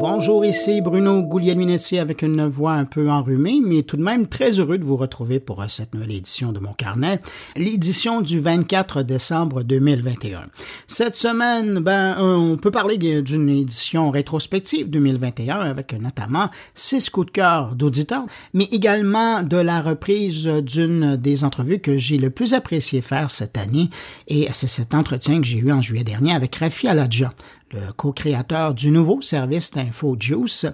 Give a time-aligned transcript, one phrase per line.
[0.00, 4.52] Bonjour, ici Bruno Guglielminetti avec une voix un peu enrhumée, mais tout de même très
[4.60, 7.20] heureux de vous retrouver pour cette nouvelle édition de mon carnet,
[7.56, 10.46] l'édition du 24 décembre 2021.
[10.86, 17.32] Cette semaine, ben, on peut parler d'une édition rétrospective 2021 avec notamment six coups de
[17.32, 23.00] cœur d'auditeurs, mais également de la reprise d'une des entrevues que j'ai le plus apprécié
[23.00, 23.90] faire cette année,
[24.28, 27.34] et c'est cet entretien que j'ai eu en juillet dernier avec Rafi Aladja,
[27.72, 30.66] le co-créateur du nouveau service d'Info Juice,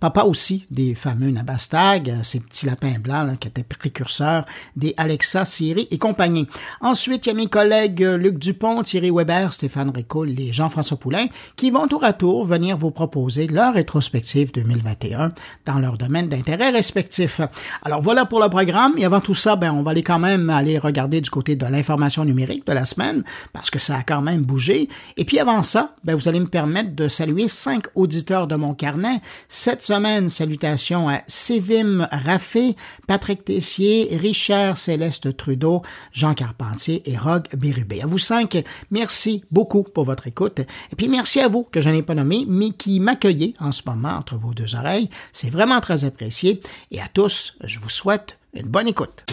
[0.00, 4.44] papa aussi des fameux Nabastag, ces petits lapins blancs qui étaient précurseurs
[4.76, 6.46] des Alexa, Siri et compagnie.
[6.80, 11.26] Ensuite, il y a mes collègues Luc Dupont, Thierry Weber, Stéphane Ricoul et Jean-François Poulain
[11.56, 15.32] qui vont tour à tour venir vous proposer leur rétrospective 2021
[15.66, 17.40] dans leur domaine d'intérêt respectif.
[17.82, 20.50] Alors voilà pour le programme et avant tout ça, ben, on va aller quand même
[20.50, 24.22] aller regarder du côté de l'information numérique de la semaine parce que ça a quand
[24.22, 24.88] même bougé.
[25.16, 28.74] Et puis avant ça, ben, vous allez me permettre de saluer cinq auditeurs de mon
[28.74, 29.20] carnet.
[29.48, 32.76] Cette semaine, salutations à Sévim Raffé,
[33.06, 38.02] Patrick Tessier, Richard Céleste Trudeau, Jean Carpentier et Rogue Bérubé.
[38.02, 40.60] À vous cinq, merci beaucoup pour votre écoute.
[40.60, 43.82] Et puis merci à vous que je n'ai pas nommé, mais qui m'accueillez en ce
[43.86, 45.08] moment entre vos deux oreilles.
[45.32, 46.60] C'est vraiment très apprécié.
[46.90, 49.24] Et à tous, je vous souhaite une bonne écoute.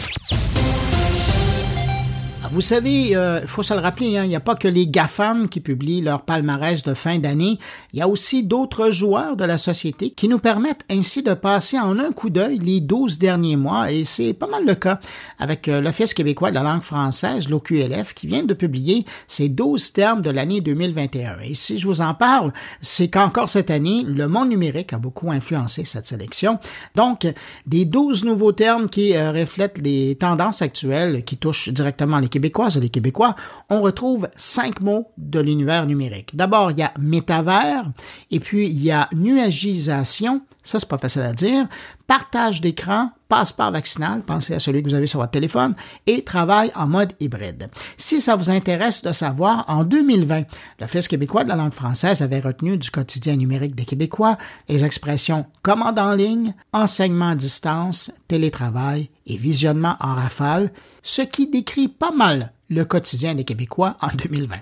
[2.52, 4.88] Vous savez, il euh, faut se le rappeler, hein, il n'y a pas que les
[4.88, 7.60] GAFAM qui publient leur palmarès de fin d'année,
[7.92, 11.78] il y a aussi d'autres joueurs de la société qui nous permettent ainsi de passer
[11.78, 14.98] en un coup d'œil les 12 derniers mois, et c'est pas mal le cas
[15.38, 19.92] avec euh, l'Office québécois de la langue française, l'OQLF, qui vient de publier ses 12
[19.92, 21.36] termes de l'année 2021.
[21.44, 25.30] Et si je vous en parle, c'est qu'encore cette année, le monde numérique a beaucoup
[25.30, 26.58] influencé cette sélection.
[26.96, 27.32] Donc,
[27.68, 32.78] des 12 nouveaux termes qui euh, reflètent les tendances actuelles qui touchent directement les Québécoises
[32.78, 33.36] et les Québécois,
[33.68, 36.34] on retrouve cinq mots de l'univers numérique.
[36.34, 37.84] D'abord, il y a métavers,
[38.30, 41.68] et puis il y a nuagisation, ça c'est pas facile à dire,
[42.10, 45.76] partage d'écran, passeport vaccinal, pensez à celui que vous avez sur votre téléphone,
[46.08, 47.70] et travail en mode hybride.
[47.96, 50.42] Si ça vous intéresse de savoir, en 2020,
[50.80, 55.46] l'Office québécois de la langue française avait retenu du quotidien numérique des Québécois les expressions
[55.62, 60.72] commande en ligne, enseignement à distance, télétravail et visionnement en rafale,
[61.04, 64.56] ce qui décrit pas mal le quotidien des Québécois en 2020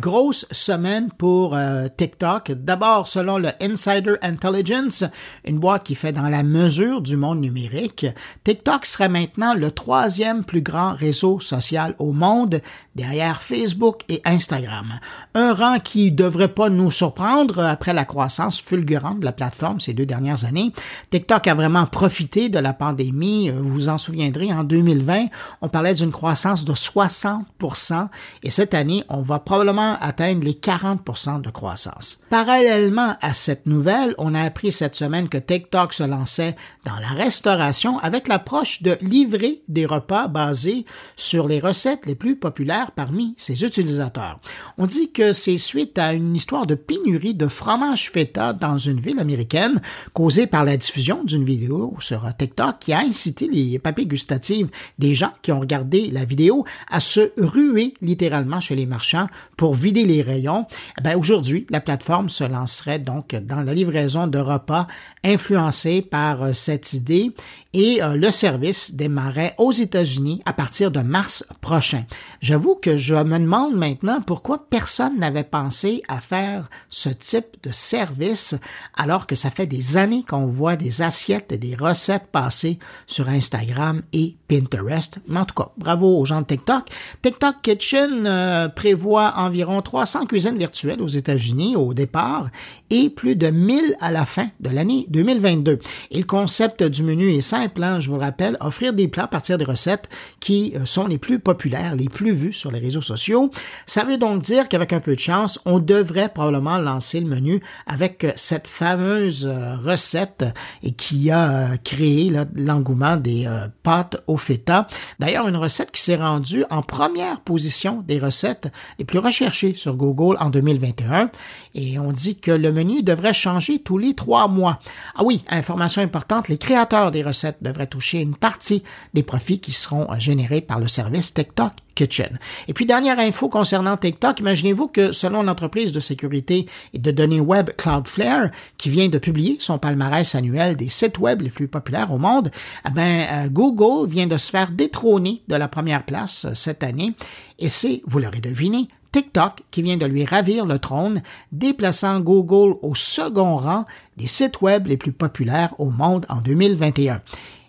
[0.00, 2.52] grosse semaine pour euh, TikTok.
[2.52, 5.04] D'abord, selon le Insider Intelligence,
[5.44, 8.06] une boîte qui fait dans la mesure du monde numérique,
[8.44, 12.60] TikTok serait maintenant le troisième plus grand réseau social au monde,
[12.96, 14.94] derrière Facebook et Instagram.
[15.34, 19.94] Un rang qui devrait pas nous surprendre après la croissance fulgurante de la plateforme ces
[19.94, 20.72] deux dernières années.
[21.10, 23.50] TikTok a vraiment profité de la pandémie.
[23.50, 25.26] Vous vous en souviendrez, en 2020,
[25.62, 28.08] on parlait d'une croissance de 60%
[28.42, 32.22] et cette année, on va probablement atteindre les 40% de croissance.
[32.30, 37.08] Parallèlement à cette nouvelle, on a appris cette semaine que TikTok se lançait dans la
[37.08, 40.84] restauration avec l'approche de livrer des repas basés
[41.16, 44.40] sur les recettes les plus populaires parmi ses utilisateurs.
[44.78, 49.00] On dit que c'est suite à une histoire de pénurie de fromage feta dans une
[49.00, 49.80] ville américaine
[50.12, 55.14] causée par la diffusion d'une vidéo sur TikTok qui a incité les papilles gustatives des
[55.14, 60.04] gens qui ont regardé la vidéo à se ruer littéralement chez les marchands pour vider
[60.04, 60.66] les rayons,
[60.98, 64.86] eh ben aujourd'hui, la plateforme se lancerait donc dans la livraison de repas
[65.24, 67.32] influencés par euh, cette idée
[67.74, 72.04] et euh, le service démarrait aux États-Unis à partir de mars prochain.
[72.40, 77.72] J'avoue que je me demande maintenant pourquoi personne n'avait pensé à faire ce type de
[77.72, 78.54] service
[78.96, 83.28] alors que ça fait des années qu'on voit des assiettes et des recettes passer sur
[83.28, 85.18] Instagram et Pinterest.
[85.26, 86.84] Mais en tout cas, bravo aux gens de TikTok.
[87.22, 92.48] TikTok Kitchen euh, prévoit environ 300 cuisines virtuelles aux États-Unis au départ
[92.90, 95.78] et plus de 1000 à la fin de l'année 2022.
[96.10, 99.24] Et le concept du menu est simple, hein, je vous le rappelle, offrir des plats
[99.24, 100.08] à partir des recettes
[100.40, 103.50] qui euh, sont les plus populaires, les plus vues sur les réseaux sociaux.
[103.86, 107.60] Ça veut donc dire qu'avec un peu de chance, on devrait probablement lancer le menu
[107.86, 110.44] avec cette fameuse euh, recette
[110.82, 113.48] et qui a créé l'engouement des
[113.82, 114.86] pâtes au feta.
[115.18, 118.68] D'ailleurs, une recette qui s'est rendue en première position des recettes
[118.98, 121.30] les plus recherchées sur Google en 2021.
[121.74, 124.80] Et on dit que le menu devrait changer tous les trois mois.
[125.14, 128.82] Ah oui, information importante, les créateurs des recettes devraient toucher une partie
[129.14, 132.38] des profits qui seront générés par le service TikTok Kitchen.
[132.68, 137.40] Et puis, dernière info concernant TikTok, imaginez-vous que selon l'entreprise de sécurité et de données
[137.40, 142.12] web Cloudflare, qui vient de publier son palmarès annuel des sites web les plus populaires
[142.12, 142.50] au monde,
[142.86, 146.82] eh ben, euh, Google vient de se faire détrôner de la première place euh, cette
[146.82, 147.12] année.
[147.58, 151.22] Et c'est, vous l'aurez deviné, TikTok qui vient de lui ravir le trône,
[151.52, 153.84] déplaçant Google au second rang
[154.16, 157.22] des sites web les plus populaires au monde en 2021.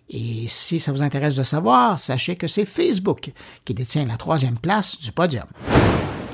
[0.10, 3.32] Et si ça vous intéresse de savoir, sachez que c'est Facebook
[3.64, 5.46] qui détient la troisième place du podium.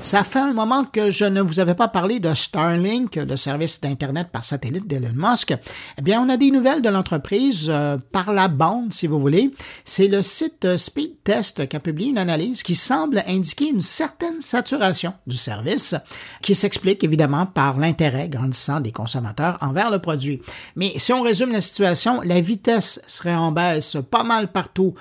[0.04, 3.80] Ça fait un moment que je ne vous avais pas parlé de Starlink, le service
[3.82, 5.54] d'Internet par satellite d'Elon Musk.
[5.98, 9.54] Eh bien, on a des nouvelles de l'entreprise euh, par la bande, si vous voulez.
[9.86, 15.14] C'est le site Speedtest qui a publié une analyse qui semble indiquer une certaine saturation
[15.28, 15.94] du service,
[16.42, 20.42] qui s'explique évidemment par l'intérêt grandissant des consommateurs envers le produit.
[20.76, 24.96] Mais si on résume la situation, la vitesse serait en baisse pas mal partout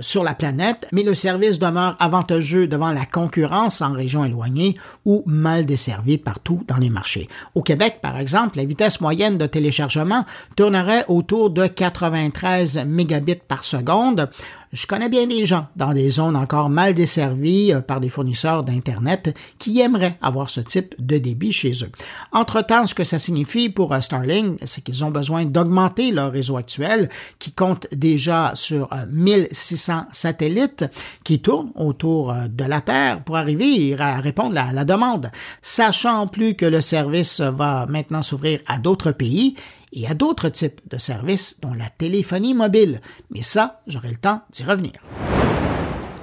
[0.00, 5.22] sur la planète, mais le service demeure avantageux devant la concurrence en région éloignée ou
[5.26, 7.28] mal desservi partout dans les marchés.
[7.54, 10.24] Au Québec, par exemple, la vitesse moyenne de téléchargement
[10.56, 14.28] tournerait autour de 93 mégabits par seconde,
[14.72, 18.62] je connais bien des gens dans des zones encore mal desservies euh, par des fournisseurs
[18.62, 21.92] d'Internet qui aimeraient avoir ce type de débit chez eux.
[22.32, 26.56] Entre-temps, ce que ça signifie pour euh, Starlink, c'est qu'ils ont besoin d'augmenter leur réseau
[26.56, 27.08] actuel
[27.38, 30.84] qui compte déjà sur 1600 euh, satellites
[31.24, 35.30] qui tournent autour de la Terre pour arriver à répondre à la demande.
[35.62, 39.56] Sachant plus que le service va maintenant s'ouvrir à d'autres pays,
[39.96, 43.00] et à d'autres types de services, dont la téléphonie mobile.
[43.30, 44.92] Mais ça, j'aurai le temps d'y revenir.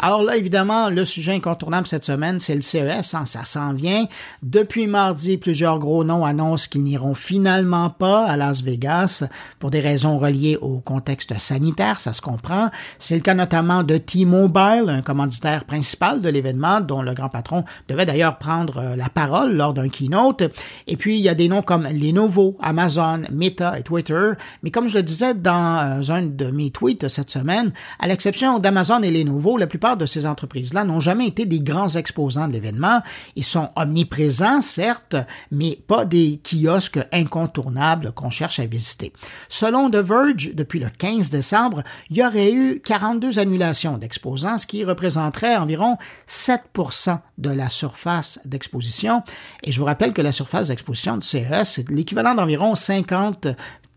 [0.05, 4.05] Alors là, évidemment, le sujet incontournable cette semaine, c'est le CES, hein, ça s'en vient.
[4.41, 9.23] Depuis mardi, plusieurs gros noms annoncent qu'ils n'iront finalement pas à Las Vegas
[9.59, 12.69] pour des raisons reliées au contexte sanitaire, ça se comprend.
[13.00, 17.63] C'est le cas notamment de T-Mobile, un commanditaire principal de l'événement, dont le grand patron
[17.88, 20.44] devait d'ailleurs prendre euh, la parole lors d'un keynote.
[20.85, 24.31] Et puis, il y a des noms comme Lenovo, Amazon, Meta et Twitter.
[24.63, 28.59] Mais comme je le disais dans euh, un de mes tweets cette semaine, à l'exception
[28.59, 32.54] d'Amazon et Lenovo, la plupart de ces entreprises-là n'ont jamais été des grands exposants de
[32.54, 33.01] l'événement.
[33.36, 35.16] Ils sont omniprésents, certes,
[35.51, 39.13] mais pas des kiosques incontournables qu'on cherche à visiter.
[39.50, 44.66] Selon The Verge, depuis le 15 décembre, il y aurait eu 42 annulations d'exposants, ce
[44.66, 45.98] qui représenterait environ
[46.28, 49.24] 7% de la surface d'exposition.
[49.63, 53.48] Et je vous rappelle que la surface d'exposition de CES, c'est l'équivalent d'environ 50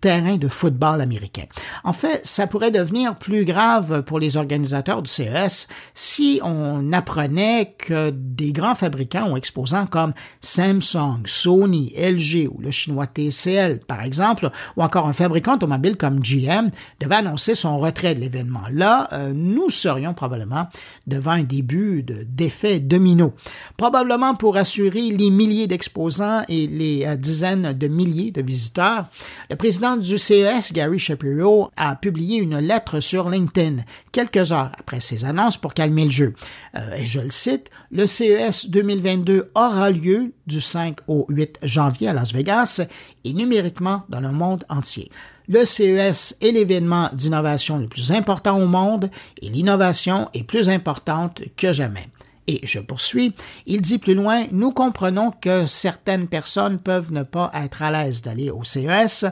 [0.01, 1.45] terrain de football américain.
[1.85, 7.75] En fait, ça pourrait devenir plus grave pour les organisateurs du CES si on apprenait
[7.79, 14.03] que des grands fabricants ou exposants comme Samsung, Sony, LG ou le chinois TCL, par
[14.03, 16.71] exemple, ou encore un fabricant automobile comme GM
[17.01, 18.63] devait annoncer son retrait de l'événement.
[18.73, 20.67] Là, euh, nous serions probablement
[21.07, 23.35] devant un début d'effet domino.
[23.77, 29.07] Probablement pour assurer les milliers d'exposants et les euh, dizaines de milliers de visiteurs,
[29.51, 33.77] le président du CES, Gary Shapiro, a publié une lettre sur LinkedIn
[34.11, 36.35] quelques heures après ses annonces pour calmer le jeu.
[36.75, 42.09] Euh, et je le cite, le CES 2022 aura lieu du 5 au 8 janvier
[42.09, 42.81] à Las Vegas
[43.23, 45.11] et numériquement dans le monde entier.
[45.49, 49.11] Le CES est l'événement d'innovation le plus important au monde
[49.41, 52.09] et l'innovation est plus importante que jamais.
[52.49, 53.35] Et je poursuis,
[53.67, 58.23] il dit plus loin, nous comprenons que certaines personnes peuvent ne pas être à l'aise
[58.23, 59.27] d'aller au CES.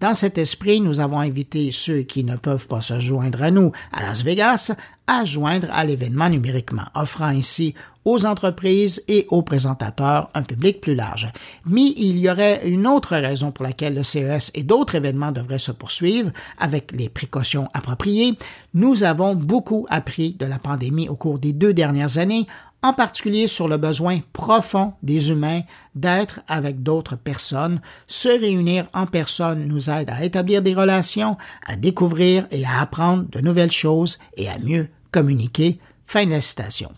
[0.00, 3.72] Dans cet esprit, nous avons invité ceux qui ne peuvent pas se joindre à nous
[3.92, 4.72] à Las Vegas
[5.10, 7.74] à joindre à l'événement numériquement, offrant ainsi
[8.10, 11.28] aux entreprises et aux présentateurs un public plus large.
[11.64, 15.58] Mais il y aurait une autre raison pour laquelle le CES et d'autres événements devraient
[15.58, 18.36] se poursuivre avec les précautions appropriées.
[18.74, 22.46] Nous avons beaucoup appris de la pandémie au cours des deux dernières années
[22.82, 25.60] en particulier sur le besoin profond des humains
[25.94, 27.80] d'être avec d'autres personnes.
[28.06, 31.36] Se réunir en personne nous aide à établir des relations,
[31.66, 35.78] à découvrir et à apprendre de nouvelles choses et à mieux communiquer.
[36.06, 36.90] Fin de la citation.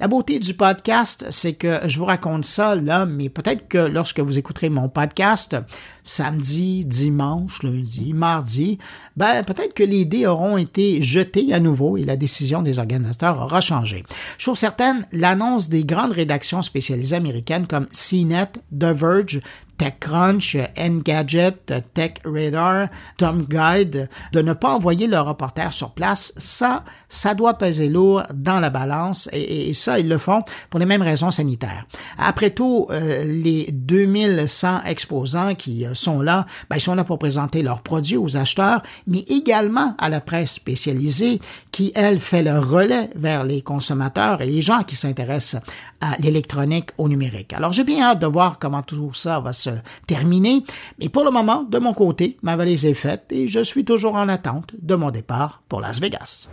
[0.00, 4.18] La beauté du podcast, c'est que je vous raconte ça là, mais peut-être que lorsque
[4.18, 5.56] vous écouterez mon podcast,
[6.04, 8.78] samedi, dimanche, lundi, mardi,
[9.16, 13.40] ben peut-être que les dés auront été jetés à nouveau et la décision des organisateurs
[13.40, 14.04] aura changé.
[14.36, 19.40] Chose certaine, l'annonce des grandes rédactions spécialisées américaines comme CNET, The Verge,
[19.78, 21.56] TechCrunch, Engadget,
[21.94, 27.88] TechRadar, Tom Guide, de ne pas envoyer leurs reporters sur place, ça, ça doit peser
[27.88, 31.86] lourd dans la balance et, ça, ils le font pour les mêmes raisons sanitaires.
[32.18, 37.18] Après tout, euh, les 2100 exposants qui euh, sont là, ben, ils sont là pour
[37.18, 41.40] présenter leurs produits aux acheteurs, mais également à la presse spécialisée
[41.70, 45.62] qui, elle, fait le relais vers les consommateurs et les gens qui s'intéressent
[46.00, 47.52] à l'électronique, au numérique.
[47.52, 49.63] Alors, j'ai bien hâte de voir comment tout ça va se
[50.06, 50.64] terminer,
[50.98, 54.14] mais pour le moment, de mon côté, ma valise est faite et je suis toujours
[54.14, 56.50] en attente de mon départ pour Las Vegas.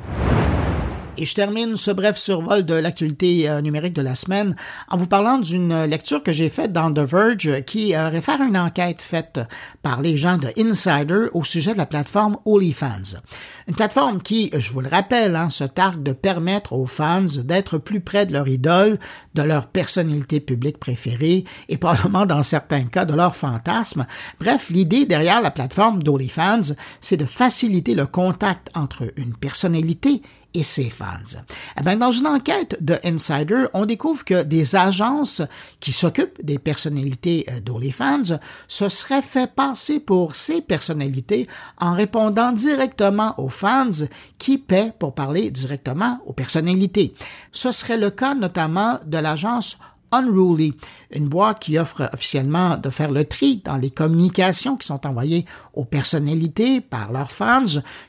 [1.17, 4.55] Et je termine ce bref survol de l'actualité euh, numérique de la semaine
[4.87, 8.45] en vous parlant d'une lecture que j'ai faite dans The Verge qui euh, réfère à
[8.45, 9.41] une enquête faite
[9.83, 13.19] par les gens de Insider au sujet de la plateforme OnlyFans.
[13.67, 17.77] Une plateforme qui, je vous le rappelle, hein, se targue de permettre aux fans d'être
[17.77, 18.97] plus près de leur idole,
[19.35, 24.05] de leur personnalité publique préférée et probablement dans certains cas de leur fantasme.
[24.39, 30.21] Bref, l'idée derrière la plateforme d'OnlyFans, c'est de faciliter le contact entre une personnalité
[30.53, 31.41] et ses fans.
[31.79, 35.41] Eh bien, dans une enquête de Insider, on découvre que des agences
[35.79, 42.51] qui s'occupent des personnalités euh, d'OnlyFans se seraient fait passer pour ces personnalités en répondant
[42.51, 43.89] directement aux fans
[44.37, 47.13] qui paient pour parler directement aux personnalités.
[47.51, 49.77] Ce serait le cas notamment de l'agence
[50.11, 50.73] Unruly,
[51.13, 55.45] une boîte qui offre officiellement de faire le tri dans les communications qui sont envoyées
[55.73, 57.63] aux personnalités par leurs fans,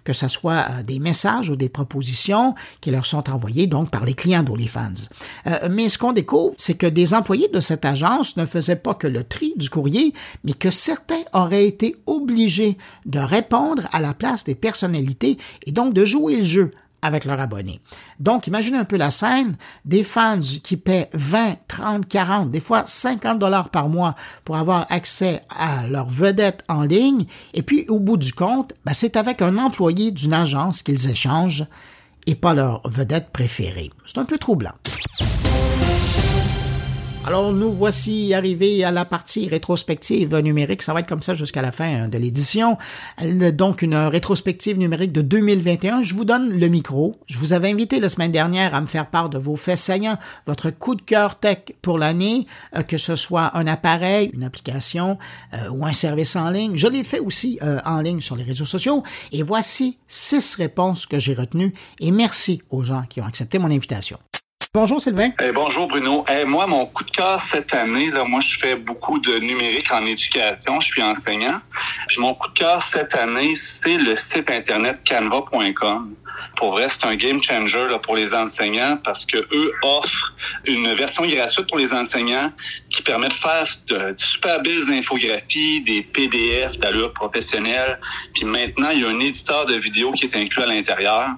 [0.04, 4.04] que ce soit euh, des messages ou des propositions qui leur sont envoyés donc par
[4.04, 5.08] les clients d'OnlyFans.
[5.46, 8.94] Euh, mais ce qu'on découvre, c'est que des employés de cette agence ne faisaient pas
[8.94, 10.12] que le tri du courrier,
[10.44, 15.94] mais que certains auraient été obligés de répondre à la place des personnalités et donc
[15.94, 16.70] de jouer le jeu
[17.02, 17.80] avec leurs abonnés.
[18.20, 22.84] Donc, imaginez un peu la scène, des fans qui paient 20, 30, 40, des fois
[22.86, 27.98] 50 dollars par mois pour avoir accès à leur vedette en ligne, et puis au
[27.98, 31.66] bout du compte, ben, c'est avec un employé d'une agence qu'ils échangent
[32.26, 33.90] et pas leur vedette préférée.
[34.06, 34.72] C'est un peu troublant.
[37.24, 40.82] Alors, nous voici arrivés à la partie rétrospective numérique.
[40.82, 42.76] Ça va être comme ça jusqu'à la fin de l'édition.
[43.52, 46.02] Donc, une rétrospective numérique de 2021.
[46.02, 47.16] Je vous donne le micro.
[47.28, 50.18] Je vous avais invité la semaine dernière à me faire part de vos faits saillants,
[50.46, 55.16] votre coup de cœur tech pour l'année, euh, que ce soit un appareil, une application
[55.54, 56.76] euh, ou un service en ligne.
[56.76, 59.04] Je l'ai fait aussi euh, en ligne sur les réseaux sociaux.
[59.30, 61.72] Et voici six réponses que j'ai retenues.
[62.00, 64.18] Et merci aux gens qui ont accepté mon invitation.
[64.74, 65.32] Bonjour Sylvain.
[65.38, 66.24] Eh, bonjour Bruno.
[66.30, 69.92] Eh, moi, mon coup de cœur cette année, là, moi je fais beaucoup de numérique
[69.92, 71.60] en éducation, je suis enseignant.
[72.08, 76.14] Puis mon coup de cœur cette année, c'est le site internet canva.com.
[76.56, 80.34] Pour vrai, c'est un game changer là, pour les enseignants parce que eux offrent
[80.66, 82.52] une version gratuite pour les enseignants
[82.90, 87.98] qui permet de faire de, super belles infographies, des PDF d'allure professionnelle.
[88.34, 91.30] Puis maintenant, il y a un éditeur de vidéo qui est inclus à l'intérieur.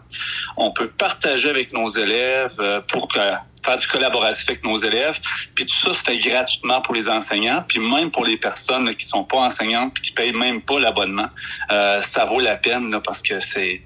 [0.56, 5.18] On peut partager avec nos élèves euh, pour faire du collaboratif avec nos élèves.
[5.54, 9.06] Puis tout ça se fait gratuitement pour les enseignants, puis même pour les personnes qui
[9.06, 11.28] sont pas enseignantes, puis qui payent même pas l'abonnement.
[11.73, 13.82] Euh, ça vaut la peine là, parce que c'est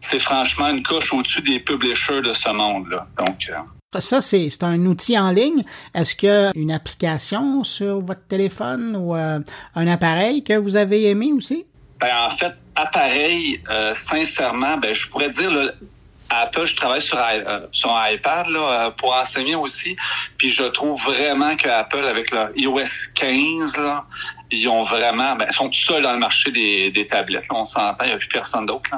[0.00, 3.06] c'est franchement une coche au-dessus des publishers de ce monde-là.
[3.18, 5.62] Donc, euh, ça, c'est un outil en ligne.
[5.94, 9.40] Est-ce qu'il une application sur votre téléphone ou euh,
[9.74, 11.66] un appareil que vous avez aimé aussi?
[12.00, 15.72] Ben, en fait, appareil, euh, sincèrement, ben, je pourrais dire, là,
[16.28, 17.18] Apple, je travaille sur,
[17.70, 19.96] sur un iPad là, pour enseigner aussi.
[20.36, 24.04] Puis je trouve vraiment que Apple, avec leur iOS 15, là,
[24.50, 27.44] ils ont vraiment, ben, ils sont tout seuls dans le marché des, des tablettes.
[27.50, 28.90] on s'entend, il n'y a plus personne d'autre.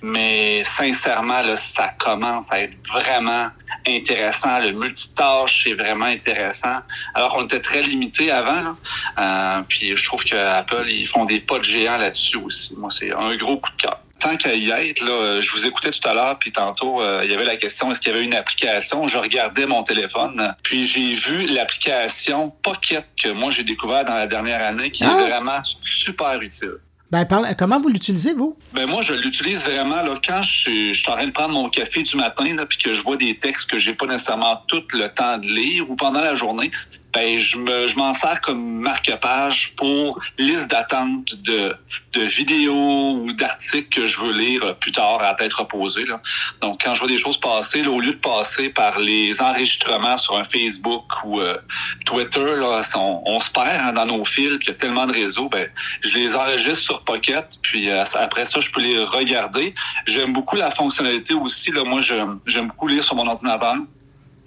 [0.00, 3.48] Mais sincèrement, là, ça commence à être vraiment
[3.86, 4.60] intéressant.
[4.60, 6.78] Le multitâche est vraiment intéressant.
[7.14, 8.76] Alors qu'on était très limité avant.
[9.18, 12.74] Euh, puis je trouve que Apple, ils font des pas de géant là-dessus aussi.
[12.76, 15.90] Moi, c'est un gros coup de cœur tant qu'à y être, là, je vous écoutais
[15.90, 18.24] tout à l'heure, puis tantôt, euh, il y avait la question est-ce qu'il y avait
[18.24, 19.06] une application?
[19.08, 24.26] Je regardais mon téléphone, puis j'ai vu l'application Pocket que moi j'ai découvert dans la
[24.26, 25.26] dernière année, qui est ah!
[25.28, 26.78] vraiment super utile.
[27.10, 27.26] Ben,
[27.58, 28.56] comment vous l'utilisez, vous?
[28.72, 32.02] Ben, moi, je l'utilise vraiment là, quand je, suis en train de prendre mon café
[32.02, 35.08] du matin, là, puis que je vois des textes que j'ai pas nécessairement tout le
[35.08, 36.70] temps de lire ou pendant la journée
[37.12, 41.74] ben je me je m'en sers comme marque-page pour liste d'attente de,
[42.14, 46.04] de vidéos ou d'articles que je veux lire plus tard à tête reposée.
[46.04, 46.20] Là.
[46.60, 50.16] Donc quand je vois des choses passer, là, au lieu de passer par les enregistrements
[50.16, 51.56] sur un Facebook ou euh,
[52.04, 55.12] Twitter, là, on, se perd hein, dans nos fils, puis il y a tellement de
[55.12, 55.68] réseaux, ben
[56.00, 59.74] je les enregistre sur Pocket, puis euh, après ça je peux les regarder.
[60.06, 61.70] J'aime beaucoup la fonctionnalité aussi.
[61.72, 63.76] Là, moi j'aime beaucoup lire sur mon ordinateur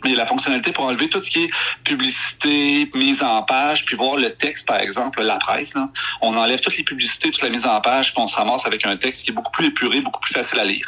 [0.06, 1.50] mais la fonctionnalité pour enlever tout ce qui est
[1.84, 5.74] publicité, mise en page, puis voir le texte, par exemple, la presse.
[5.74, 5.90] Là.
[6.22, 8.86] On enlève toutes les publicités, toute la mise en page, puis on se ramasse avec
[8.86, 10.88] un texte qui est beaucoup plus épuré, beaucoup plus facile à lire.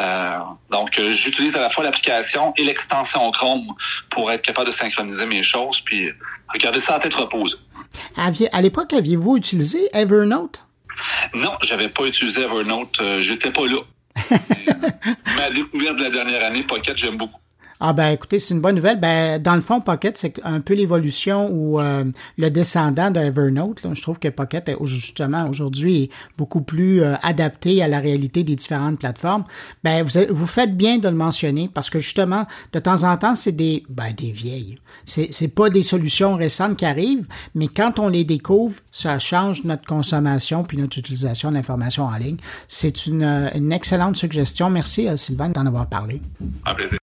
[0.00, 0.38] Euh,
[0.70, 3.72] donc, euh, j'utilise à la fois l'application et l'extension Chrome
[4.10, 6.10] pour être capable de synchroniser mes choses, puis
[6.52, 7.64] regarder ça à tête repose.
[8.16, 10.66] À l'époque, aviez-vous utilisé Evernote?
[11.34, 13.00] Non, j'avais pas utilisé Evernote.
[13.00, 13.80] Euh, j'étais pas là.
[15.36, 17.40] ma découverte de la dernière année, Pocket, j'aime beaucoup.
[17.80, 18.98] Ah ben écoutez, c'est une bonne nouvelle.
[19.00, 22.04] Ben dans le fond, Pocket, c'est un peu l'évolution ou euh,
[22.38, 23.82] le descendant de Evernote.
[23.92, 28.56] Je trouve que Pocket est justement aujourd'hui beaucoup plus euh, adapté à la réalité des
[28.56, 29.44] différentes plateformes.
[29.84, 33.34] Ben vous, vous faites bien de le mentionner parce que justement, de temps en temps,
[33.34, 34.78] c'est des ben, des vieilles.
[35.04, 39.64] C'est c'est pas des solutions récentes qui arrivent, mais quand on les découvre, ça change
[39.64, 42.38] notre consommation puis notre utilisation de l'information en ligne.
[42.68, 44.70] C'est une, euh, une excellente suggestion.
[44.70, 46.20] Merci Sylvain d'en avoir parlé.
[46.76, 46.98] Plaisir.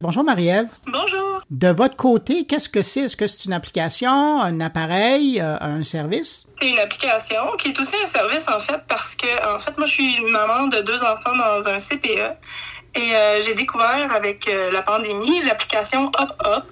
[0.00, 0.68] Bonjour Marie-Ève.
[0.86, 1.40] Bonjour.
[1.50, 3.00] De votre côté, qu'est-ce que c'est?
[3.00, 6.46] Est-ce que c'est une application, un appareil, euh, un service?
[6.60, 9.26] C'est une application qui est aussi un service en fait parce que
[9.56, 12.30] en fait moi je suis une maman de deux enfants dans un CPE
[12.94, 16.64] et euh, j'ai découvert avec euh, la pandémie l'application Hop Hop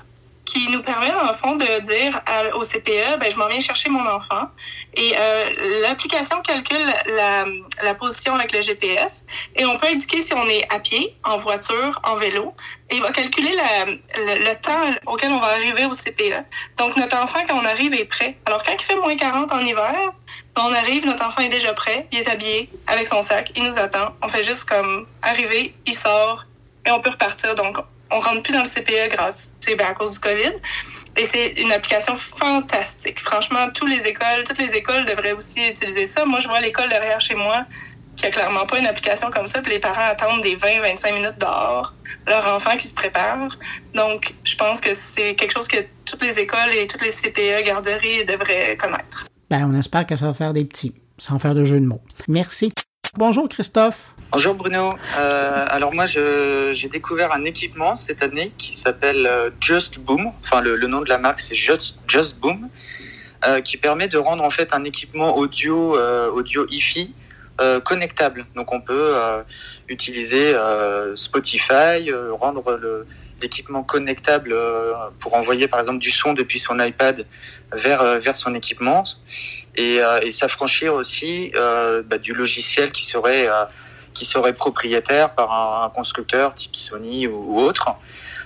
[0.46, 2.22] qui nous permet, dans le fond, de dire
[2.54, 4.48] au CPE, ben, je m'en viens chercher mon enfant.
[4.94, 7.44] Et euh, l'application calcule la,
[7.82, 9.24] la, position avec le GPS
[9.56, 12.54] et on peut indiquer si on est à pied, en voiture, en vélo.
[12.88, 16.44] Et il va calculer la, le, temps auquel on va arriver au CPE.
[16.78, 18.38] Donc, notre enfant, quand on arrive, est prêt.
[18.46, 20.12] Alors, quand il fait moins 40 en hiver,
[20.56, 23.78] on arrive, notre enfant est déjà prêt, il est habillé avec son sac, il nous
[23.78, 24.14] attend.
[24.22, 26.46] On fait juste comme arriver, il sort
[26.86, 27.54] et on peut repartir.
[27.56, 27.78] Donc,
[28.10, 30.52] on rentre plus dans le CPE grâce, c'est à cause du COVID.
[31.16, 33.18] Et c'est une application fantastique.
[33.20, 36.26] Franchement, toutes les écoles, toutes les écoles devraient aussi utiliser ça.
[36.26, 37.64] Moi, je vois l'école derrière chez moi
[38.16, 41.38] qui a clairement pas une application comme ça, puis les parents attendent des 20-25 minutes
[41.38, 41.94] dehors,
[42.26, 43.50] leur enfant qui se prépare.
[43.94, 47.64] Donc, je pense que c'est quelque chose que toutes les écoles et toutes les CPE,
[47.64, 49.26] garderies devraient connaître.
[49.50, 52.00] Ben, on espère que ça va faire des petits, sans faire de jeu de mots.
[52.26, 52.72] Merci.
[53.16, 54.15] Bonjour Christophe.
[54.36, 54.92] Bonjour Bruno.
[55.18, 60.30] Euh, alors moi j'ai découvert un équipement cette année qui s'appelle euh, Just Boom.
[60.42, 62.68] Enfin le, nom de la marque c'est Just, Just Boom,
[63.46, 65.98] euh, qui permet de rendre en fait un équipement audio
[66.34, 67.14] audio hi-fi
[67.84, 68.44] connectable.
[68.54, 69.14] Donc on peut
[69.88, 70.54] utiliser
[71.14, 73.06] Spotify, rendre
[73.40, 74.54] l'équipement connectable
[75.18, 77.24] pour envoyer par exemple du son depuis son iPad
[77.72, 79.04] vers vers son équipement
[79.76, 83.64] et, euh, et s'affranchir aussi euh, bah, du logiciel qui serait euh,
[84.16, 87.90] qui serait propriétaire par un, constructeur type Sony ou, autre.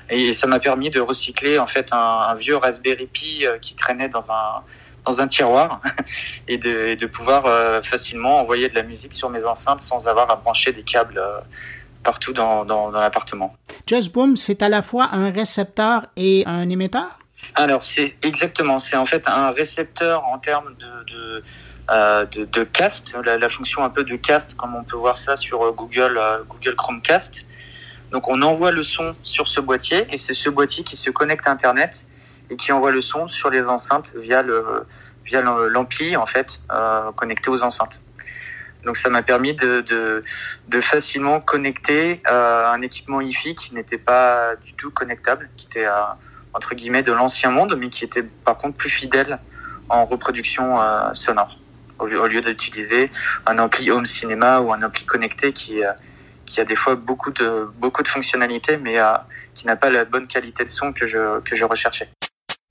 [0.08, 4.08] Et ça m'a permis de recycler en fait un, un, vieux Raspberry Pi qui traînait
[4.08, 4.62] dans un
[5.06, 5.80] dans un tiroir
[6.48, 10.36] et de, de pouvoir facilement envoyer de la musique sur mes enceintes sans avoir à
[10.36, 11.22] brancher des câbles
[12.02, 13.56] partout dans, dans, dans l'appartement.
[13.86, 17.18] Just Boom, c'est à la fois un récepteur et un émetteur?
[17.54, 21.44] Alors, c'est exactement, c'est en fait un récepteur en termes de, de,
[21.90, 25.64] euh, de, cast, la, fonction un peu de cast, comme on peut voir ça sur
[25.64, 27.44] euh, Google, euh, Google Chromecast.
[28.12, 31.48] Donc, on envoie le son sur ce boîtier et c'est ce boîtier qui se connecte
[31.48, 32.06] à Internet
[32.48, 34.86] et qui envoie le son sur les enceintes via le
[35.24, 36.60] via l'ampli en fait
[37.14, 38.02] connecté aux enceintes.
[38.84, 40.24] Donc ça m'a permis de, de,
[40.66, 45.86] de, facilement connecter un équipement hi qui n'était pas du tout connectable, qui était
[46.52, 49.38] entre guillemets de l'ancien monde, mais qui était par contre plus fidèle
[49.88, 50.80] en reproduction
[51.14, 51.59] sonore,
[52.00, 53.10] au, lieu d'utiliser
[53.46, 55.92] un ampli home cinéma ou un ampli connecté qui, euh,
[56.46, 59.12] qui a des fois beaucoup de, beaucoup de fonctionnalités, mais euh,
[59.54, 62.08] qui n'a pas la bonne qualité de son que je, que je recherchais.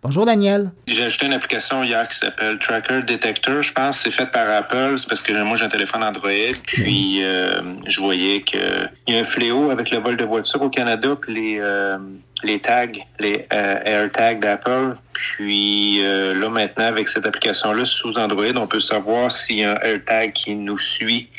[0.01, 0.71] Bonjour Daniel.
[0.87, 3.61] J'ai ajouté une application hier qui s'appelle Tracker Detector.
[3.61, 4.95] Je pense que c'est fait par Apple.
[4.97, 6.31] C'est parce que moi j'ai un téléphone Android.
[6.63, 8.61] Puis euh, je voyais qu'il
[9.09, 11.17] y a un fléau avec le vol de voitures au Canada.
[11.21, 11.97] Puis les, euh,
[12.43, 12.87] les tags,
[13.19, 14.95] les euh, AirTags d'Apple.
[15.11, 19.79] Puis là maintenant avec cette application-là sous Android, on peut savoir s'il y a un
[19.81, 21.29] AirTag qui nous suit,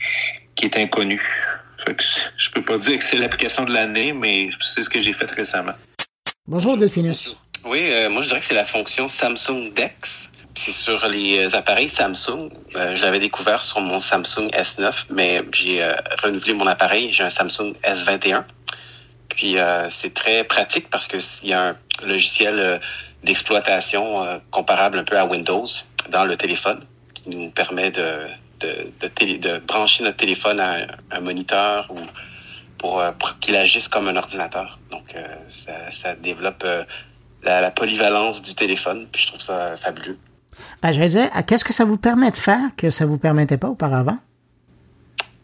[0.54, 1.18] qui est inconnu.
[1.78, 2.04] Fait que
[2.36, 5.30] je peux pas dire que c'est l'application de l'année, mais c'est ce que j'ai fait
[5.30, 5.72] récemment.
[6.46, 7.38] Bonjour Delphinus.
[7.64, 10.30] Oui, euh, moi je dirais que c'est la fonction Samsung Dex.
[10.54, 12.50] C'est sur les euh, appareils Samsung.
[12.74, 15.86] Euh, je l'avais découvert sur mon Samsung S9, mais j'ai
[16.22, 17.12] renouvelé mon appareil.
[17.12, 18.44] J'ai un Samsung S21.
[19.28, 19.56] Puis
[19.88, 22.80] c'est très pratique parce qu'il y a un logiciel
[23.22, 25.66] d'exploitation comparable un peu à Windows
[26.10, 28.26] dans le téléphone qui nous permet de,
[28.58, 32.00] de, de, de brancher notre téléphone à un, moniteur ou
[32.76, 34.78] pour, pour qu'il agisse comme un ordinateur.
[34.90, 35.14] Donc
[35.48, 36.66] ça, ça développe
[37.42, 39.06] la, polyvalence du téléphone.
[39.10, 40.18] Puis je trouve ça fabuleux.
[40.82, 43.68] Ben, je dire, qu'est-ce que ça vous permet de faire que ça vous permettait pas
[43.68, 44.18] auparavant?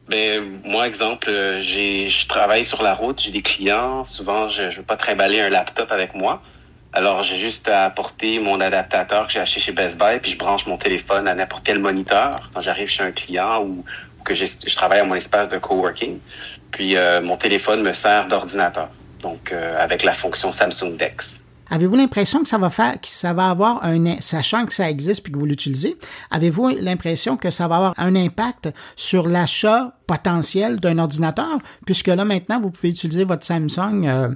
[0.09, 4.05] Ben, moi, exemple, euh, j'ai, je travaille sur la route, j'ai des clients.
[4.05, 6.43] Souvent, je ne veux pas trimballer un laptop avec moi.
[6.93, 10.39] Alors, j'ai juste à apporter mon adaptateur que j'ai acheté chez Best Buy, puis je
[10.39, 13.85] branche mon téléphone à n'importe quel moniteur quand j'arrive chez un client ou,
[14.25, 16.19] que je travaille à mon espace de coworking.
[16.71, 18.89] Puis, euh, mon téléphone me sert d'ordinateur.
[19.21, 21.36] Donc, euh, avec la fonction Samsung Dex.
[21.71, 25.23] Avez-vous l'impression que ça va faire, que ça va avoir un, sachant que ça existe
[25.23, 25.97] puis que vous l'utilisez,
[26.31, 32.25] avez-vous l'impression que ça va avoir un impact sur l'achat potentiel d'un ordinateur, puisque là
[32.25, 34.29] maintenant vous pouvez utiliser votre Samsung euh,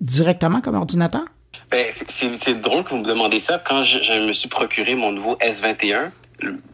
[0.00, 1.24] directement comme ordinateur?
[1.70, 3.62] Ben, c'est drôle que vous me demandez ça.
[3.64, 6.10] Quand je, me suis procuré mon nouveau S21,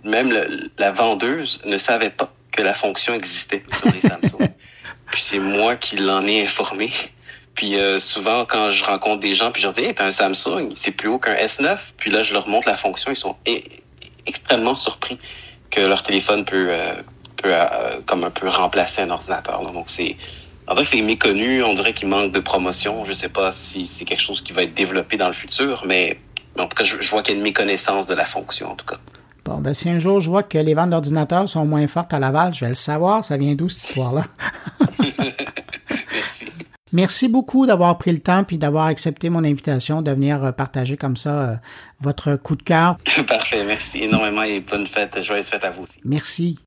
[0.05, 0.33] même
[0.79, 4.49] la vendeuse ne savait pas que la fonction existait sur les Samsung.
[5.11, 6.91] Puis c'est moi qui l'en ai informé.
[7.57, 10.11] Puis euh, souvent, quand je rencontre des gens, puis je leur dis, hey, t'as un
[10.11, 11.79] Samsung, c'est plus haut qu'un S9.
[11.97, 13.35] Puis là, je leur montre la fonction, ils sont
[14.27, 15.19] extrêmement surpris
[15.71, 16.95] que leur téléphone peut, euh,
[17.37, 19.63] peut euh, comme un peu remplacer un ordinateur.
[19.73, 20.17] Donc c'est,
[20.69, 21.65] en vrai, c'est méconnu.
[21.65, 23.07] On dirait qu'il manque de promotion.
[23.07, 26.19] Je sais pas si c'est quelque chose qui va être développé dans le futur, mais
[26.59, 28.77] en tout cas, je, je vois qu'il y a une méconnaissance de la fonction, en
[28.77, 28.99] tout cas.
[29.47, 32.19] Bon, ben, si un jour je vois que les ventes d'ordinateurs sont moins fortes à
[32.19, 33.25] Laval, je vais le savoir.
[33.25, 34.25] Ça vient d'où cette histoire-là?
[36.97, 40.97] Merci beaucoup d'avoir pris le temps puis d'avoir accepté mon invitation de venir euh, partager
[40.97, 41.55] comme ça euh,
[42.01, 42.97] votre coup de cœur.
[43.29, 45.99] Parfait, merci énormément et bonne fête, joyeuse fête à vous aussi.
[46.07, 46.65] Merci.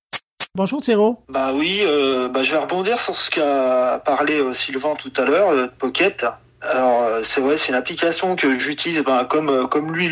[0.53, 1.23] Bonjour Thiro.
[1.29, 5.67] Bah oui, euh, bah, je vais rebondir sur ce qu'a parlé Sylvain tout à l'heure,
[5.79, 6.23] Pocket.
[6.61, 10.11] Alors c'est vrai, c'est une application que j'utilise, ben, comme comme lui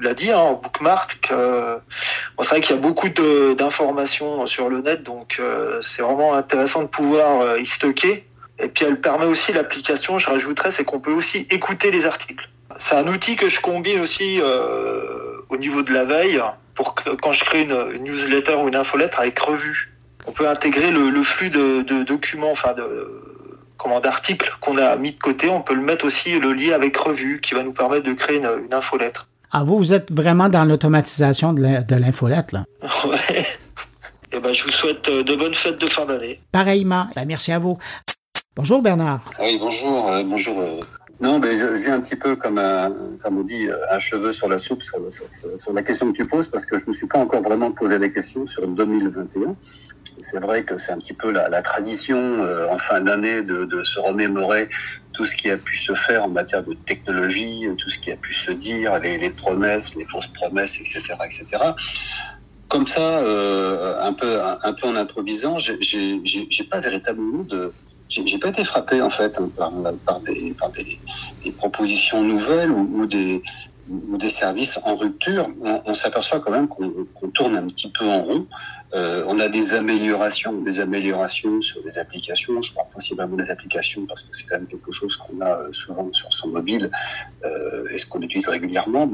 [0.00, 1.30] l'a dit, hein, en bookmark.
[1.32, 1.78] Euh,
[2.36, 5.40] bon, c'est vrai qu'il y a beaucoup d'informations sur le net, donc
[5.80, 8.24] c'est vraiment intéressant de pouvoir y stocker.
[8.58, 12.48] Et puis elle permet aussi l'application, je rajouterais, c'est qu'on peut aussi écouter les articles.
[12.76, 14.40] C'est un outil que je combine aussi
[15.48, 16.40] au niveau de la veille
[16.74, 19.92] pour que quand je crée une, newsletter ou une infolettre avec revue.
[20.26, 23.22] On peut intégrer le, le flux de, de documents, enfin de
[23.76, 26.96] comment d'articles qu'on a mis de côté, on peut le mettre aussi le lien avec
[26.96, 29.28] revue qui va nous permettre de créer une, une infolettre.
[29.50, 32.64] Ah vous, vous êtes vraiment dans l'automatisation de l'infolette là?
[33.04, 33.46] ouais.
[34.34, 36.40] Eh ben, je vous souhaite euh, de bonnes fêtes de fin d'année.
[36.52, 37.08] Pareillement.
[37.14, 37.76] Ben, merci à vous.
[38.54, 39.30] Bonjour Bernard.
[39.40, 40.10] Oui, bonjour.
[40.10, 40.80] Euh, bonjour euh,
[41.22, 44.30] non, mais je, je, viens un petit peu comme un, comme on dit, un cheveu
[44.30, 44.98] sur la soupe sur,
[45.72, 48.10] la question que tu poses parce que je me suis pas encore vraiment posé la
[48.10, 49.56] question sur 2021.
[50.20, 54.00] C'est vrai que c'est un petit peu la, tradition euh, en fin d'année de, se
[54.00, 54.68] remémorer
[55.14, 58.16] tout ce qui a pu se faire en matière de technologie, tout ce qui a
[58.16, 61.46] pu se dire, les, promesses, les fausses promesses, etc., etc.
[62.68, 67.72] Comme ça, euh, un peu, un, peu en improvisant, j'ai pas véritablement de
[68.26, 73.40] j'ai pas été frappé en fait hein, par, des, par des, propositions nouvelles ou, des,
[74.28, 75.48] services en rupture.
[75.86, 78.46] On s'aperçoit quand même qu'on tourne un petit peu en rond.
[78.94, 82.60] Euh, on a des améliorations, des améliorations sur des applications.
[82.60, 85.72] Je parle principalement des applications parce que c'est quand même quelque chose qu'on a euh,
[85.72, 86.90] souvent sur son mobile
[87.44, 89.10] euh, et ce qu'on utilise régulièrement.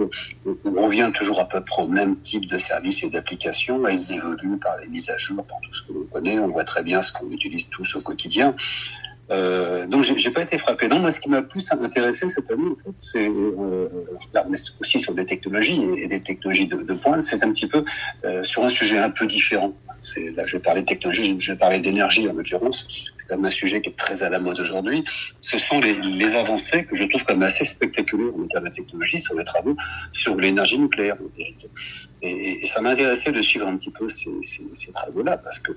[0.65, 3.87] On revient toujours à peu près au même type de services et d'applications.
[3.87, 6.39] Elles évoluent par les mises à jour, par tout ce que l'on connaît.
[6.41, 8.57] On voit très bien ce qu'on utilise tous au quotidien.
[9.31, 10.89] Euh, donc j'ai pas été frappé.
[10.89, 13.89] Non, moi ce qui m'a plus intéressé cette année, en fait, c'est euh,
[14.81, 17.85] aussi sur des technologies et, des technologies de, de pointe, c'est un petit peu
[18.25, 19.75] euh, sur un sujet un peu différent.
[20.37, 23.13] Là je vais parler de technologie, je vais parler d'énergie en l'occurrence.
[23.19, 25.05] C'est même un sujet qui est très à la mode aujourd'hui.
[25.41, 29.19] Ce sont les, les, avancées que je trouve même assez spectaculaires en matière de technologie
[29.19, 29.77] sur les travaux
[30.13, 31.17] sur l'énergie nucléaire.
[31.37, 31.55] Et,
[32.23, 35.73] et, ça m'a intéressé de suivre un petit peu ces, ces, ces travaux-là parce que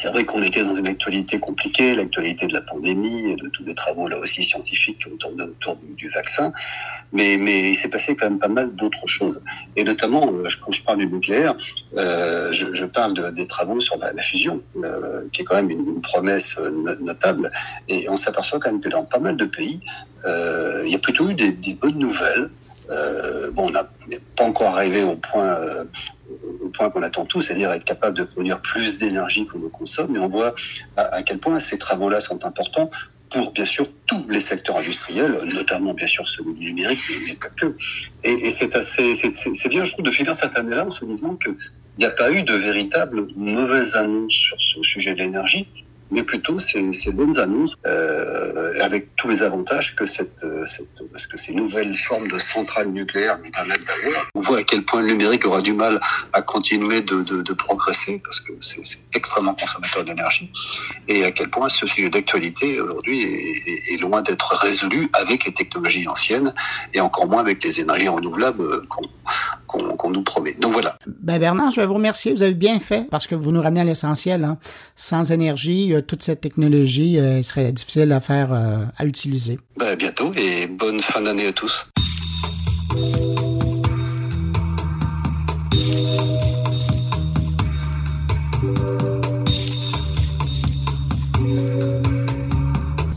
[0.00, 3.64] c'est vrai qu'on était dans une actualité compliquée, l'actualité de la pandémie et de tous
[3.64, 6.54] les travaux là aussi scientifiques qui ont tourné autour du, vaccin,
[7.12, 9.44] mais, il s'est passé quand même pas mal d'autres choses.
[9.76, 11.54] Et notamment, euh, quand je parle du nucléaire,
[11.98, 16.00] euh, je, parle de, des travaux sur la, fusion, euh, qui est quand même une,
[16.00, 16.58] promesse
[17.02, 17.50] notable.
[17.88, 19.80] Et on s'aperçoit quand même que dans pas mal de pays,
[20.24, 22.48] il y a plutôt eu des, bonnes nouvelles.
[23.52, 25.58] Bon, on n'est pas encore arrivé au point
[26.60, 30.14] au point qu'on attend tous, c'est-à-dire être capable de produire plus d'énergie qu'on ne consomme.
[30.16, 30.54] Et on voit
[30.96, 32.90] à, quel point ces travaux-là sont importants
[33.30, 37.48] pour bien sûr tous les secteurs industriels, notamment bien sûr celui du numérique, mais, pas
[37.50, 37.76] que.
[38.24, 41.36] Et, et c'est assez, c'est bien, je trouve, de finir cette année-là en se disant
[41.36, 41.56] qu'il
[41.98, 45.68] n'y a pas eu de véritable mauvaise annonce sur ce sujet de l'énergie
[46.10, 51.36] mais plutôt ces, bonnes annonces euh, avec tous les avantages que cette, cette parce que
[51.36, 54.26] ces nouvelles formes de centrales nucléaires nous permettent d'avoir.
[54.34, 56.00] On voit à quel point le numérique aura du mal
[56.32, 58.82] à continuer de, de, de progresser parce que c'est
[59.14, 60.50] extrêmement consommateur d'énergie
[61.08, 65.52] et à quel point ce sujet d'actualité aujourd'hui est, est, loin d'être résolu avec les
[65.52, 66.52] technologies anciennes
[66.94, 69.02] et encore moins avec les énergies renouvelables qu'on
[69.70, 70.54] qu qu nous promet.
[70.54, 70.96] Donc voilà.
[71.06, 72.32] Ben Bernard, je vais vous remercier.
[72.32, 74.44] Vous avez bien fait parce que vous nous ramenez à l'essentiel.
[74.44, 74.58] Hein.
[74.96, 79.58] Sans énergie, toute cette technologie euh, serait difficile à faire, euh, à utiliser.
[79.76, 81.90] Ben, bientôt et bonne fin d'année à tous.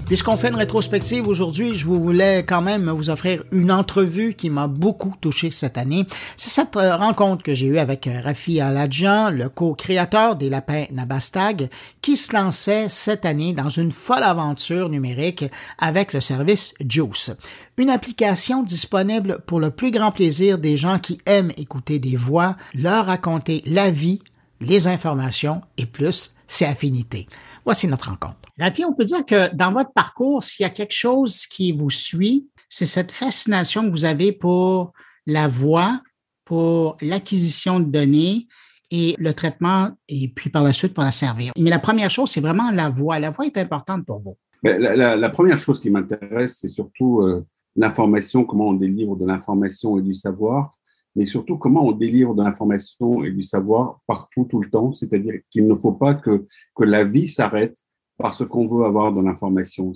[0.05, 4.67] Puisqu'on fait une rétrospective aujourd'hui, je voulais quand même vous offrir une entrevue qui m'a
[4.67, 6.05] beaucoup touché cette année.
[6.35, 10.85] C'est cette euh, rencontre que j'ai eue avec euh, Rafi Aladjian, le co-créateur des lapins
[10.91, 11.69] Nabastag,
[12.01, 15.45] qui se lançait cette année dans une folle aventure numérique
[15.79, 17.31] avec le service Juice.
[17.77, 22.57] Une application disponible pour le plus grand plaisir des gens qui aiment écouter des voix,
[22.75, 24.21] leur raconter la vie,
[24.59, 27.27] les informations et plus ses affinités.
[27.65, 28.37] Voici notre rencontre.
[28.59, 31.89] Rafi, on peut dire que dans votre parcours, s'il y a quelque chose qui vous
[31.89, 34.93] suit, c'est cette fascination que vous avez pour
[35.25, 36.01] la voix,
[36.45, 38.47] pour l'acquisition de données
[38.91, 41.51] et le traitement, et puis par la suite pour la servir.
[41.57, 43.19] Mais la première chose, c'est vraiment la voix.
[43.19, 44.37] La voix est importante pour vous.
[44.61, 47.45] Ben, la, première chose qui m'intéresse, c'est surtout euh,
[47.75, 50.77] l'information, comment on délivre de l'information et du savoir,
[51.15, 54.93] mais surtout comment on délivre de l'information et du savoir partout, tout le temps.
[54.93, 56.45] C'est-à-dire qu'il ne faut pas que,
[56.75, 57.77] que la vie s'arrête
[58.17, 59.93] parce qu'on veut avoir de l'information.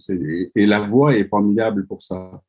[0.55, 2.41] Et la voix est formidable pour ça.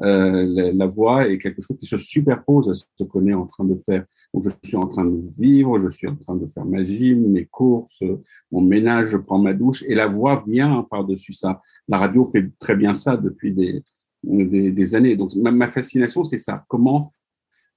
[0.00, 3.64] Euh, la, voix est quelque chose qui se superpose à ce qu'on est en train
[3.64, 4.04] de faire.
[4.32, 7.30] Donc, je suis en train de vivre, je suis en train de faire ma gym,
[7.30, 8.02] mes courses,
[8.50, 11.60] mon ménage, je prends ma douche, et la voix vient par-dessus ça.
[11.88, 13.82] La radio fait très bien ça depuis des,
[14.22, 15.14] des, des années.
[15.14, 16.64] Donc, ma, ma fascination, c'est ça.
[16.68, 17.12] Comment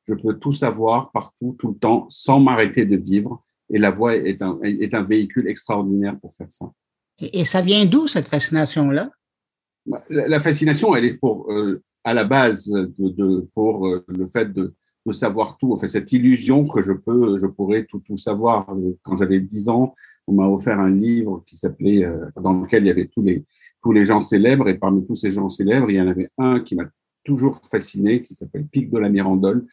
[0.08, 3.44] je peux tout savoir partout, tout le temps, sans m'arrêter de vivre.
[3.70, 6.72] Et la voix est un, est un véhicule extraordinaire pour faire ça.
[7.20, 9.10] Et, ça vient d'où cette fascination-là?
[9.86, 14.28] Bah, la, fascination, elle est pour euh, à la base de, de pour euh, le
[14.28, 15.74] fait de, de, savoir tout.
[15.74, 18.68] En fait, cette illusion que je peux, je pourrais tout, tout savoir.
[19.02, 19.96] Quand j'avais 10 ans,
[20.28, 23.46] on m'a offert un livre qui s'appelait, euh, dans lequel il y avait tous les
[23.82, 24.68] tous les gens célèbres.
[24.68, 26.86] Et parmi tous ces gens célèbres, il y en avait un qui m'a
[27.24, 29.66] toujours fasciné, qui s'appelle Pic de la Mirandole,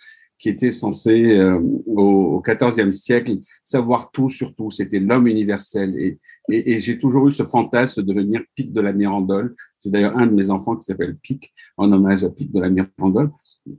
[0.43, 4.73] qui était censé euh, au XIVe siècle savoir tout sur tout.
[4.73, 5.95] C'était l'homme universel.
[5.97, 6.19] Et,
[6.51, 9.55] et, et j'ai toujours eu ce fantasme de devenir Pic de la Mirandole.
[9.79, 12.71] C'est d'ailleurs un de mes enfants qui s'appelle Pic, en hommage à Pic de la
[12.71, 13.31] Mirandole.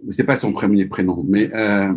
[0.10, 1.94] C'est pas son premier prénom, mais euh,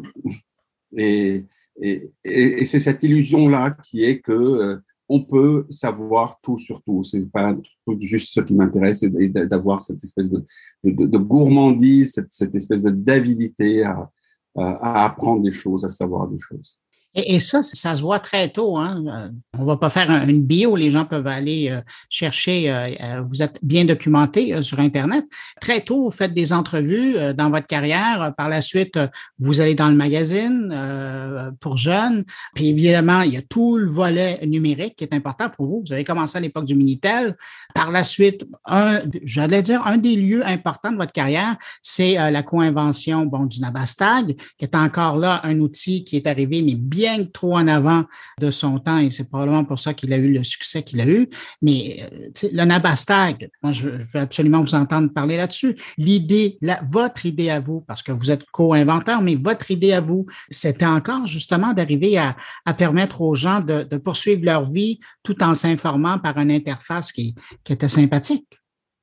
[0.96, 1.44] et,
[1.80, 4.76] et, et c'est cette illusion-là qui est que euh,
[5.08, 7.04] on peut savoir tout sur tout.
[7.04, 7.56] C'est pas
[8.00, 10.44] juste ce qui m'intéresse, et d'avoir cette espèce de,
[10.82, 14.10] de, de gourmandise, cette, cette espèce de d'avidité à,
[14.56, 16.78] à apprendre des choses, à savoir des choses.
[17.18, 18.76] Et, ça, ça se voit très tôt.
[18.76, 19.32] Hein?
[19.58, 22.70] On va pas faire une bio, les gens peuvent aller euh, chercher.
[22.70, 25.24] Euh, euh, vous êtes bien documenté sur Internet.
[25.58, 28.34] Très tôt, vous faites des entrevues dans votre carrière.
[28.36, 28.98] Par la suite,
[29.38, 30.74] vous allez dans le magazine
[31.60, 32.24] pour jeunes.
[32.54, 35.84] Puis évidemment, il y a tout le volet numérique qui est important pour vous.
[35.86, 37.34] Vous avez commencé à l'époque du Minitel.
[37.74, 38.46] Par la suite,
[39.24, 44.36] j'allais dire, un des lieux importants de votre carrière, c'est la co-invention bon, du Nabastag,
[44.58, 48.04] qui est encore là un outil qui est arrivé, mais bien trop en avant
[48.40, 51.06] de son temps et c'est probablement pour ça qu'il a eu le succès qu'il a
[51.06, 51.28] eu.
[51.62, 55.76] Mais euh, le Nabastag, moi, je, veux absolument vous entendre parler là-dessus.
[55.98, 60.26] L'idée, votre idée à vous, parce que vous êtes co-inventeur, mais votre idée à vous,
[60.50, 62.36] c'était encore justement d'arriver à,
[62.74, 67.34] permettre aux gens de, poursuivre leur vie tout en s'informant par une interface qui
[67.68, 68.60] était sympathique.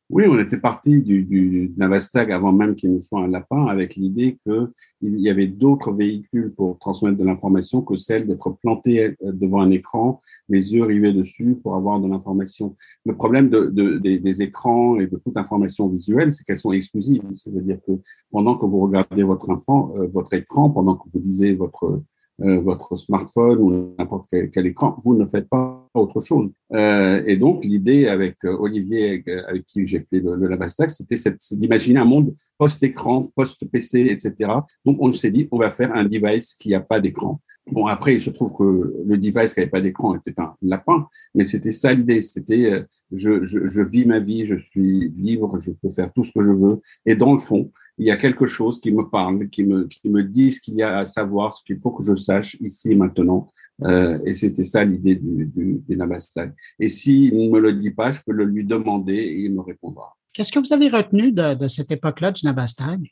[0.10, 3.96] Oui, on était parti du, du Navastag avant même qu'il nous soit un lapin avec
[3.96, 4.70] l'idée qu'il
[5.02, 9.72] y avait d'autres véhicules pour transmettre de l'information que celle d'être planté euh, devant un
[9.72, 12.76] écran, les yeux rivés dessus pour avoir de l'information.
[13.06, 17.24] Le problème de, de, des, écrans et de toute information visuelle, c'est qu'elles sont exclusives.
[17.34, 17.94] C'est-à-dire que
[18.30, 22.04] pendant que vous regardez votre enfant, euh, votre écran, pendant que vous lisez votre
[22.42, 26.52] euh, votre smartphone ou n'importe quel, écran, vous ne faites pas autre chose.
[26.74, 31.18] Euh, et donc, l'idée avec euh, Olivier, avec qui j'ai fait le, le c'était
[31.52, 34.52] d'imaginer un monde post-écran, post-PC, etc.
[34.86, 37.42] Donc, on s'est dit, on va faire un device qui n'a pas d'écran.
[37.72, 41.08] Bon, après, il se trouve que le device qui n'avait pas d'écran était un lapin,
[41.34, 42.22] mais c'était ça l'idée.
[42.22, 46.32] C'était, je, je, je vis ma vie, je suis libre, je peux faire tout ce
[46.34, 46.82] que je veux.
[47.06, 50.10] Et dans le fond, il y a quelque chose qui me parle, qui me, qui
[50.10, 52.92] me dit ce qu'il y a à savoir, ce qu'il faut que je sache ici
[52.92, 53.50] et maintenant.
[53.84, 56.54] Euh, et c'était ça l'idée du, du, du Nabastag.
[56.80, 59.62] Et s'il ne me le dit pas, je peux le lui demander et il me
[59.62, 60.18] répondra.
[60.34, 63.08] Qu'est-ce que vous avez retenu de, de cette époque-là du Nabastag?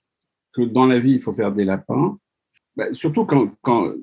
[0.51, 2.17] Que dans la vie, il faut faire des lapins.
[2.77, 3.51] Ben, surtout quand,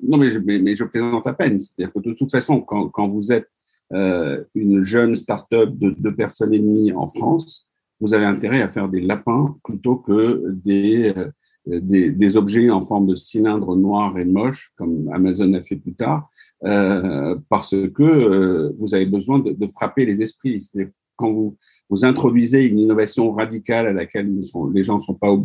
[0.03, 1.59] non mais, mais, je plaisante à peine.
[1.59, 3.49] C'est-à-dire que de toute façon, quand, vous êtes
[3.93, 7.67] euh, une jeune start-up de deux personnes et demie en France,
[7.99, 13.07] vous avez intérêt à faire des lapins plutôt que des, euh, des, objets en forme
[13.07, 16.29] de cylindre noir et moche, comme Amazon a fait plus tard,
[16.63, 20.61] euh, parce que vous avez besoin de, frapper les esprits.
[20.61, 21.57] C'est quand vous,
[21.89, 24.29] vous introduisez une innovation radicale à laquelle
[24.73, 25.35] les gens ne sont pas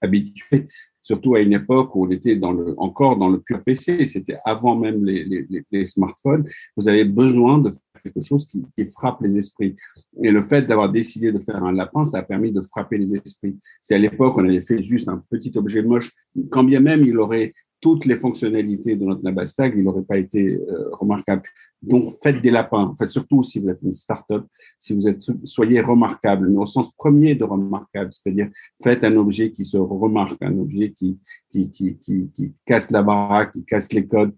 [0.00, 0.66] habitués,
[1.06, 2.38] surtout à une époque où on était
[2.78, 6.44] encore dans le pur PC, c'était avant même les, smartphones,
[6.76, 9.76] vous avez besoin de faire quelque chose qui, frappe les esprits.
[10.22, 13.14] Et le fait d'avoir décidé de faire un lapin, ça a permis de frapper les
[13.14, 13.56] esprits.
[13.82, 16.10] Si à l'époque on avait fait juste un petit objet moche,
[16.50, 20.56] quand bien même il aurait toutes les fonctionnalités de notre Nabastag, il n'aurait pas été
[20.56, 21.42] euh, remarquable.
[21.86, 22.90] Donc, faites des lapins.
[22.92, 24.44] Enfin, surtout si vous êtes une start-up,
[24.78, 28.48] si vous êtes, soyez remarquable, mais au sens premier de remarquable, c'est-à-dire
[28.82, 31.20] faites un objet qui se remarque, un objet qui,
[31.50, 34.32] qui, qui, qui, casse la baraque, qui casse les codes.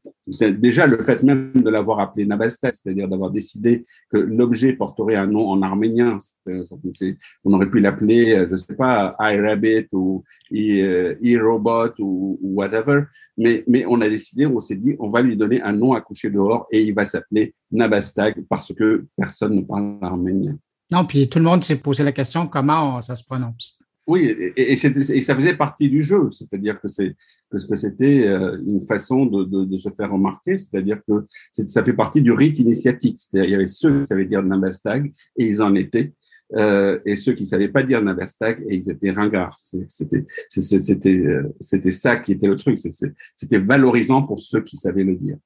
[0.59, 5.27] Déjà le fait même de l'avoir appelé Nabastag, c'est-à-dire d'avoir décidé que l'objet porterait un
[5.27, 6.19] nom en arménien.
[7.45, 13.05] On aurait pu l'appeler, je sais pas, iRabbit ou e-robot ou, ou whatever,
[13.37, 16.01] mais, mais on a décidé, on s'est dit, on va lui donner un nom à
[16.01, 17.38] coucher dehors et il va s'appeler
[17.71, 20.59] Nabastag parce que personne ne parle arménien.
[20.91, 23.79] Non, puis tout le monde s'est posé la question comment ça se prononce?
[24.07, 24.25] Oui,
[24.57, 27.15] et, et, ça faisait partie du jeu, c'est-à-dire que c'est
[27.53, 31.93] que c'était euh, une façon de, de, de, se faire remarquer, c'est-à-dire que ça fait
[31.93, 33.19] partie du rite initiatique.
[33.19, 36.15] C'est-à-dire il y avait ceux qui savaient dire Nabastag et ils en étaient,
[36.55, 39.59] euh, et ceux qui savaient pas dire Nabastag et ils étaient ringards.
[39.89, 42.79] C'était c'était euh, c'était ça qui était le truc.
[42.79, 45.37] C'était valorisant pour ceux qui savaient le dire.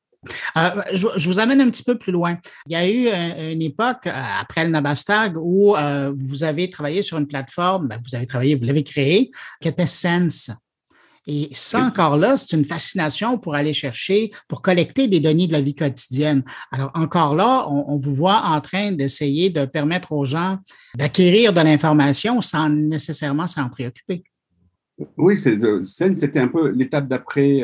[0.56, 2.38] Euh, je, vous amène un petit peu plus loin.
[2.66, 5.74] Il y a eu euh, une époque, euh, après le Nabastag, où
[6.16, 9.30] vous avez travaillé sur une plateforme, ben, vous avez travaillé, vous l'avez créée,
[9.60, 10.50] qui était Sense.
[11.28, 15.52] Et ça, encore là, c'est une fascination pour aller chercher, pour collecter des données de
[15.52, 16.42] la vie quotidienne.
[16.72, 20.58] Alors, encore là, on, vous voit en train d'essayer de permettre aux gens
[20.96, 24.24] d'acquérir de l'information sans nécessairement s'en préoccuper.
[25.16, 27.62] Oui, Sense, c'était un peu l'étape d'après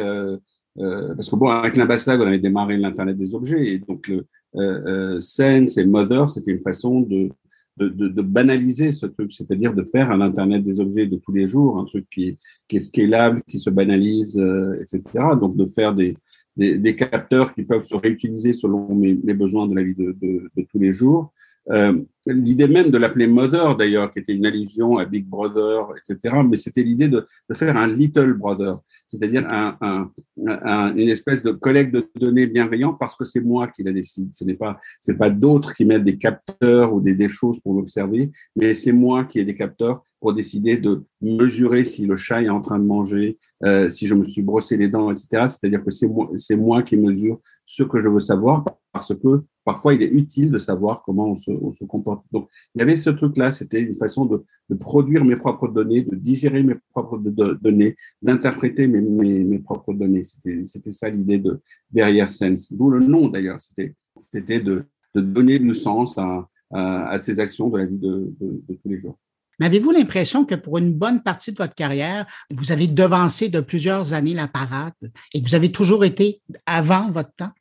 [0.80, 4.26] euh, parce que bon, avec l'ambassade, on avait démarré l'Internet des objets, et donc le
[4.56, 7.28] euh, euh, Sense et Mother, c'était une façon de,
[7.76, 11.32] de, de, de, banaliser ce truc, c'est-à-dire de faire un Internet des objets de tous
[11.32, 12.36] les jours, un truc qui,
[12.66, 15.02] qui est scalable, qui se banalise, euh, etc.
[15.40, 16.14] Donc de faire des,
[16.56, 20.16] des, des, capteurs qui peuvent se réutiliser selon mes, mes besoins de la vie de,
[20.20, 21.32] de tous les jours.
[21.70, 26.36] Euh, l'idée même de l'appeler Mother, d'ailleurs, qui était une allusion à Big Brother, etc.,
[26.48, 30.10] mais c'était l'idée de, de, faire un Little Brother, c'est-à-dire un, un,
[30.46, 34.32] un, une espèce de collecte de données bienveillant parce que c'est moi qui la décide.
[34.32, 37.74] Ce n'est pas, c'est pas d'autres qui mettent des capteurs ou des, des choses pour
[37.74, 42.42] l'observer, mais c'est moi qui ai des capteurs pour décider de mesurer si le chat
[42.42, 45.46] est en train de manger, euh, si je me suis brossé les dents, etc.
[45.46, 49.44] C'est-à-dire que c'est moi, c'est moi qui mesure ce que je veux savoir parce que
[49.68, 52.24] parfois il est utile de savoir comment on se, comporte.
[52.32, 54.42] Donc il y avait ce truc-là, c'était une façon de,
[54.76, 60.24] produire mes propres données, de digérer mes propres données, d'interpréter mes, mes, mes, propres données.
[60.24, 63.60] C'était, ça l'idée de derrière Sense, d'où le nom d'ailleurs.
[63.60, 68.32] C'était, de, donner du sens à, à, à, ces actions de la vie de
[68.68, 69.18] tous les jours.
[69.58, 73.60] Mais avez-vous l'impression que pour une bonne partie de votre carrière, vous avez devancé de
[73.60, 74.94] plusieurs années la parade
[75.34, 77.52] et que vous avez toujours été avant votre temps?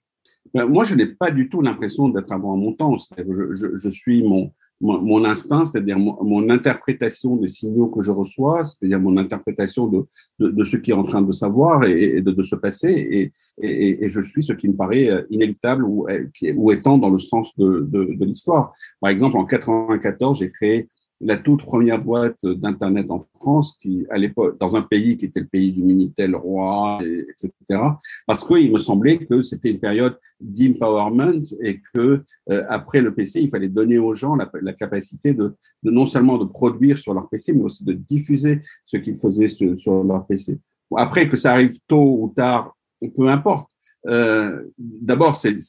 [0.54, 2.98] Ben, moi, je n'ai pas du tout l'impression d'être avant mon temps.
[3.18, 8.02] Je, je, je, suis mon, mon, mon instinct, c'est-à-dire mon, mon, interprétation des signaux que
[8.02, 10.06] je reçois, c'est-à-dire mon interprétation de,
[10.40, 12.92] de, de, ce qui est en train de savoir et, et de, de, se passer,
[12.92, 13.32] et,
[13.62, 16.08] et, et, je suis ce qui me paraît euh, inéluctable ou,
[16.56, 18.74] ou étant dans le sens de, de l'histoire.
[19.02, 24.18] Par exemple, en 94, j'ai créé la toute première boîte d'Internet en France, qui, à
[24.18, 27.82] l'époque, dans un pays qui était le pays du Minitel roi, etc.,
[28.26, 33.42] parce qu'il me semblait que c'était une période d'empowerment et que euh, après le PC,
[33.42, 37.14] il fallait donner aux gens la, la capacité de, de, non seulement de produire sur
[37.14, 40.60] leur PC, mais aussi de diffuser ce qu'ils faisaient sur, sur, leur PC.
[40.96, 42.76] Après, que ça arrive tôt ou tard,
[43.16, 43.68] peu importe.
[44.08, 45.60] Euh, D'abord, c'est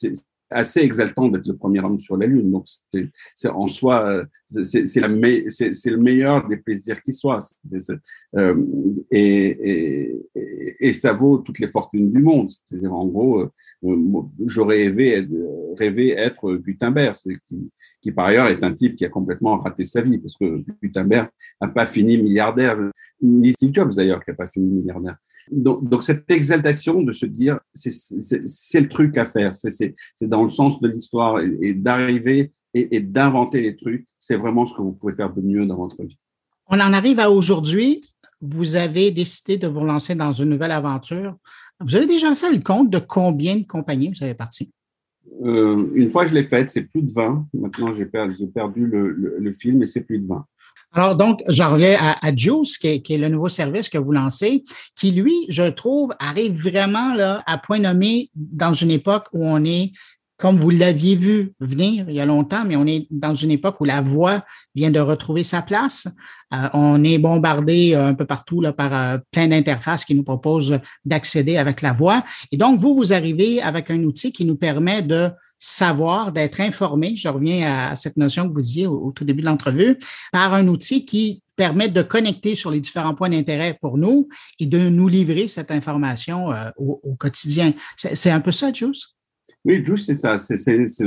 [0.50, 2.50] assez exaltant d'être le premier homme sur la Lune.
[2.50, 2.66] Donc,
[3.34, 7.40] c'est en soi, c'est le meilleur des plaisirs qui soient.
[8.36, 8.54] Euh,
[9.10, 12.48] et, et, et, ça vaut toutes les fortunes du monde.
[12.50, 15.26] C'est-à-dire, en gros, euh, j'aurais rêvé,
[15.76, 20.00] rêvé être Gutenberg, qui, qui par ailleurs est un type qui a complètement raté sa
[20.00, 21.28] vie, parce que Gutenberg
[21.60, 22.76] n'a pas fini milliardaire,
[23.20, 25.16] ni Steve Jobs d'ailleurs qui n'a pas fini milliardaire.
[25.50, 30.50] Donc, donc, cette exaltation de se dire, c'est le truc à faire, c'est dans le
[30.50, 34.92] sens de l'histoire et, d'arriver et, et d'inventer les trucs, c'est vraiment ce que vous
[34.92, 36.18] pouvez faire de mieux dans votre vie.
[36.66, 38.04] On en arrive à aujourd'hui.
[38.40, 41.36] Vous avez décidé de vous lancer dans une nouvelle aventure.
[41.80, 44.70] Vous avez déjà fait le compte de combien de compagnies vous avez parti?
[45.42, 47.46] Euh, une fois je l'ai faite, c'est plus de 20.
[47.54, 50.44] Maintenant, j'ai perdu, perdu le, le, le, film et c'est plus de 20.
[50.92, 53.98] Alors, donc, j'en reviens à, à Juice, qui est, qui est, le nouveau service que
[53.98, 54.64] vous lancez,
[54.96, 59.64] qui, lui, je trouve, arrive vraiment là, à point nommé dans une époque où on
[59.64, 59.92] est
[60.38, 63.80] comme vous l'aviez vu venir il y a longtemps, mais on est dans une époque
[63.80, 66.06] où la voix vient de retrouver sa place.
[66.54, 70.22] Euh, on est bombardé euh, un peu partout là, par euh, plein d'interfaces qui nous
[70.22, 72.24] proposent d'accéder avec la voix.
[72.52, 75.28] Et donc, vous, vous arrivez avec un outil qui nous permet de
[75.58, 77.16] savoir, d'être informé.
[77.16, 79.98] Je reviens à cette notion que vous disiez au, tout début de l'entrevue,
[80.30, 84.28] par un outil qui permet de connecter sur les différents points d'intérêt pour nous
[84.60, 87.72] et de nous livrer cette information au, au, quotidien.
[87.96, 89.17] C'est un peu ça, Juice?
[89.64, 90.36] Oui, Juice, c'est ça.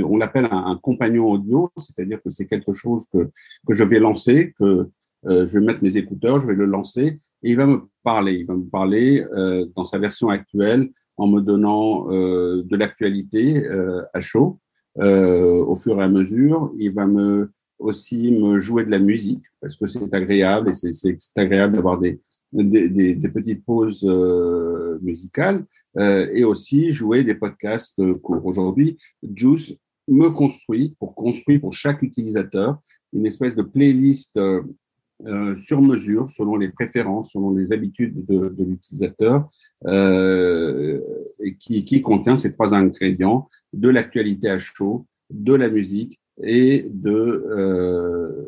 [0.03, 3.31] on l'appelle un, compagnon audio, c'est-à-dire que c'est quelque chose que,
[3.65, 4.89] que je vais lancer, que
[5.25, 8.33] euh, je vais mettre mes écouteurs, je vais le lancer et il va me parler.
[8.33, 13.63] Il va me parler euh, dans sa version actuelle en me donnant euh, de l'actualité
[13.67, 14.59] euh, à chaud
[14.99, 16.71] euh, au fur et à mesure.
[16.77, 21.17] Il va me aussi me jouer de la musique parce que c'est agréable et c'est
[21.35, 22.19] agréable d'avoir des,
[22.53, 25.65] des, des, des, petites pauses euh, musicales
[25.97, 28.45] euh, et aussi jouer des podcasts courts.
[28.45, 28.97] Aujourd'hui,
[29.35, 29.75] Juice
[30.07, 32.79] me construit pour construire pour chaque utilisateur
[33.13, 34.61] une espèce de playlist euh,
[35.25, 39.49] euh sur mesure, selon les préférences, selon les habitudes de, de l'utilisateur,
[39.85, 40.99] euh,
[41.59, 47.45] qui, qui contient ces trois ingrédients de l'actualité à chaud, de la musique et de
[47.49, 48.47] euh,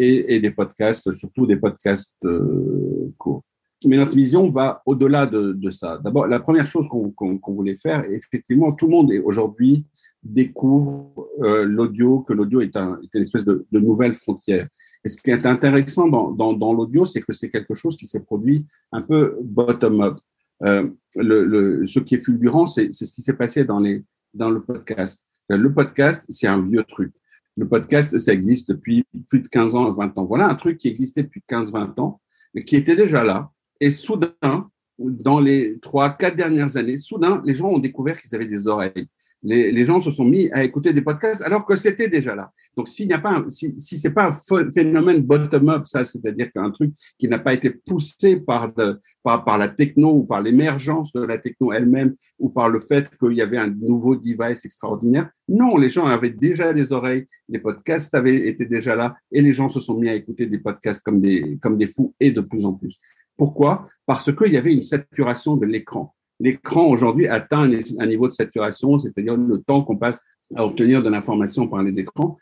[0.00, 3.42] et, des podcasts, surtout des podcasts euh, courts.
[3.86, 5.98] Mais notre vision va au-delà de, ça.
[6.04, 9.86] D'abord, la première chose qu'on qu voulait faire, effectivement, tout le monde aujourd'hui
[10.22, 14.68] découvre euh, l'audio, que l'audio est, un, est, une espèce de, nouvelle frontière.
[15.02, 18.66] Et ce qui est intéressant dans, l'audio, c'est que c'est quelque chose qui s'est produit
[18.92, 20.18] un peu bottom-up.
[20.62, 25.24] Euh, ce qui est fulgurant, c'est ce qui s'est passé dans le podcast.
[25.48, 27.14] Le podcast, c'est un vieux truc.
[27.60, 30.24] Le podcast, ça existe depuis plus de 15 ans, 20 ans.
[30.24, 32.22] Voilà un truc qui existait depuis 15-20 ans,
[32.54, 33.50] mais qui était déjà là.
[33.80, 38.46] Et soudain, dans les trois, quatre dernières années, soudain, les gens ont découvert qu'ils avaient
[38.46, 39.08] des oreilles
[39.42, 42.52] les, gens se sont mis à écouter des podcasts alors que c'était déjà là.
[42.76, 46.70] Donc, s'il n'y a pas, si, si c'est pas un phénomène bottom-up, ça, c'est-à-dire qu'un
[46.70, 51.12] truc qui n'a pas été poussé par, de, par, par la techno ou par l'émergence
[51.12, 55.30] de la techno elle-même ou par le fait qu'il y avait un nouveau device extraordinaire.
[55.48, 59.52] Non, les gens avaient déjà des oreilles, les podcasts avaient été déjà là et les
[59.52, 62.40] gens se sont mis à écouter des podcasts comme des, comme des fous et de
[62.40, 62.98] plus en plus.
[63.36, 63.86] Pourquoi?
[64.04, 68.98] Parce qu'il y avait une saturation de l'écran l'écran aujourd'hui atteint un niveau de saturation,
[68.98, 70.20] c'est-à-dire le temps qu'on passe
[70.56, 72.38] à obtenir de l'information par les écrans.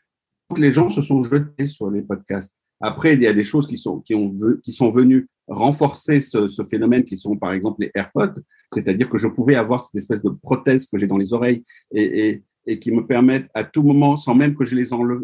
[0.57, 2.55] Les gens se sont jetés sur les podcasts.
[2.81, 4.31] Après, il y a des choses qui sont, qui ont,
[4.63, 8.41] qui sont venues renforcer ce, phénomène, qui sont par exemple les AirPods,
[8.73, 12.29] c'est-à-dire que je pouvais avoir cette espèce de prothèse que j'ai dans les oreilles et,
[12.29, 15.21] et, et, qui me permettent à tout moment, sans même que je les enlève,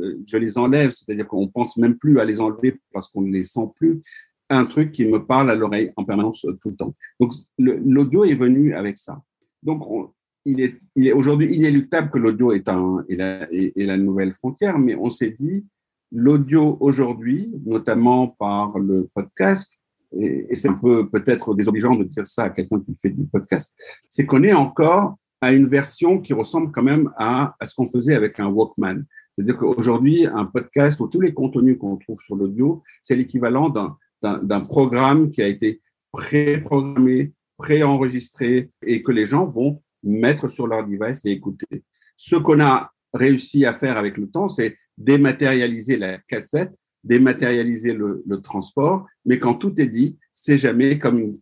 [0.56, 4.00] enlève c'est-à-dire qu'on pense même plus à les enlever parce qu'on ne les sent plus,
[4.51, 6.95] un truc qui me parle à l'oreille en permanence euh, tout le temps.
[7.20, 9.22] Donc, l'audio est venu avec ça.
[9.62, 10.11] Donc, on,
[10.45, 15.11] il est, il est aujourd'hui inéluctable que l'audio est, est la nouvelle frontière, mais on
[15.11, 15.64] s'est dit,
[16.12, 19.72] l'audio aujourd'hui, notamment par le podcast,
[20.12, 23.24] et, et c'est un peu peut-être désobligeant de dire ça à quelqu'un qui fait du
[23.24, 23.74] podcast,
[24.09, 27.86] c'est qu'on est encore à une version qui ressemble quand même à, à ce qu'on
[27.86, 29.05] faisait avec un Walkman.
[29.32, 33.97] C'est-à-dire qu'aujourd'hui, un podcast ou tous les contenus qu'on trouve sur l'audio, c'est l'équivalent d'un
[34.42, 35.80] d'un programme qui a été
[36.12, 41.84] pré-programmé, pré-enregistré et que les gens vont mettre sur leur device et écouter.
[42.16, 46.72] Ce qu'on a réussi à faire avec le temps, c'est dématérialiser la cassette,
[47.02, 51.38] dématérialiser le, transport, mais quand tout est dit, c'est jamais comme une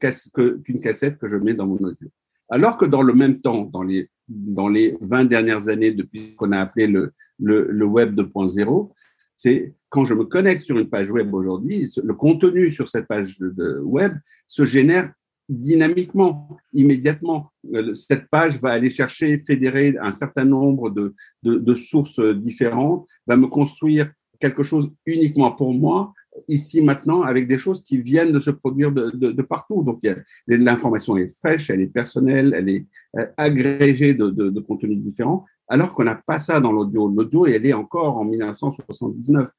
[0.80, 2.08] cassette que je mets dans mon audio.
[2.48, 6.52] Alors que dans le même temps, dans les, dans les 20 dernières années, depuis qu'on
[6.52, 8.92] a appelé le, le, le Web 2.0,
[9.36, 13.36] c'est quand je me connecte sur une page web aujourd'hui, le contenu sur cette page
[13.82, 14.14] web
[14.46, 15.12] se génère
[15.50, 17.52] dynamiquement, immédiatement.
[17.74, 23.48] Euh, cette page va aller chercher, fédérer un certain nombre de, sources différentes, va me
[23.48, 26.14] construire quelque chose uniquement pour moi,
[26.48, 29.82] ici maintenant, avec des choses qui viennent de se produire de partout.
[29.82, 30.00] Donc,
[30.46, 32.86] l'information est fraîche, elle est personnelle, elle est
[33.18, 37.08] euh, agrégée de, de contenus différents alors qu'on n'a pas ça dans l'audio.
[37.08, 39.50] L'audio, elle est encore en 1979.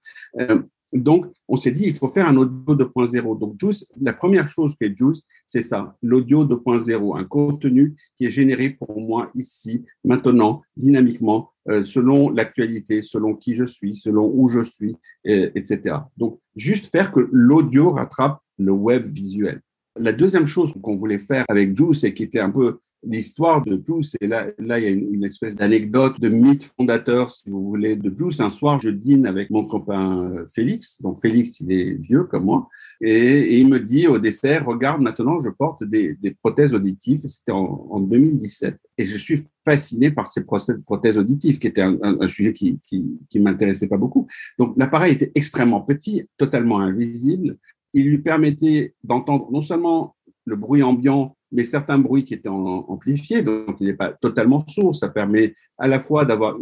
[0.42, 0.62] Euh,
[0.94, 3.40] donc, on s'est dit, il faut faire un audio 2.0.
[3.40, 8.30] Donc, Juice, la première chose que Juice, c'est ça, l'audio 2.0, un contenu qui est
[8.30, 14.50] généré pour moi ici, maintenant, dynamiquement, euh, selon l'actualité, selon qui je suis, selon où
[14.50, 14.96] je suis,
[15.26, 15.96] et, etc.
[16.16, 19.62] Donc, juste faire que l'audio rattrape le web visuel.
[20.00, 23.80] La deuxième chose qu'on voulait faire avec Juice et qui était un peu l'histoire de
[23.86, 27.64] Juice, et là, là il y a une, espèce d'anecdote, de mythe fondateur, si vous
[27.64, 28.40] voulez, de Juice.
[28.40, 31.02] Un soir, je dîne avec mon copain euh, Félix.
[31.02, 32.70] Donc Félix, il est vieux comme moi,
[33.02, 37.22] et, il me dit au dessert, regarde, maintenant, je porte des, prothèses auditives.
[37.28, 41.98] C'était en, en, 2017, et je suis fasciné par ces prothèses auditives, qui était un,
[42.02, 44.28] un, sujet qui, qui, qui m'intéressait pas beaucoup.
[44.58, 47.58] Donc l'appareil était extrêmement petit, totalement invisible.
[47.94, 50.16] Il lui permettait d'entendre non seulement
[50.46, 54.96] le bruit ambiant mais certains bruits qui étaient amplifiés, donc il n'est pas totalement sourd.
[54.96, 56.58] Ça permet à la fois d'avoir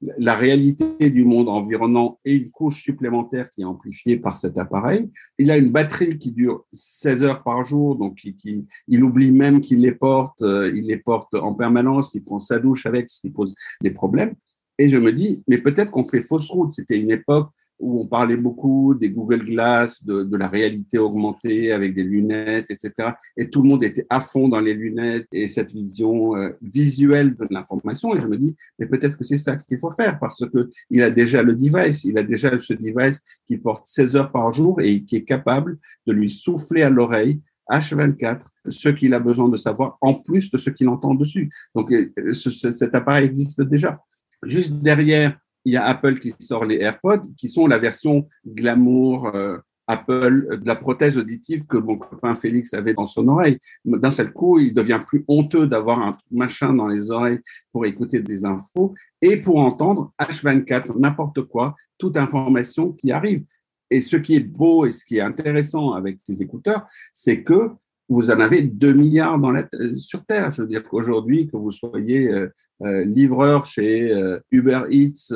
[0.00, 5.10] la réalité du monde environnant et une couche supplémentaire qui est amplifiée par cet appareil.
[5.38, 9.60] Il a une batterie qui dure 16 heures par jour, donc qui, il oublie même
[9.60, 13.22] qu'il les porte, euh, il les porte en permanence, il prend sa douche avec, ce
[13.22, 14.34] qui pose des problèmes.
[14.78, 16.72] Et je me dis, mais peut-être qu'on fait fausse route.
[16.72, 21.72] C'était une époque où on parlait beaucoup des Google Glass, de, de, la réalité augmentée
[21.72, 23.10] avec des lunettes, etc.
[23.36, 27.36] Et tout le monde était à fond dans les lunettes et cette vision euh, visuelle
[27.36, 28.14] de l'information.
[28.16, 31.02] Et je me dis, mais peut-être que c'est ça qu'il faut faire parce que il
[31.02, 34.80] a déjà le device, il a déjà ce device qui porte 16 heures par jour
[34.80, 39.56] et qui est capable de lui souffler à l'oreille H24 ce qu'il a besoin de
[39.56, 41.50] savoir en plus de ce qu'il entend dessus.
[41.74, 44.00] Donc euh, ce, cet appareil existe déjà.
[44.42, 45.38] Juste derrière,
[45.68, 50.58] il y a Apple qui sort les AirPods, qui sont la version glamour euh, Apple
[50.62, 53.58] de la prothèse auditive que mon copain Félix avait dans son oreille.
[53.84, 57.40] D'un seul coup, il devient plus honteux d'avoir un machin dans les oreilles
[57.70, 63.44] pour écouter des infos et pour entendre H24, n'importe quoi, toute information qui arrive.
[63.90, 67.72] Et ce qui est beau et ce qui est intéressant avec ces écouteurs, c'est que
[68.08, 70.50] vous en avez 2 milliards dans la, sur Terre.
[70.52, 72.48] Je veux dire qu'aujourd'hui, que vous soyez euh,
[72.84, 75.34] euh, livreur chez euh, Uber Eats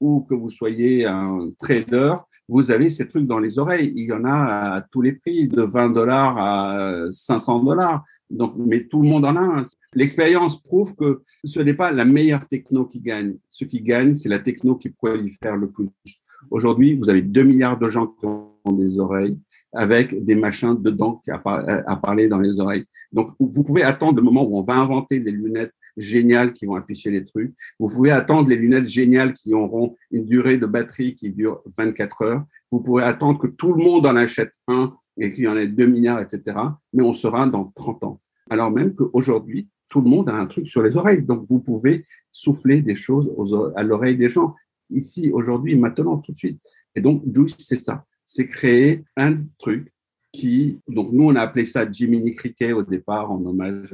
[0.00, 2.14] ou que vous soyez un trader,
[2.48, 3.92] vous avez ces trucs dans les oreilles.
[3.94, 8.04] Il y en a à tous les prix, de 20 dollars à 500 dollars.
[8.28, 9.64] Donc, mais tout le monde en a.
[9.94, 13.36] L'expérience prouve que ce n'est pas la meilleure techno qui gagne.
[13.48, 15.88] Ce qui gagne, c'est la techno qui prolifère le plus.
[16.50, 19.38] Aujourd'hui, vous avez 2 milliards de gens qui ont des oreilles
[19.72, 21.40] avec des machins dedans à,
[21.90, 22.84] à parler dans les oreilles.
[23.12, 26.76] Donc, vous pouvez attendre le moment où on va inventer des lunettes géniales qui vont
[26.76, 27.54] afficher les trucs.
[27.78, 32.22] Vous pouvez attendre les lunettes géniales qui auront une durée de batterie qui dure 24
[32.22, 32.44] heures.
[32.70, 35.66] Vous pouvez attendre que tout le monde en achète un et qu'il y en ait
[35.66, 36.56] 2 milliards, etc.
[36.92, 38.20] Mais on sera dans 30 ans.
[38.48, 41.22] Alors même qu'aujourd'hui, tout le monde a un truc sur les oreilles.
[41.22, 43.30] Donc, vous pouvez souffler des choses
[43.76, 44.54] à l'oreille des gens.
[44.88, 46.60] Ici, aujourd'hui, maintenant, tout de suite.
[46.94, 49.92] Et donc, Juice, c'est ça c'est créer un truc
[50.30, 53.92] qui, donc nous on a appelé ça Jiminy Cricket au départ en hommage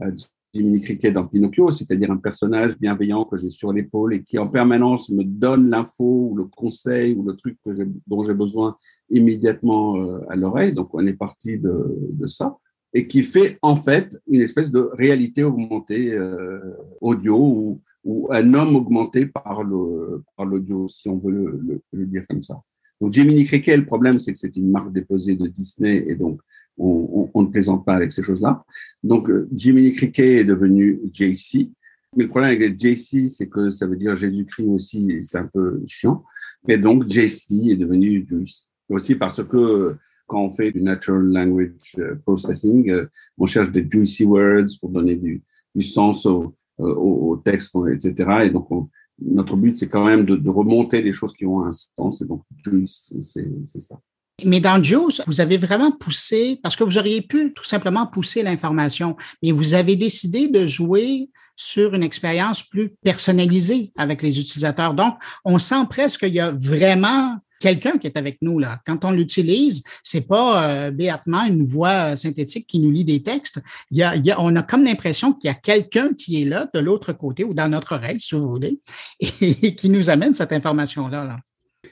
[0.00, 0.10] à,
[0.52, 4.48] Jiminy Cricket dans Pinocchio, c'est-à-dire un personnage bienveillant que j'ai sur l'épaule et qui en
[4.48, 7.70] permanence me donne l'info ou le conseil ou le truc que
[8.06, 8.76] dont j'ai besoin
[9.10, 10.72] immédiatement euh, à l'oreille.
[10.72, 12.56] Donc on est parti de, ça
[12.94, 16.58] et qui fait en fait une espèce de réalité augmentée euh,
[17.00, 22.26] audio ou, un homme augmenté par le par l'audio, si on veut le, le dire
[22.26, 22.60] comme ça.
[23.00, 26.40] Donc Jiminy Cricket, le problème, c'est que c'est une marque déposée de Disney et donc
[26.76, 28.64] on, on, ne plaisante pas avec ces choses-là.
[29.02, 31.70] Donc euh, Jiminy Cricket est devenu JC.
[32.16, 35.46] Mais le problème avec JC, c'est que ça veut dire Jésus-Christ aussi, et c'est un
[35.52, 36.24] peu chiant.
[36.66, 38.68] Et donc JC est devenu Juice.
[38.88, 39.96] Aussi parce que
[40.26, 44.90] quand on fait du natural language euh, processing, euh, on cherche des juicy words pour
[44.90, 45.42] donner du,
[45.74, 48.40] du sens au, au, au texte, etc.
[48.44, 48.88] Et donc on,
[49.20, 52.22] notre but, c'est quand même de, remonter des choses qui ont un sens.
[52.22, 52.42] Et donc,
[52.86, 53.96] c'est ça.
[54.44, 58.42] Mais dans Juice, vous avez vraiment poussé, parce que vous auriez pu tout simplement pousser
[58.42, 64.94] l'information, mais vous avez décidé de jouer sur une expérience plus personnalisée avec les utilisateurs.
[64.94, 65.14] Donc,
[65.44, 68.80] on sent presque qu'il y a vraiment quelqu'un qui est avec nous là.
[68.86, 73.60] Quand on l'utilise, c'est pas euh, béatement une voix synthétique qui nous lit des textes.
[73.90, 76.80] Il y a, on a comme l'impression qu'il y a quelqu'un qui est là de
[76.80, 78.80] l'autre côté ou dans notre oreille, si vous voulez,
[79.20, 81.24] et qui nous amène cette information-là.
[81.24, 81.38] Là.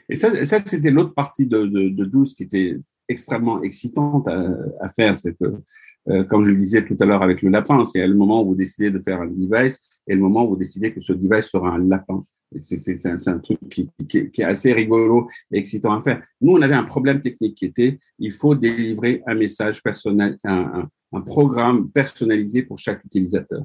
[0.08, 4.48] Et ça, ça c'était l'autre partie de, de, de 12 qui était extrêmement excitante à,
[4.80, 5.18] à faire.
[5.18, 5.62] C'est que,
[6.08, 8.48] euh, comme je le disais tout à l'heure avec le lapin, c'est le moment où
[8.48, 11.46] vous décidez de faire un device et le moment où vous décidez que ce device
[11.46, 12.24] sera un lapin.
[12.60, 16.22] C'est un, truc qui, est assez rigolo et excitant à faire.
[16.40, 21.20] Nous, on avait un problème technique qui était il faut délivrer un message personnel, un
[21.24, 23.64] programme personnalisé pour chaque utilisateur.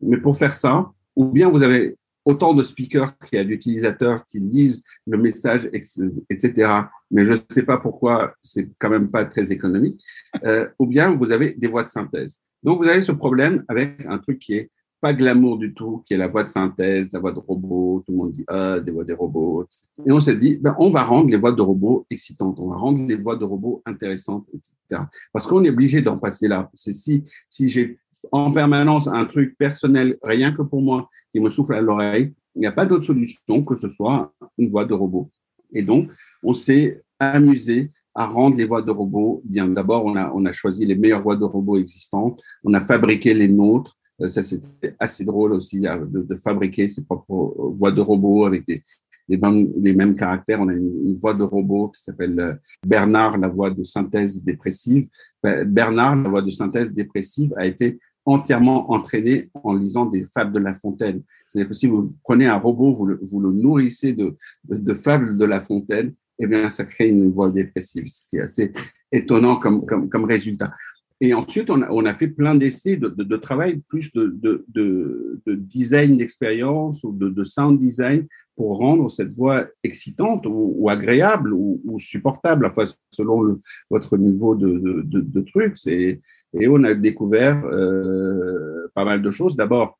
[0.00, 1.96] Mais pour faire ça, ou bien vous avez
[2.28, 6.82] autant de speakers qu'il y a d'utilisateurs qui lisent le message, etc.
[7.10, 10.00] Mais je ne sais pas pourquoi c'est quand même pas très économique.
[10.44, 12.42] Euh, ou bien vous avez des voix de synthèse.
[12.62, 14.70] Donc vous avez ce problème avec un truc qui est
[15.00, 18.02] pas glamour du tout, qui est la voix de synthèse, la voix de robot.
[18.04, 19.66] Tout le monde dit ah des voix des robots.
[20.04, 22.76] Et on s'est dit ben, on va rendre les voix de robots excitantes, on va
[22.76, 25.02] rendre les voix de robots intéressantes, etc.
[25.32, 26.70] Parce qu'on est obligé d'en passer là.
[26.74, 27.98] C'est si si j'ai
[28.32, 32.60] en permanence un truc personnel, rien que pour moi, qui me souffle à l'oreille, il
[32.60, 35.30] n'y a pas d'autre solution que ce soit une voix de robot.
[35.72, 36.10] Et donc,
[36.42, 39.68] on s'est amusé à rendre les voix de robots bien.
[39.68, 43.34] D'abord, on a, on a choisi les meilleures voix de robots existantes, on a fabriqué
[43.34, 43.97] les nôtres.
[44.20, 48.66] Euh, ça, c'était assez drôle aussi de, de, fabriquer ses propres voix de robots avec
[48.66, 48.82] des,
[49.28, 50.60] les mêmes, caractères.
[50.60, 52.54] On a une, voix de robot qui s'appelle euh,
[52.86, 55.08] Bernard, la voix de synthèse dépressive.
[55.42, 60.52] Ben, Bernard, la voix de synthèse dépressive, a été entièrement entraîné en lisant des fables
[60.52, 61.22] de La Fontaine.
[61.46, 64.36] C'est-à-dire que si vous prenez un robot, vous le, nourrissez de,
[64.68, 68.42] de, fables de La Fontaine, eh bien, ça crée une voix dépressive, ce qui est
[68.42, 68.72] assez
[69.10, 70.72] étonnant comme, comme résultat.
[71.20, 74.26] Et ensuite, on a, on a fait plein d'essais de, de, de, travail, plus de,
[74.26, 81.52] de, de design d'expérience ou de, sound design pour rendre cette voix excitante ou, agréable
[81.52, 83.60] ou, ou, supportable, enfin, selon le,
[83.90, 85.84] votre niveau de, trucs.
[85.86, 86.20] Et,
[86.58, 89.56] et on a découvert euh, pas mal de choses.
[89.56, 89.98] D'abord,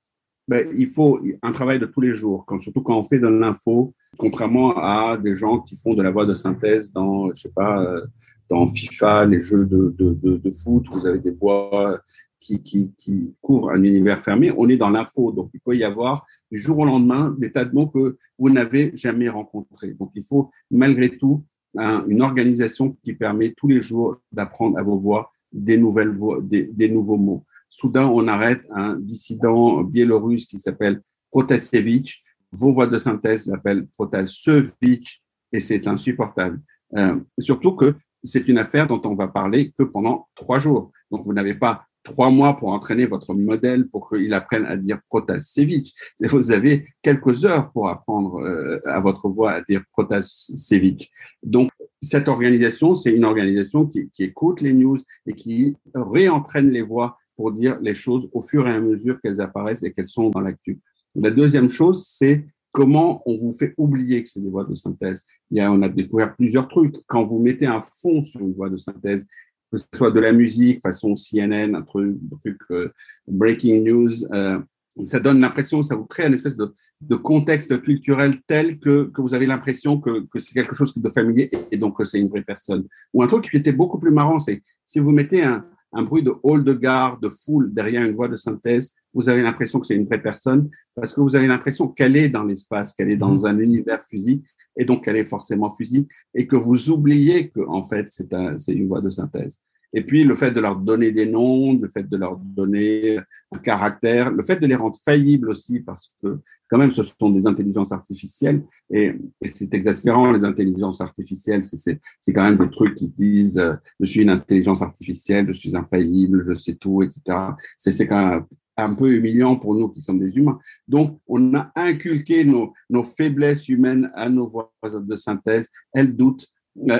[0.49, 3.29] ben, il faut un travail de tous les jours, quand, surtout quand on fait de
[3.29, 7.53] l'info, contrairement à des gens qui font de la voix de synthèse dans, je sais
[7.55, 8.01] pas, euh,
[8.49, 12.01] dans FIFA, les jeux de, de, de, de foot, vous avez des voix
[12.41, 14.51] qui, qui, qui, couvrent un univers fermé.
[14.57, 17.67] On est dans l'info, donc il peut y avoir du jour au lendemain des tas
[17.67, 19.95] de mots que vous n'avez jamais rencontrés.
[19.95, 21.45] Donc il faut malgré tout
[21.75, 26.65] une organisation qui permet tous les jours d'apprendre à vos voix des nouvelles voix, des,
[26.65, 27.45] des, nouveaux mots.
[27.69, 32.23] Soudain, on arrête un dissident biélorusse qui s'appelle Protasevich.
[32.53, 36.61] Vos voix de synthèse l'appellent Protasevich et c'est insupportable.
[36.97, 37.95] Euh, surtout que
[38.25, 40.91] c'est une affaire dont on va parler que pendant trois jours.
[41.11, 44.99] Donc, vous n'avez pas trois mois pour entraîner votre modèle pour qu'il apprenne à dire
[45.09, 45.93] Protasevich.
[46.21, 51.11] Vous avez quelques heures pour apprendre euh, à votre voix à dire Protasevich.
[51.43, 56.83] Donc, cette organisation, c'est une organisation qui, qui, écoute les news et qui réentraîne les
[56.83, 60.29] voix pour dire les choses au fur et à mesure qu'elles apparaissent et qu'elles sont
[60.29, 60.81] dans l'actu.
[61.15, 65.25] La deuxième chose, c'est comment on vous fait oublier que c'est des voix de synthèse.
[65.53, 66.97] Il y a, on a découvert plusieurs trucs.
[67.07, 69.25] Quand vous mettez un fond sur une voix de synthèse,
[69.71, 72.93] que ce soit de la musique façon CNN, un truc, un truc euh,
[73.29, 74.59] breaking news, euh,
[75.05, 76.75] ça donne l'impression, ça vous crée une espèce de,
[77.15, 81.49] contexte culturel tel que, que vous avez l'impression que, que c'est quelque chose de familier
[81.71, 82.89] et donc que c'est une vraie personne.
[83.15, 86.23] Ou un truc qui était beaucoup plus marrant, c'est si vous mettez un, un bruit
[86.23, 89.87] de hall de gare, de foule derrière une voix de synthèse, vous avez l'impression que
[89.87, 93.17] c'est une vraie personne parce que vous avez l'impression qu'elle est dans l'espace, qu'elle est
[93.17, 93.47] dans mhm.
[93.47, 94.45] un univers physique
[94.77, 98.57] et donc qu'elle est forcément physique et que vous oubliez que en fait c'est un,
[98.69, 99.61] une voix de synthèse.
[99.93, 103.19] Et puis le fait de leur donner des noms, le fait de leur donner
[103.53, 107.31] un caractère, le fait de les rendre faillibles aussi, parce que quand même ce sont
[107.31, 109.15] des intelligences artificielles et,
[109.55, 114.23] c'est exaspérant les intelligences artificielles, c'est quand même des trucs qui disent euh, je suis
[114.23, 117.39] une intelligence artificielle, je suis infaillible, je sais tout, etc.
[117.77, 118.45] C'est quand même
[118.79, 120.59] un peu humiliant pour nous qui sommes des humains.
[120.87, 125.69] Donc, on a inculqué nos, nos faiblesses humaines à nos voix de synthèse.
[125.93, 126.47] Elles doutent,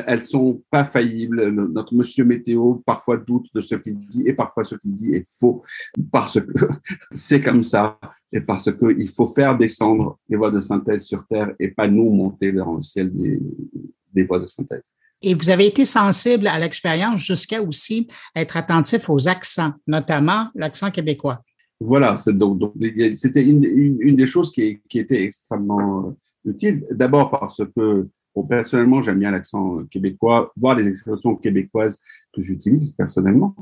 [0.07, 1.49] elles sont pas faillibles.
[1.51, 5.27] Notre monsieur météo parfois doute de ce qu'il dit et parfois ce qu'il dit est
[5.39, 5.63] faux
[6.11, 6.67] parce que
[7.13, 7.99] c'est comme ça
[8.33, 12.11] et parce qu'il faut faire descendre les voies de synthèse sur Terre et pas nous
[12.11, 13.41] monter vers le ciel des,
[14.13, 14.95] des voies de synthèse.
[15.23, 18.07] Et vous avez été sensible à l'expérience jusqu'à aussi
[18.37, 21.43] être attentif aux accents, notamment l'accent québécois.
[21.81, 22.73] Voilà, donc,
[23.15, 26.85] c'était une, une, des choses qui, qui était extrêmement utile.
[26.91, 28.09] D'abord parce que
[28.45, 32.01] personnellement, j'aime bien l'accent québécois, voir les expressions québécoises
[32.33, 33.55] que j'utilise personnellement,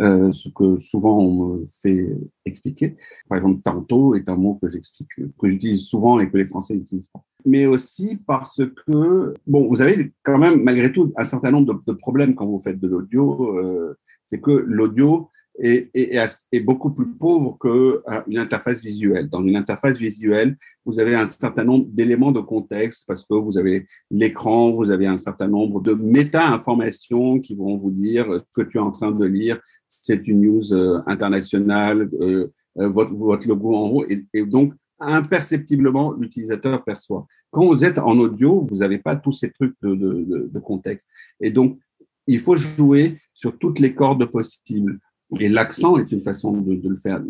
[0.00, 2.96] euh, ce que souvent on me fait expliquer.
[3.28, 6.74] Par exemple, tantôt est un mot que j'explique, que j'utilise souvent et que les Français
[6.74, 7.24] n'utilisent pas.
[7.44, 11.92] Mais aussi parce que, bon, vous avez quand même, malgré tout, un certain nombre de,
[11.92, 13.58] problèmes quand vous faites de l'audio.
[13.58, 19.28] Euh, c'est que l'audio, est, est, beaucoup plus pauvre qu'une interface visuelle.
[19.28, 23.58] Dans une interface visuelle, vous avez un certain nombre d'éléments de contexte parce que vous
[23.58, 28.78] avez l'écran, vous avez un certain nombre de méta-informations qui vont vous dire que tu
[28.78, 32.48] es en train de lire, c'est une news euh, internationale, euh,
[32.78, 37.26] euh, votre, votre, logo en haut, et, et donc imperceptiblement, l'utilisateur perçoit.
[37.50, 41.08] Quand vous êtes en audio, vous n'avez pas tous ces trucs de, de, de contexte.
[41.40, 41.78] Et donc,
[42.26, 44.98] il faut jouer sur toutes les cordes possibles.
[45.40, 47.22] Et l'accent est une façon de, de, le faire.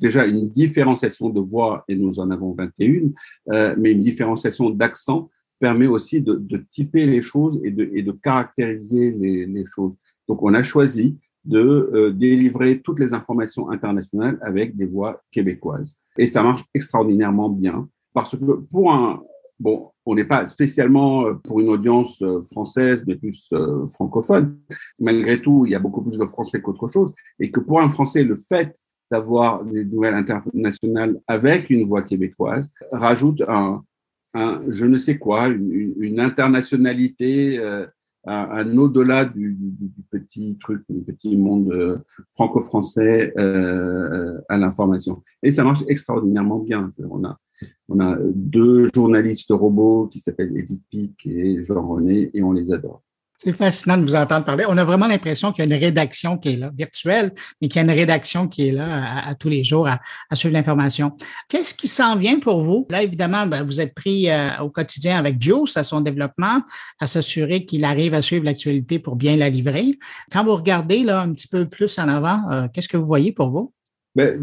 [0.00, 3.10] Déjà, une différenciation de voix, et nous en avons 21,
[3.52, 5.30] euh, mais une différenciation d'accent
[5.60, 9.94] permet aussi de, de, typer les choses et de, et de caractériser les, les, choses.
[10.28, 15.98] Donc, on a choisi de délivrer toutes les informations internationales avec des voix québécoises.
[16.18, 19.22] Et ça marche extraordinairement bien parce que pour un,
[19.58, 23.48] bon, on n'est pas spécialement pour une audience française, mais plus
[23.88, 24.58] francophone.
[24.98, 27.12] Malgré tout, il y a beaucoup plus de Français qu'autre chose.
[27.38, 28.74] Et que pour un Français, le fait
[29.10, 33.82] d'avoir des nouvelles internationales avec une voix québécoise rajoute un,
[34.68, 37.86] je ne sais quoi, une, une internationalité, euh,
[38.26, 39.56] un, au-delà du,
[40.10, 41.98] petit truc, du petit monde euh,
[42.30, 45.22] franco-français euh, à l'information.
[45.42, 46.90] Et ça marche extraordinairement bien.
[47.88, 52.72] On a deux journalistes robots qui s'appellent Edith Pic et Jean René et on les
[52.72, 53.02] adore.
[53.36, 54.64] C'est fascinant de vous entendre parler.
[54.68, 57.76] On a vraiment l'impression qu'il y a une rédaction qui est là, virtuelle, mais qu'il
[57.76, 60.00] y a une rédaction qui est là à, tous les jours à,
[60.34, 61.12] suivre l'information.
[61.48, 62.86] Qu'est-ce qui s'en vient pour vous?
[62.90, 66.62] Là, évidemment, ben, vous êtes pris euh, au quotidien avec Juice à son développement,
[67.00, 69.98] à s'assurer qu'il arrive à suivre l'actualité pour bien la livrer.
[70.30, 73.32] Quand vous regardez là un petit peu plus en avant, euh, qu'est-ce que vous voyez
[73.32, 73.72] pour vous?
[74.14, 74.40] Ben,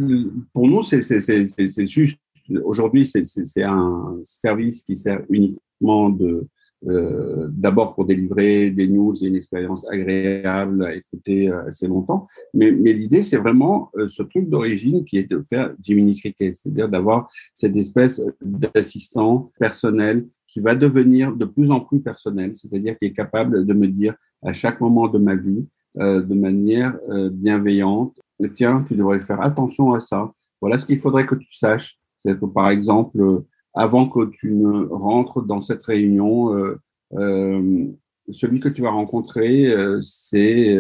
[0.54, 2.20] pour nous, c'est juste,
[2.64, 6.48] aujourd'hui, c'est un service qui sert uniquement de,
[6.88, 12.28] euh, d'abord pour délivrer des news et une expérience agréable à écouter euh, assez longtemps.
[12.56, 16.56] Mais, mais l'idée, c'est vraiment euh, ce truc d'origine qui est de faire Jiminy Cricket,
[16.56, 22.98] c'est-à-dire d'avoir cette espèce d'assistant personnel qui va devenir de plus en plus personnel, c'est-à-dire
[22.98, 26.98] qui est capable de me dire à chaque moment de ma vie, de manière
[27.32, 28.18] bienveillante,
[28.52, 30.34] tiens, tu devrais faire attention à ça.
[30.60, 32.01] Voilà ce qu'il faudrait que tu saches.
[32.24, 33.44] C'est que, par exemple,
[33.74, 36.80] avant que tu ne rentres dans cette réunion, euh,
[37.14, 37.88] euh,
[38.30, 40.78] celui que tu vas rencontrer, euh, c'est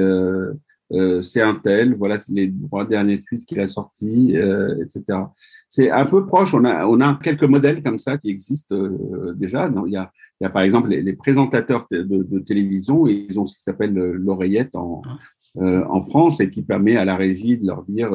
[1.21, 5.19] c'est un tel, voilà les trois derniers tweets qu'il a sortis, etc.
[5.69, 6.53] C'est un peu proche.
[6.53, 8.75] On a, quelques modèles comme ça qui existent
[9.33, 9.71] déjà.
[9.87, 10.11] il, y a,
[10.41, 13.93] il y a par exemple les, présentateurs de, de, télévision, ils ont ce qui s'appelle
[13.93, 15.17] l'oreillette en, ah.
[15.57, 18.09] Euh, en France et qui permet à la régie de leur dire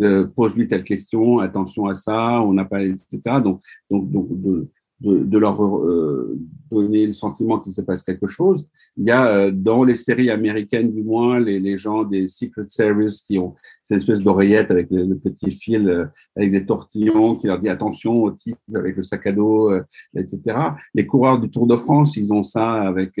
[0.00, 3.42] euh, pose-lui telle question, attention à ça, on n'a pas, etc.
[3.44, 3.60] Donc,
[3.90, 4.70] donc, donc de,
[5.00, 6.36] de, de leur euh,
[6.70, 8.66] donner le sentiment qu'il se passe quelque chose.
[8.96, 12.66] Il y a euh, dans les séries américaines du moins les, les gens des Secret
[12.68, 17.46] Service qui ont cette espèce d'oreillette avec le, petit fil euh, avec des tortillons qui
[17.46, 19.72] leur dit attention au type avec le sac à dos,
[20.16, 20.58] etc.
[20.94, 23.12] Les coureurs du Tour de France, ils ont ça avec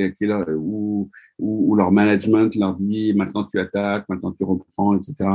[0.56, 5.28] où, où, leur management leur dit maintenant tu attaques, maintenant tu reprends, etc.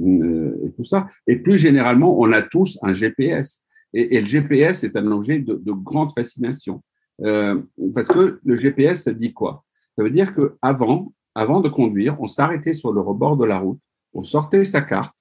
[0.00, 1.06] et tout ça.
[1.26, 3.62] Et plus généralement, on a tous un GPS.
[3.98, 6.82] Et, le GPS est un objet de, grande fascination.
[7.22, 7.62] Euh,
[7.94, 9.64] parce que le GPS, ça dit quoi?
[9.96, 13.78] Ça veut dire qu'avant avant de conduire, on s'arrêtait sur le rebord de la route,
[14.12, 15.16] on sortait sa carte,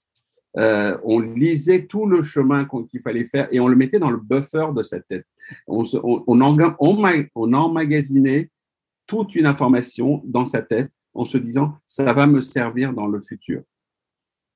[0.57, 4.17] euh, on lisait tout le chemin qu'il fallait faire et on le mettait dans le
[4.17, 5.25] buffer de sa tête.
[5.67, 8.49] On, on, on, emmagasinait
[9.05, 13.19] toute une information dans sa tête en se disant ça va me servir dans le
[13.19, 13.63] futur.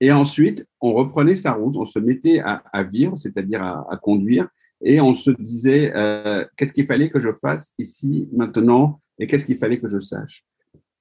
[0.01, 3.97] Et ensuite, on reprenait sa route, on se mettait à, à vivre, c'est-à-dire à, à,
[3.97, 4.47] conduire,
[4.81, 9.45] et on se disait euh, qu'est-ce qu'il fallait que je fasse ici, maintenant, et qu'est-ce
[9.45, 10.45] qu'il fallait que je sache?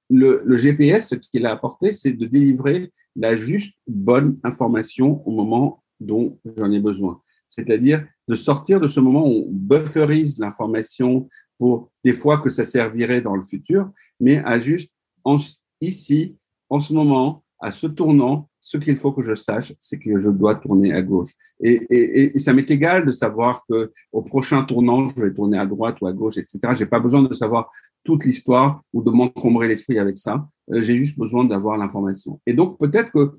[0.09, 5.31] Le, le GPS, ce qu'il a apporté, c'est de délivrer la juste bonne information au
[5.31, 7.21] moment dont j'en ai besoin.
[7.47, 12.63] C'est-à-dire de sortir de ce moment où on bufferise l'information pour des fois que ça
[12.65, 14.91] servirait dans le futur, mais à juste
[15.23, 15.37] en,
[15.81, 16.37] ici,
[16.69, 20.29] en ce moment, à ce tournant, ce qu'il faut que je sache, c'est que je
[20.29, 21.31] dois tourner à gauche.
[21.61, 25.97] Et, ça m'est égal de savoir que au prochain tournant, je vais tourner à droite
[26.01, 26.59] ou à gauche, etc.
[26.73, 27.69] J'ai pas besoin de savoir
[28.03, 30.47] toute l'histoire ou de m'encombrer l'esprit avec ça.
[30.71, 32.39] Euh, j'ai juste besoin d'avoir l'information.
[32.45, 33.35] Et donc peut-être que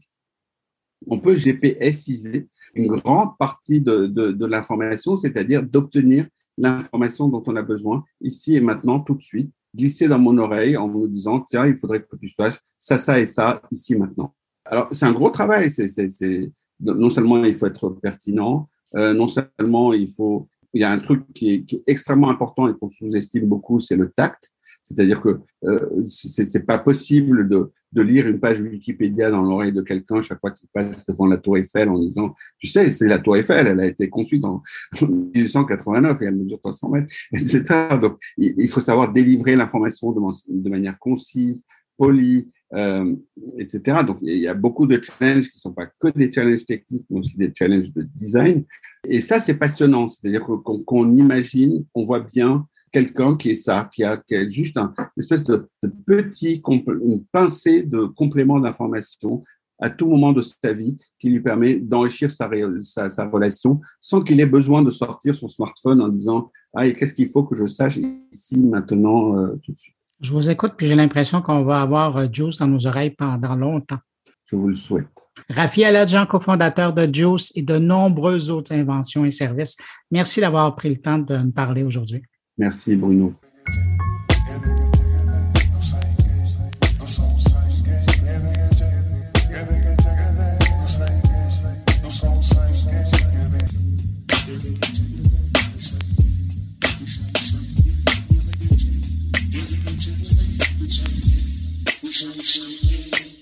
[1.07, 6.27] on peut GPSiser une grande partie de l'information, c'est-à-dire d'obtenir
[6.59, 10.77] l'information dont on a besoin ici et maintenant, tout de suite, glisser dans mon oreille
[10.77, 14.35] en me disant, tiens, il faudrait que tu saches ça, ça et ça, ici, maintenant.
[14.65, 15.71] Alors, c'est un gros travail.
[15.71, 20.85] C'est, c'est, non seulement il faut être pertinent, euh, non seulement il faut, il y
[20.85, 24.11] a un truc qui est, qui est extrêmement important et qu'on sous-estime beaucoup, c'est le
[24.11, 24.51] tact.
[24.83, 30.23] C'est-à-dire que euh, c'est pas possible de, lire une page Wikipédia dans l'oreille de quelqu'un
[30.23, 33.37] chaque fois qu'il passe devant la Tour Eiffel en disant, tu sais, c'est la Tour
[33.37, 34.63] Eiffel, elle a été conçue en
[35.03, 37.63] 1889 et elle mesure 300 mètres, etc.
[38.01, 41.65] Donc, il, faut savoir délivrer l'information de, de, manière concise,
[41.97, 43.15] polie, euh,
[43.59, 43.99] etc.
[44.07, 47.05] Donc, il y a beaucoup de challenges qui ne sont pas que des challenges techniques,
[47.11, 48.65] mais aussi des challenges de design.
[49.07, 50.09] Et ça, c'est passionnant.
[50.09, 54.77] C'est-à-dire qu'on imagine, on voit bien quelqu'un qui est ça, qui a, qui a juste
[54.77, 55.69] un, une espèce de,
[56.07, 59.43] petit, une pincée de complément d'information
[59.81, 62.51] à tout moment de sa vie qui lui permet d'enrichir sa,
[62.83, 67.15] sa, sa, relation sans qu'il ait besoin de sortir son smartphone en disant ah qu'est-ce
[67.15, 67.99] qu'il faut que je sache
[68.31, 69.95] ici maintenant euh, tout de suite?
[70.21, 73.57] Je vous écoute, puis j'ai l'impression qu'on va avoir euh, Juice dans nos oreilles pendant
[73.57, 73.99] longtemps.
[74.45, 75.29] Je vous le souhaite.
[75.49, 79.77] Rafi Aladjan, cofondateur de Juice et de nombreuses autres inventions et services.
[80.11, 82.23] Merci d'avoir pris le temps de nous parler aujourd'hui.
[82.61, 83.35] Merci, Bruno.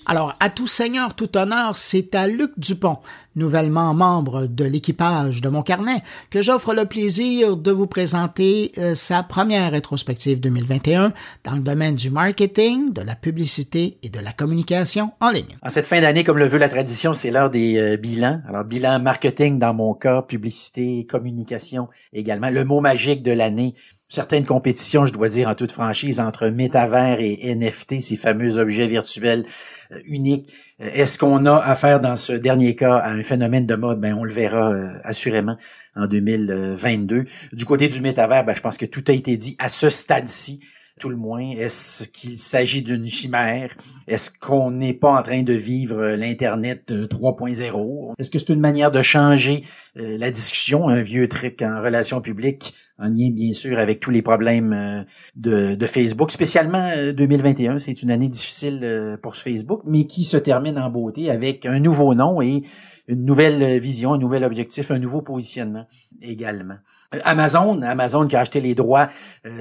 [0.09, 2.97] Alors, à tout seigneur, tout honneur, c'est à Luc Dupont,
[3.35, 6.01] nouvellement membre de l'équipage de mon carnet,
[6.31, 11.93] que j'offre le plaisir de vous présenter euh, sa première rétrospective 2021 dans le domaine
[11.93, 15.55] du marketing, de la publicité et de la communication en ligne.
[15.61, 18.41] En cette fin d'année, comme le veut la tradition, c'est l'heure des euh, bilans.
[18.47, 22.49] Alors, bilan marketing dans mon cas, publicité, communication également.
[22.49, 23.75] Le mot magique de l'année,
[24.07, 28.87] certaines compétitions, je dois dire en toute franchise, entre métavers et NFT, ces fameux objets
[28.87, 29.45] virtuels
[29.91, 30.51] euh, uniques.
[30.81, 33.99] Euh, est-ce qu'on a affaire dans ce dernier cas à un phénomène de mode?
[33.99, 35.57] Ben, on le verra euh, assurément
[35.95, 37.25] en 2022.
[37.53, 40.59] Du côté du métavers, ben, je pense que tout a été dit à ce stade-ci
[40.99, 41.51] tout le moins?
[41.51, 43.73] Est-ce qu'il s'agit d'une chimère?
[44.05, 48.13] Est-ce qu'on n'est pas en train de vivre l'Internet 3.0?
[48.19, 49.63] Est-ce que c'est une manière de changer
[49.95, 54.21] la discussion, un vieux truc en relations publiques en lien bien sûr avec tous les
[54.21, 55.03] problèmes euh,
[55.35, 57.75] de, de Facebook, spécialement 2021.
[57.75, 61.65] Euh, c'est une année difficile euh, pour Facebook, mais qui se termine en beauté avec
[61.65, 62.61] un nouveau nom et
[63.07, 65.87] une nouvelle vision, un nouvel objectif, un nouveau positionnement
[66.21, 66.75] également.
[67.23, 69.09] Amazon, Amazon qui a acheté les droits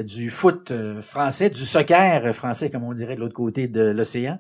[0.04, 0.70] du foot
[1.00, 4.36] français, du soccer français, comme on dirait de l'autre côté de l'océan.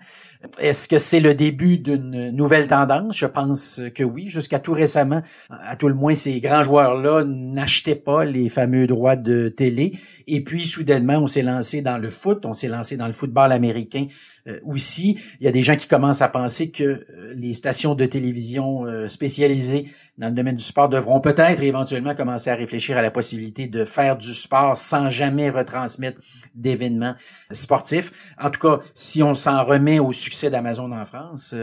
[0.60, 3.16] Est-ce que c'est le début d'une nouvelle tendance?
[3.16, 4.28] Je pense que oui.
[4.28, 5.20] Jusqu'à tout récemment,
[5.50, 9.98] à tout le moins, ces grands joueurs-là n'achetaient pas les fameux droits de télé.
[10.28, 13.50] Et puis, soudainement, on s'est lancé dans le foot, on s'est lancé dans le football
[13.50, 14.06] américain
[14.46, 15.18] euh, aussi.
[15.40, 17.04] Il y a des gens qui commencent à penser que
[17.38, 22.50] les stations de télévision euh, spécialisées dans le domaine du sport devront peut-être éventuellement commencer
[22.50, 26.20] à réfléchir à la possibilité de faire du sport sans jamais retransmettre
[26.54, 27.14] d'événements
[27.52, 28.10] sportifs.
[28.40, 31.54] En tout cas, si on s'en remet au succès d'Amazon en France,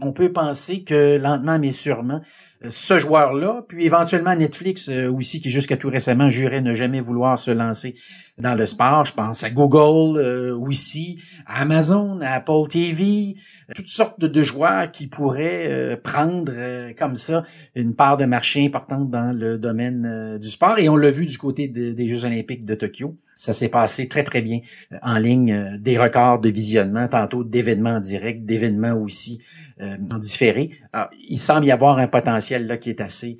[0.00, 2.20] on peut penser que lentement mais sûrement,
[2.68, 7.38] ce joueur-là, puis éventuellement Netflix euh, aussi, qui jusqu'à tout récemment jurait ne jamais vouloir
[7.38, 7.94] se lancer
[8.38, 9.04] dans le sport.
[9.04, 13.36] Je pense à Google euh, aussi, à Amazon, à Apple TV,
[13.74, 16.52] toutes sortes de, joueurs qui pourraient euh, prendre
[16.98, 17.44] comme ça
[17.74, 20.78] une part de marché importante dans le domaine du sport.
[20.78, 23.16] Et on l'a vu du côté des Jeux olympiques de Tokyo.
[23.36, 24.60] Ça s'est passé très, très bien
[24.92, 25.52] euh, en ligne.
[25.52, 29.42] Euh, des records de visionnement, tantôt d'événements en direct, d'événements aussi
[29.80, 30.70] euh, en.
[30.92, 33.36] Alors, il semble y avoir un potentiel là qui est assez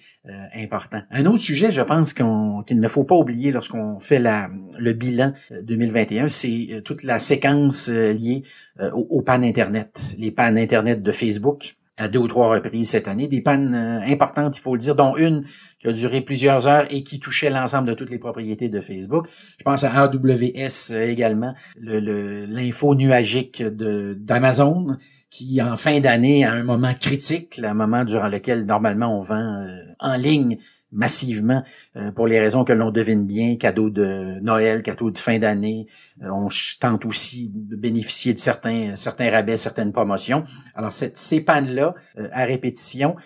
[0.55, 1.01] important.
[1.11, 5.33] Un autre sujet, je pense qu'il ne faut pas oublier lorsqu'on fait la, le bilan
[5.63, 8.43] 2021, c'est toute la séquence liée
[8.81, 10.01] au, au pan Internet.
[10.19, 14.01] Les pannes Internet de Facebook, à deux ou trois reprises cette année, des pannes euh,
[14.13, 15.45] importantes, il faut le dire, dont une
[15.79, 19.29] qui a duré plusieurs heures et qui touchait l'ensemble de toutes les propriétés de Facebook.
[19.59, 24.97] Je pense à AWS euh, également, l'info le, nuagique d'Amazon,
[25.31, 29.65] qui en fin d'année, à un moment critique, le moment durant lequel normalement on vend
[29.65, 29.67] euh,
[29.99, 30.59] en ligne
[30.97, 31.63] massivement
[31.97, 35.87] euh, pour les raisons que l'on devine bien, cadeau de Noël, cadeau de fin d'année.
[36.23, 36.49] Euh, on
[36.81, 40.43] tente aussi de bénéficier de certains certains rabais, certaines promotions.
[40.75, 43.17] Alors cette, ces pannes-là, euh, à répétition,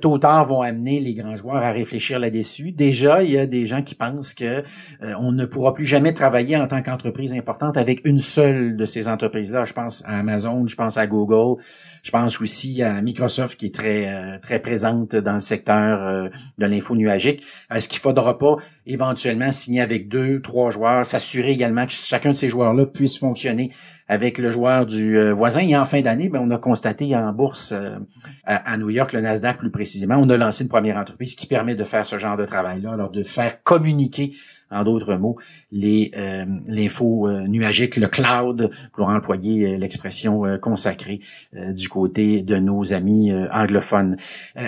[0.00, 2.72] tôt ou tard vont amener les grands joueurs à réfléchir là-dessus.
[2.72, 4.62] Déjà, il y a des gens qui pensent que
[5.00, 9.08] on ne pourra plus jamais travailler en tant qu'entreprise importante avec une seule de ces
[9.08, 9.64] entreprises-là.
[9.64, 11.60] Je pense à Amazon, je pense à Google,
[12.02, 16.94] je pense aussi à Microsoft qui est très très présente dans le secteur de l'info
[17.26, 18.56] Est-ce qu'il faudra pas
[18.86, 23.70] éventuellement signer avec deux, trois joueurs, s'assurer également que chacun de ces joueurs-là puisse fonctionner
[24.08, 25.60] avec le joueur du euh, voisin?
[25.60, 27.98] Et en fin d'année, ben, on a constaté en bourse euh,
[28.44, 31.74] à, New York, le Nasdaq plus précisément, on a lancé une première entreprise qui permet
[31.74, 34.32] de faire ce genre de travail-là, alors de faire communiquer
[34.70, 35.36] en d'autres mots,
[35.72, 41.20] les euh, l'info euh, nuagique, le cloud, pour employer l'expression consacrée
[41.52, 44.16] du côté de nos amis anglophones.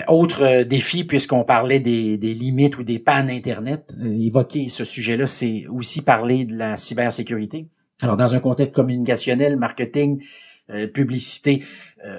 [0.07, 5.65] autre défi, puisqu'on parlait des, des, limites ou des pannes Internet, évoquer ce sujet-là, c'est
[5.67, 7.67] aussi parler de la cybersécurité.
[8.01, 10.21] Alors, dans un contexte communicationnel, marketing,
[10.73, 11.65] euh, publicité, euh,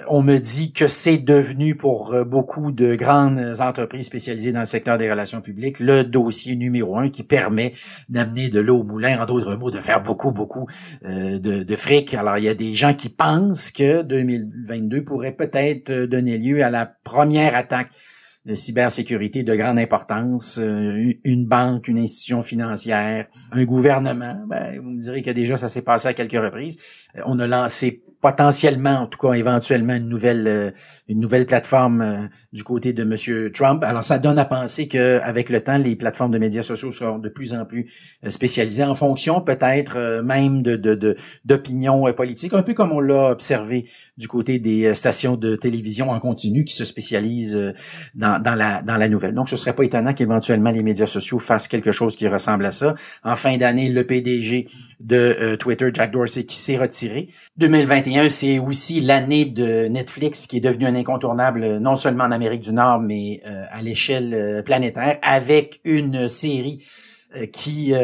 [0.07, 4.65] on me dit que c'est devenu pour euh, beaucoup de grandes entreprises spécialisées dans le
[4.65, 7.73] secteur des relations publiques le dossier numéro un qui permet
[8.09, 10.67] d'amener de l'eau au moulin, en d'autres mots, de faire beaucoup, beaucoup
[11.03, 12.13] de, de fric.
[12.13, 16.69] Alors, il y a des gens qui pensent que 2022 pourrait peut-être donner lieu à
[16.69, 17.89] la première attaque
[18.45, 24.35] de cybersécurité de grande importance, euh, une banque, une institution financière, un gouvernement.
[24.47, 26.77] Ben, vous me direz que déjà ça s'est passé à quelques reprises.
[27.15, 30.71] Euh, on a lancé potentiellement, en tout cas éventuellement, une nouvelle euh,
[31.09, 33.83] une nouvelle plateforme euh, du côté de Monsieur Trump.
[33.83, 37.27] Alors, ça donne à penser qu'avec le temps, les plateformes de médias sociaux seront de
[37.27, 37.91] plus en plus
[38.23, 40.77] euh, spécialisées en fonction peut-être même de
[41.43, 46.09] d'opinions de, politiques, un peu comme on l'a observé du côté des stations de télévision
[46.09, 47.73] en continu qui se spécialisent
[48.15, 49.33] dans, dans la dans la nouvelle.
[49.33, 52.71] Donc, ce serait pas étonnant qu'éventuellement les médias sociaux fassent quelque chose qui ressemble à
[52.71, 52.95] ça.
[53.25, 54.67] En fin d'année, le PDG
[55.01, 57.27] de Twitter, Jack Dorsey, qui s'est retiré.
[57.57, 62.31] 2021 c'est aussi l'année de Netflix qui est devenu un incontournable euh, non seulement en
[62.31, 66.83] Amérique du Nord, mais euh, à l'échelle euh, planétaire, avec une série
[67.51, 67.95] qui,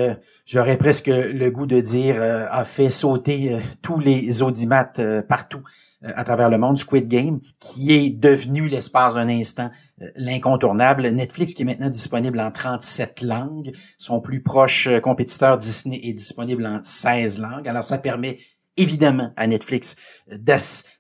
[0.48, 5.62] j'aurais presque le goût de dire, a fait sauter tous les audimates partout
[6.02, 9.70] à travers le monde, Squid Game, qui est devenu l'espace d'un instant
[10.16, 11.08] l'incontournable.
[11.10, 13.72] Netflix qui est maintenant disponible en 37 langues.
[14.00, 17.68] Son plus proche compétiteur Disney est disponible en 16 langues.
[17.68, 18.40] Alors ça permet
[18.80, 19.96] évidemment à Netflix
[20.32, 20.38] euh,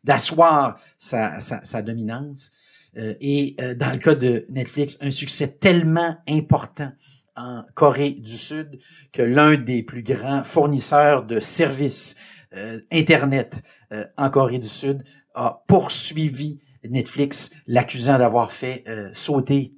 [0.03, 2.51] d'asseoir sa, dominance.
[2.97, 6.91] Euh, et euh, dans le cas de Netflix, un succès tellement important
[7.35, 8.77] en Corée du Sud
[9.13, 12.15] que l'un des plus grands fournisseurs de services
[12.91, 13.61] Internet
[14.17, 15.03] en Corée du Sud
[15.35, 19.75] a poursuivi Netflix, l'accusant d'avoir fait sauter,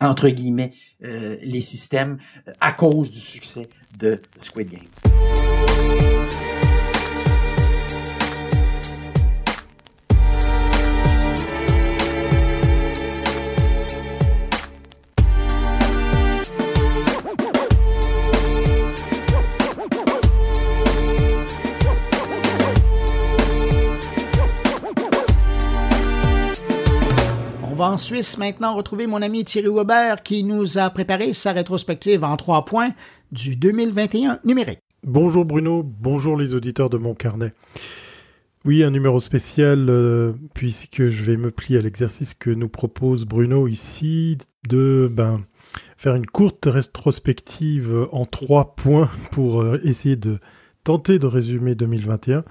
[0.00, 2.16] entre guillemets, les systèmes
[2.58, 3.68] à cause du succès
[3.98, 5.16] de Squid Game.
[27.80, 32.36] En Suisse maintenant retrouver mon ami Thierry Weber qui nous a préparé sa rétrospective en
[32.36, 32.90] trois points
[33.32, 34.80] du 2021 numérique.
[35.04, 37.52] Bonjour Bruno, bonjour les auditeurs de mon carnet.
[38.64, 43.24] Oui, un numéro spécial euh, puisque je vais me plier à l'exercice que nous propose
[43.24, 45.44] Bruno ici de ben,
[45.96, 50.38] faire une courte rétrospective en trois points pour euh, essayer de
[50.86, 52.44] tenter de résumer 2021.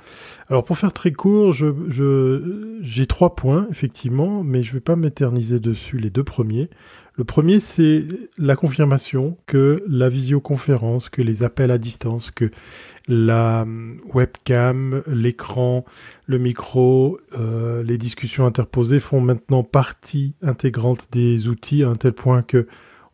[0.49, 4.97] Alors pour faire très court, je, j'ai trois points effectivement, mais je ne vais pas
[4.97, 6.69] m'éterniser dessus les deux premiers.
[7.17, 8.03] Le premier, c'est
[8.37, 12.51] la confirmation que la visioconférence, que les appels à distance, que
[13.07, 15.85] la hum, webcam, l'écran,
[16.25, 22.11] le micro, euh, les discussions interposées font maintenant partie intégrante des outils à un tel
[22.11, 22.67] point que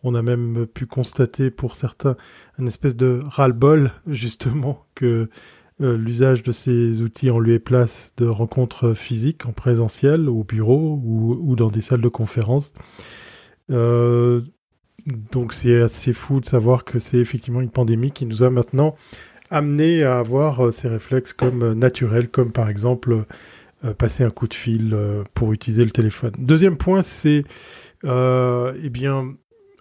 [0.03, 2.15] on a même pu constater pour certains
[2.57, 5.29] une espèce de ras-le-bol, justement, que
[5.81, 10.43] euh, l'usage de ces outils en lieu et place de rencontres physiques en présentiel, au
[10.43, 12.73] bureau ou, dans des salles de conférence.
[13.71, 14.41] Euh,
[15.31, 18.95] donc c'est assez fou de savoir que c'est effectivement une pandémie qui nous a maintenant
[19.49, 23.25] amené à avoir euh, ces réflexes comme naturels, comme par exemple
[23.97, 24.95] passer un coup de fil
[25.33, 26.33] pour utiliser le téléphone.
[26.37, 27.43] Deuxième point, c'est
[28.03, 29.33] eh bien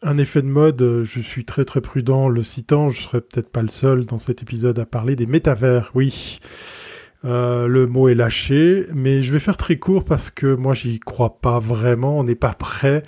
[0.02, 3.50] un effet de mode, euh, je suis très très prudent le citant, je serai peut-être
[3.50, 6.40] pas le seul dans cet épisode à parler des métavers, oui.
[7.26, 10.98] Euh, le mot est lâché, mais je vais faire très court parce que moi j'y
[11.00, 13.02] crois pas vraiment, on n'est pas prêt.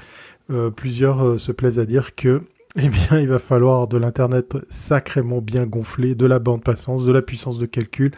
[0.51, 2.43] Euh, plusieurs se plaisent à dire que
[2.77, 7.13] eh bien, il va falloir de l'Internet sacrément bien gonflé, de la bande passante, de
[7.13, 8.13] la puissance de calcul.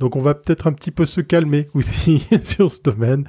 [0.00, 3.24] Donc on va peut-être un petit peu se calmer aussi sur ce domaine,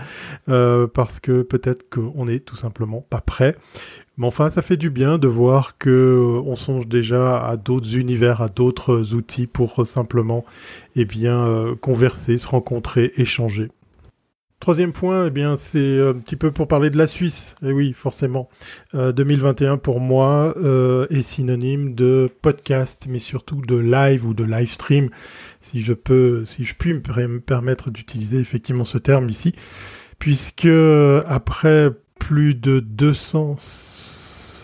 [0.46, 3.56] parce que peut-être qu'on est tout simplement pas prêt.
[4.20, 7.96] Mais enfin, ça fait du bien de voir que euh, on songe déjà à d'autres
[7.96, 10.44] univers, à d'autres outils pour euh, simplement,
[10.98, 13.70] eh bien, euh, converser, se rencontrer, échanger.
[14.60, 17.56] Troisième point, eh bien, c'est un petit peu pour parler de la Suisse.
[17.64, 18.50] Et eh oui, forcément.
[18.94, 20.54] 2021 pour moi
[21.10, 25.12] est synonyme de podcast, mais surtout de live ou de live stream,
[25.62, 29.56] si je peux, si je puis me permettre d'utiliser effectivement ce terme ici,
[30.20, 30.68] puisque
[31.26, 33.58] après plus de 200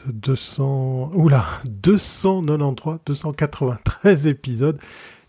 [0.07, 4.79] 200, oula, 293, 293 épisodes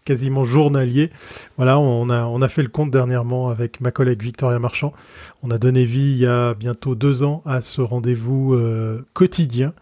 [0.05, 1.11] quasiment journaliers.
[1.57, 4.93] Voilà, on a, on a fait le compte dernièrement avec ma collègue Victoria Marchand.
[5.43, 9.75] On a donné vie il y a bientôt deux ans à ce rendez-vous euh, quotidien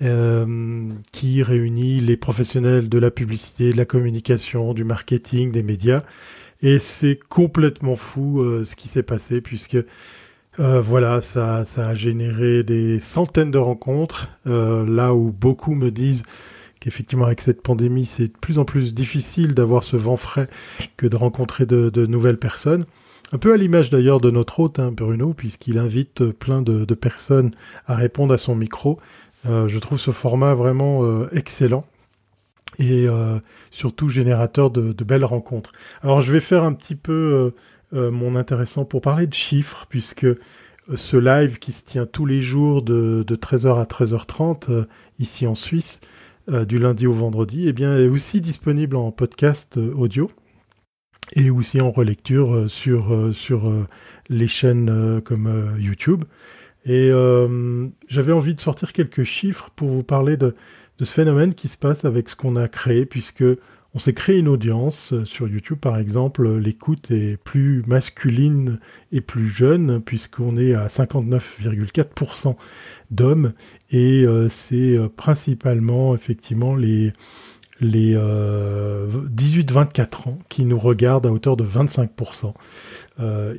[0.00, 6.02] euh, qui réunit les professionnels de la publicité, de la communication, du marketing, des médias.
[6.62, 9.76] Et c'est complètement fou euh, ce qui s'est passé puisque
[10.60, 15.90] euh, voilà, ça, ça a généré des centaines de rencontres, euh, là où beaucoup me
[15.90, 16.24] disent
[16.80, 20.48] qu'effectivement avec cette pandémie, c'est de plus en plus difficile d'avoir ce vent frais
[20.96, 22.86] que de rencontrer de, nouvelles personnes.
[23.30, 27.50] Un peu à l'image d'ailleurs de notre hôte, hein, Bruno, puisqu'il invite plein de, personnes
[27.86, 28.98] à répondre à son micro.
[29.44, 31.84] je trouve ce format vraiment excellent
[32.78, 33.06] et
[33.70, 35.72] surtout générateur de, de, belles rencontres.
[36.02, 37.52] Alors je vais faire un petit peu
[37.92, 40.26] mon intéressant pour parler de chiffres, puisque
[40.96, 44.84] ce live qui se tient tous les jours de, 13h à 13h30 euh,
[45.18, 46.00] ici en Suisse,
[46.48, 50.30] euh, du lundi au vendredi, eh bien, est aussi disponible en podcast euh, audio
[51.34, 53.70] et aussi en relecture sur, sur
[54.30, 56.24] les chaînes comme YouTube.
[56.86, 57.10] Et
[58.08, 60.54] j'avais envie de sortir quelques chiffres pour vous parler de,
[60.98, 63.44] de ce phénomène qui se passe avec ce qu'on a créé, puisque
[63.94, 68.80] on s'est créé une audience euh, sur YouTube, par exemple, l'écoute est plus masculine
[69.12, 72.56] et plus jeune, puisqu'on est à 59,4%
[73.10, 73.54] d'hommes,
[73.90, 77.14] et euh, c'est euh, principalement effectivement les,
[77.80, 82.52] les 18-24 ans qui nous regardent à hauteur de 25%.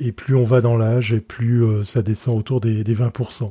[0.00, 3.50] et plus on va dans l'âge, et plus ça descend autour des 20%.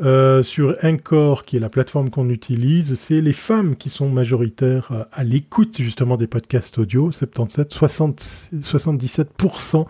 [0.00, 4.92] Euh, sur Encore, qui est la plateforme qu'on utilise, c'est les femmes qui sont majoritaires
[4.92, 7.10] euh, à l'écoute justement des podcasts audio.
[7.10, 9.86] 77, 60, 77%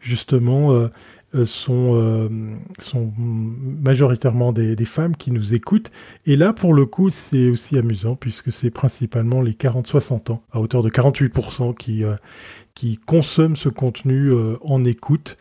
[0.00, 2.28] justement euh, sont,
[3.80, 5.92] majoritairement des, des, femmes qui nous écoutent.
[6.26, 10.60] Et là, pour le coup, c'est aussi amusant puisque c'est principalement les 40-60 ans, à
[10.60, 12.02] hauteur de 48% qui,
[12.74, 15.38] qui consomment ce contenu en écoute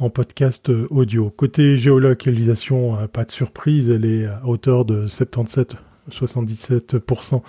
[0.00, 1.30] en podcast euh, audio.
[1.30, 7.42] Côté géolocalisation, euh, pas de surprise, elle est à hauteur de 77-77%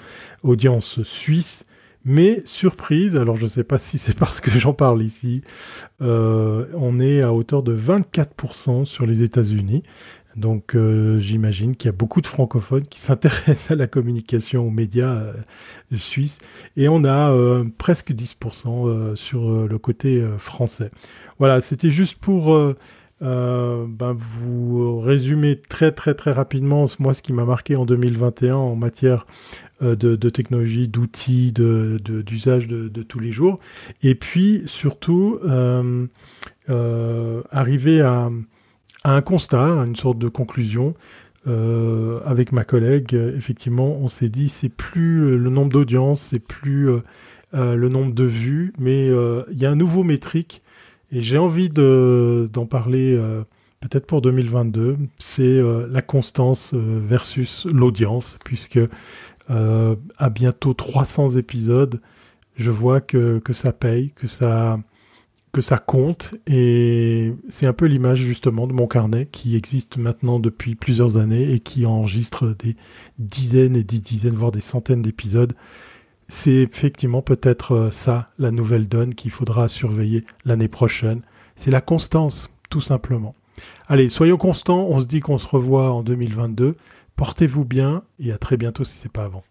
[0.43, 1.65] audience suisse.
[2.03, 5.43] Mais surprise, alors je ne sais pas si c'est parce que j'en parle ici,
[6.01, 9.83] euh, on est à hauteur de 24% sur les États-Unis.
[10.35, 10.75] Donc
[11.19, 15.21] j'imagine qu'il y a beaucoup de francophones qui s'intéressent à la communication aux médias
[15.95, 16.39] suisses
[16.77, 17.35] et on a
[17.77, 20.89] presque 10% sur le côté français.
[21.41, 22.75] Voilà, c'était juste pour euh,
[23.23, 28.55] euh, ben, vous résumer très très très rapidement moi ce qui m'a marqué en 2021
[28.57, 29.25] en matière
[29.81, 33.55] euh, de, technologie, d'outils, d'usage de, de, tous les jours.
[34.03, 35.39] Et puis surtout
[37.51, 38.29] arriver à,
[39.03, 40.93] un constat, à une sorte de conclusion.
[41.47, 46.87] avec ma collègue, effectivement, on s'est dit c'est plus le nombre d'audiences, c'est plus
[47.51, 50.61] le nombre de vues, mais il y a un nouveau métrique
[51.11, 53.43] et j'ai envie d'en parler euh,
[53.81, 54.97] peut-être pour 2022.
[55.19, 58.79] C'est euh, la constance euh, versus l'audience, puisque
[60.17, 61.99] à bientôt 300 épisodes,
[62.55, 64.79] je vois que, que ça paye, que ça,
[65.51, 66.35] que ça compte.
[66.47, 71.51] Et c'est un peu l'image justement de mon carnet qui existe maintenant depuis plusieurs années
[71.51, 72.77] et qui enregistre des
[73.19, 75.51] dizaines et des dizaines, voire des centaines d'épisodes
[76.31, 81.23] c'est effectivement peut-être euh, ça, la nouvelle donne qu'il faudra surveiller l'année prochaine.
[81.57, 83.35] C'est la constance, tout simplement.
[83.89, 86.77] Allez, soyons constants, on se dit qu'on se revoit en 2022.
[87.17, 89.43] Portez-vous bien et à très bientôt si c'est pas avant.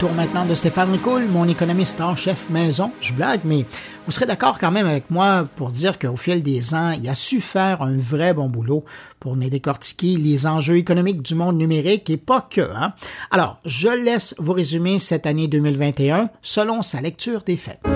[0.00, 2.90] Autour maintenant de Stéphane Ricoul, mon économiste en chef maison.
[3.02, 3.66] Je blague, mais
[4.06, 7.14] vous serez d'accord quand même avec moi pour dire qu'au fil des ans, il a
[7.14, 8.86] su faire un vrai bon boulot
[9.18, 12.62] pour nous décortiquer les enjeux économiques du monde numérique et pas que.
[12.62, 12.94] Hein?
[13.30, 17.80] Alors, je laisse vous résumer cette année 2021 selon sa lecture des faits.«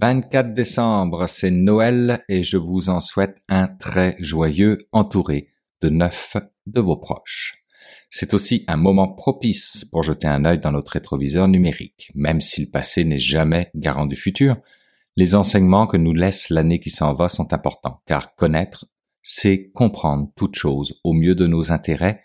[0.00, 5.53] 24 décembre, c'est Noël et je vous en souhaite un très joyeux entouré
[5.84, 7.52] de neuf de vos proches.
[8.08, 12.10] C'est aussi un moment propice pour jeter un œil dans notre rétroviseur numérique.
[12.14, 14.56] Même si le passé n'est jamais garant du futur,
[15.16, 18.86] les enseignements que nous laisse l'année qui s'en va sont importants, car connaître,
[19.20, 22.22] c'est comprendre toute chose au mieux de nos intérêts,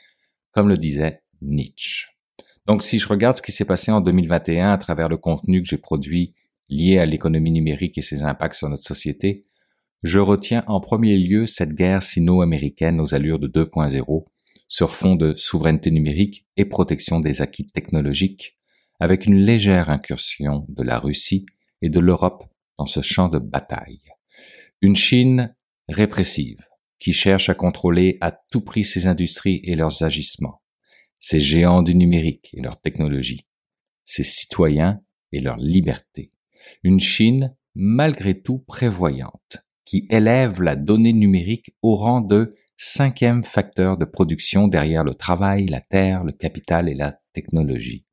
[0.52, 2.08] comme le disait Nietzsche.
[2.66, 5.68] Donc si je regarde ce qui s'est passé en 2021 à travers le contenu que
[5.68, 6.34] j'ai produit
[6.70, 9.42] lié à l'économie numérique et ses impacts sur notre société,
[10.04, 14.26] je retiens en premier lieu cette guerre sino-américaine aux allures de 2.0
[14.68, 18.58] sur fond de souveraineté numérique et protection des acquis technologiques,
[19.00, 21.46] avec une légère incursion de la Russie
[21.82, 22.46] et de l'Europe
[22.78, 24.02] dans ce champ de bataille.
[24.82, 25.56] Une Chine
[25.90, 26.66] répressive,
[27.00, 30.62] qui cherche à contrôler à tout prix ses industries et leurs agissements,
[31.20, 33.48] ses géants du numérique et leurs technologies,
[34.06, 35.00] ses citoyens
[35.32, 36.32] et leurs libertés.
[36.84, 43.98] Une Chine malgré tout prévoyante, qui élève la donnée numérique au rang de cinquième facteur
[43.98, 48.06] de production derrière le travail, la terre, le capital et la technologie.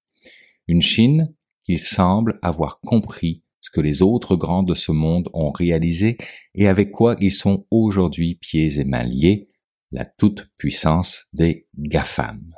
[0.69, 5.51] Une Chine qu'il semble avoir compris ce que les autres grands de ce monde ont
[5.51, 6.17] réalisé
[6.55, 9.51] et avec quoi ils sont aujourd'hui pieds et mains liés,
[9.93, 12.55] la toute-puissance des GAFAM.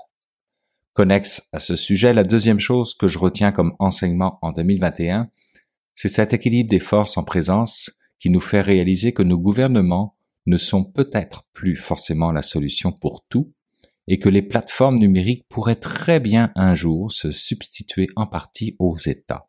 [0.92, 5.28] Connexe à ce sujet, la deuxième chose que je retiens comme enseignement en 2021,
[5.96, 7.90] c'est cet équilibre des forces en présence
[8.20, 10.16] qui nous fait réaliser que nos gouvernements
[10.46, 13.52] ne sont peut-être plus forcément la solution pour tout
[14.06, 18.96] et que les plateformes numériques pourraient très bien un jour se substituer en partie aux
[18.96, 19.48] États.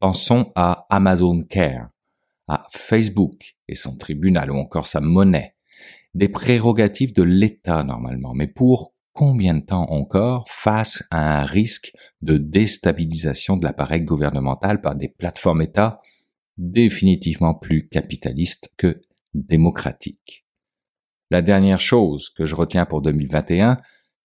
[0.00, 1.88] Pensons à Amazon Care,
[2.48, 5.54] à Facebook et son tribunal ou encore sa monnaie.
[6.14, 11.92] Des prérogatives de l'État normalement, mais pour combien de temps encore face à un risque
[12.22, 15.98] de déstabilisation de l'appareil gouvernemental par des plateformes États
[16.58, 19.02] définitivement plus capitalistes que
[19.34, 20.46] démocratiques.
[21.30, 23.78] La dernière chose que je retiens pour 2021,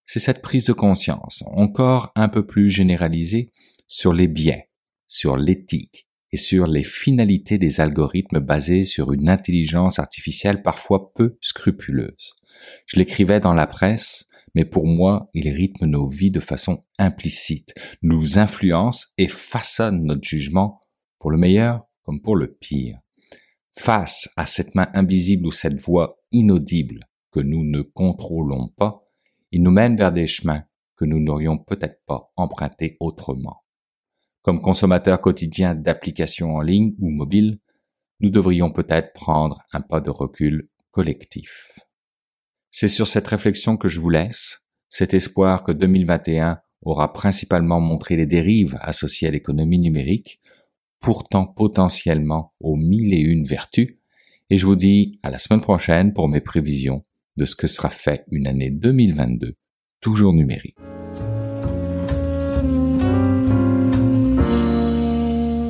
[0.06, 3.50] c'est cette prise de conscience, encore un peu plus généralisée,
[3.86, 4.68] sur les biais
[5.12, 11.36] sur l'éthique et sur les finalités des algorithmes basés sur une intelligence artificielle parfois peu
[11.42, 12.32] scrupuleuse.
[12.86, 17.74] Je l'écrivais dans la presse, mais pour moi, il rythme nos vies de façon implicite,
[18.00, 20.80] nous influence et façonne notre jugement
[21.18, 22.98] pour le meilleur comme pour le pire.
[23.74, 29.02] Face à cette main invisible ou cette voix inaudible que nous ne contrôlons pas,
[29.50, 30.64] il nous mène vers des chemins
[30.96, 33.64] que nous n'aurions peut-être pas empruntés autrement.
[34.42, 37.60] Comme consommateurs quotidiens d'applications en ligne ou mobiles,
[38.20, 41.78] nous devrions peut-être prendre un pas de recul collectif.
[42.70, 48.16] C'est sur cette réflexion que je vous laisse, cet espoir que 2021 aura principalement montré
[48.16, 50.40] les dérives associées à l'économie numérique,
[51.02, 53.96] pourtant potentiellement aux mille et une vertus,
[54.48, 57.04] et je vous dis à la semaine prochaine pour mes prévisions
[57.36, 59.54] de ce que sera fait une année 2022,
[60.00, 60.76] toujours numérique.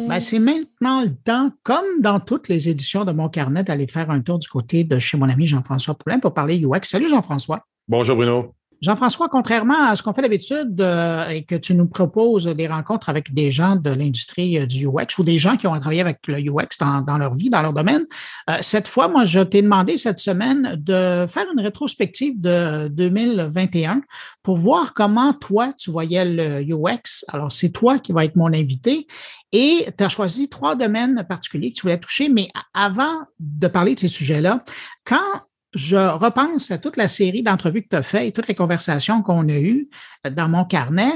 [0.09, 4.11] Ben, c'est maintenant le temps, comme dans toutes les éditions de mon carnet, d'aller faire
[4.11, 6.81] un tour du côté de chez mon ami Jean-François Poulin pour parler UX.
[6.85, 7.67] Salut Jean-François.
[7.89, 8.55] Bonjour Bruno.
[8.83, 13.09] Jean-François, contrairement à ce qu'on fait d'habitude euh, et que tu nous proposes des rencontres
[13.09, 16.19] avec des gens de l'industrie euh, du UX ou des gens qui ont travaillé avec
[16.27, 18.05] le UX dans, leur vie, dans leur domaine,
[18.51, 24.03] euh, cette fois, moi, je t'ai demandé cette semaine de faire une rétrospective de 2021
[24.43, 27.25] pour voir comment toi, tu voyais le UX.
[27.29, 29.07] Alors, c'est toi qui vas être mon invité
[29.53, 32.29] et tu as choisi trois domaines particuliers que tu voulais toucher.
[32.29, 34.65] Mais avant de parler de ces sujets-là,
[35.05, 35.43] quand
[35.75, 39.23] je repense à toute la série d'entrevues que tu as fait et toutes les conversations
[39.23, 39.89] qu'on a eues
[40.27, 41.13] euh, dans mon carnet.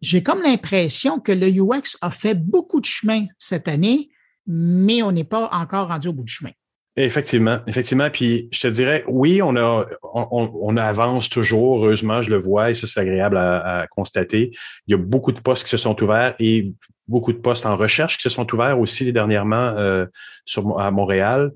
[0.00, 4.08] J'ai comme l'impression que le UX a fait beaucoup de chemin cette année,
[4.46, 6.50] mais on n'est pas encore rendu au bout du chemin.
[6.96, 8.10] Effectivement, effectivement.
[8.10, 12.98] Puis je te dirais, oui, on avance toujours, heureusement, je le vois, et ça, c'est
[12.98, 14.50] agréable à, constater.
[14.88, 16.72] Il y a beaucoup de postes qui se sont ouverts et
[17.06, 20.06] beaucoup de postes en recherche qui se sont ouverts aussi dernièrement euh,
[20.76, 21.52] à Montréal.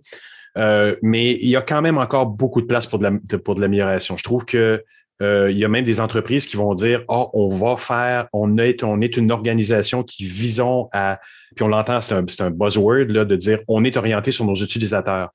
[0.59, 4.17] Euh, mais il y a quand même encore beaucoup de place pour de, l'amélioration.
[4.17, 4.85] Je trouve que
[5.23, 8.59] euh, il y a même des entreprises qui vont dire oh, on va faire, on
[8.59, 11.21] est, on est une organisation qui visons à,
[11.55, 14.55] puis on l'entend, c'est un, un, buzzword là, de dire on est orienté sur nos
[14.55, 15.31] utilisateurs.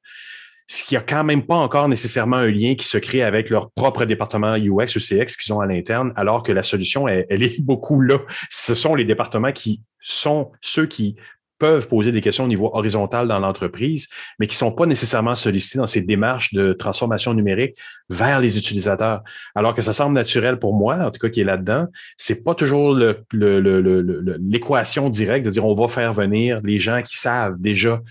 [0.69, 3.72] Ce qui a quand même pas encore nécessairement un lien qui se crée avec leur
[3.72, 7.44] propre département UX ou CX qu'ils ont à l'interne, alors que la solution, elle, elle
[7.44, 8.19] est beaucoup là.
[8.49, 11.15] Ce sont les départements qui sont ceux qui
[11.58, 14.08] peuvent poser des questions au niveau horizontal dans l'entreprise,
[14.40, 17.76] mais qui sont pas nécessairement sollicités dans ces démarches de transformation numérique
[18.10, 19.22] vers les utilisateurs.
[19.56, 22.56] Alors que ça semble naturel pour moi, en tout cas qui est là-dedans, c'est pas
[22.56, 27.60] toujours l'équation le, le, directe de dire on va faire venir les gens qui savent
[27.60, 28.02] déjà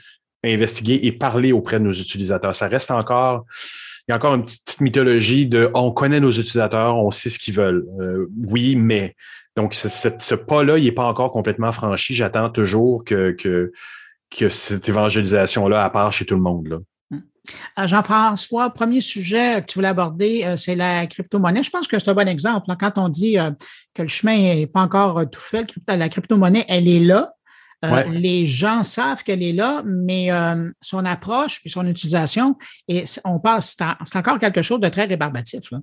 [0.44, 2.54] investiguer et parler auprès de nos utilisateurs.
[2.54, 3.46] Ça reste encore
[4.08, 7.40] il y a encore une petite mythologie de on connaît nos utilisateurs, on sait ce
[7.40, 7.84] qu'ils veulent.
[8.00, 9.16] Euh, oui, mais
[9.56, 12.14] donc, ce, pas-là, il n'est pas encore complètement franchi.
[12.14, 13.72] J'attends toujours que, que,
[14.30, 16.68] que cette évangélisation-là apparaisse chez tout le monde.
[16.68, 16.78] Là.
[17.78, 21.62] Euh, Jean-François, premier sujet que tu voulais aborder, euh, c'est la crypto-monnaie.
[21.62, 22.66] Je pense que c'est un bon exemple.
[22.78, 23.50] Quand on dit euh,
[23.94, 27.32] que le chemin n'est pas encore tout fait, la crypto-monnaie, elle est là.
[28.08, 30.28] Les gens savent qu'elle est là, mais
[30.80, 32.56] son approche puis son utilisation,
[32.88, 35.70] et on passe, c'est encore quelque chose de très rébarbatif.
[35.70, 35.78] Là.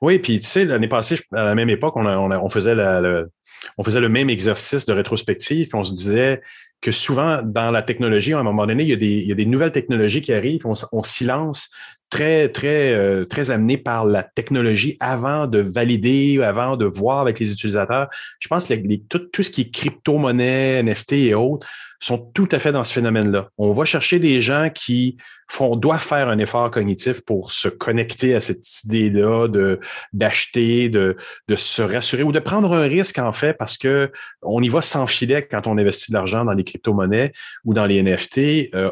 [0.00, 3.30] Oui, puis tu sais, l'année passée, à la même époque, on, faisait le,
[3.78, 6.42] on faisait le même exercice de rétrospective, puis on se disait
[6.80, 9.32] que souvent, dans la technologie, à un moment donné, il y a des, il y
[9.32, 11.70] a des nouvelles technologies qui arrivent, on, lance
[12.10, 17.38] très, très, euh, très amenés par la technologie avant de valider, avant de voir avec
[17.38, 18.08] les utilisateurs.
[18.38, 18.74] Je pense que
[19.08, 21.66] tout, tout, ce qui est crypto-monnaie, NFT et autres
[22.04, 23.48] sont tout à fait dans ce phénomène-là.
[23.56, 25.16] On va chercher des gens qui
[25.48, 29.80] font, doivent faire un effort cognitif pour se connecter à cette idée-là de
[30.12, 31.16] d'acheter, de,
[31.48, 34.12] de se rassurer ou de prendre un risque en fait parce que
[34.42, 37.32] on y va sans filet quand on investit de l'argent dans les crypto-monnaies
[37.64, 38.74] ou dans les NFT.
[38.74, 38.90] Euh,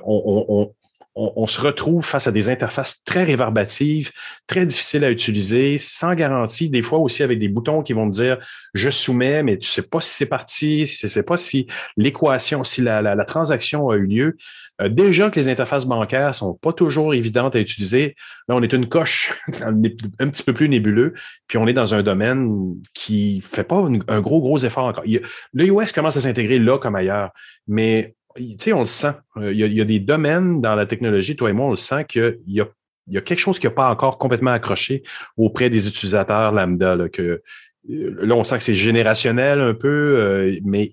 [1.15, 4.11] on, se retrouve face à des interfaces très réverbatives,
[4.47, 8.15] très difficiles à utiliser, sans garantie, des fois aussi avec des boutons qui vont te
[8.15, 8.39] dire
[8.73, 11.67] je soumets, mais tu sais pas si c'est parti, tu sais pas si
[11.99, 14.37] l'équation, si la, la, transaction a eu lieu.
[14.81, 18.17] Euh, déjà que les interfaces bancaires sont pas toujours évidentes à utiliser,
[18.49, 21.13] là on est une coche un petit peu plus nébuleux,
[21.47, 25.05] puis on est dans un domaine qui fait pas un gros gros effort encore.
[25.05, 27.33] le US commence à s'intégrer là comme ailleurs,
[27.67, 29.15] mais tu sais, on le sent.
[29.37, 32.05] Euh, il y, a, des domaines dans la technologie, toi et moi, on le sent
[32.09, 32.67] qu'il y a,
[33.09, 35.03] il y a quelque chose qui n'a pas encore complètement accroché
[35.37, 36.95] auprès des utilisateurs lambda.
[36.95, 37.43] Là, que,
[37.91, 40.91] euh, là on sent que c'est générationnel un peu, euh, mais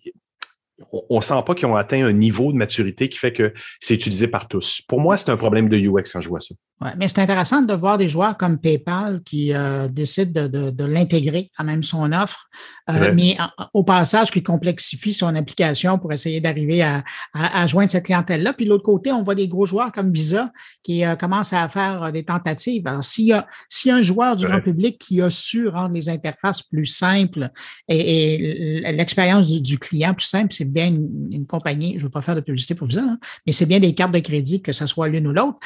[0.91, 3.95] on ne sent pas qu'ils ont atteint un niveau de maturité qui fait que c'est
[3.95, 4.81] utilisé par tous.
[4.87, 6.55] Pour moi, c'est un problème de UX quand je vois ça.
[6.81, 10.85] Ouais, mais c'est intéressant de voir des joueurs comme PayPal qui euh, décident de, de,
[10.85, 12.47] l'intégrer à même son offre,
[12.89, 13.35] euh, mais
[13.73, 17.03] au passage qui complexifie son application pour essayer d'arriver à,
[17.33, 18.53] à, joindre cette clientèle-là.
[18.53, 21.67] Puis de l'autre côté, on voit des gros joueurs comme Visa qui euh, commencent à
[21.67, 22.87] faire des tentatives.
[22.87, 25.67] Alors, s'il y a, s'il y a un joueur du grand public qui a su
[25.67, 27.49] rendre les interfaces plus simples
[27.89, 32.35] et, l'expérience du, client plus simple, c'est bien une, compagnie, je ne veux pas faire
[32.35, 35.07] de publicité pour Visa, hein, mais c'est bien des cartes de crédit, que ce soit
[35.07, 35.59] l'une ou l'autre.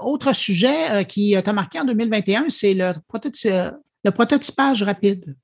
[0.00, 2.92] autre sujet euh, qui t'a marqué en 2021, c'est le,
[4.04, 5.36] le prototypage rapide.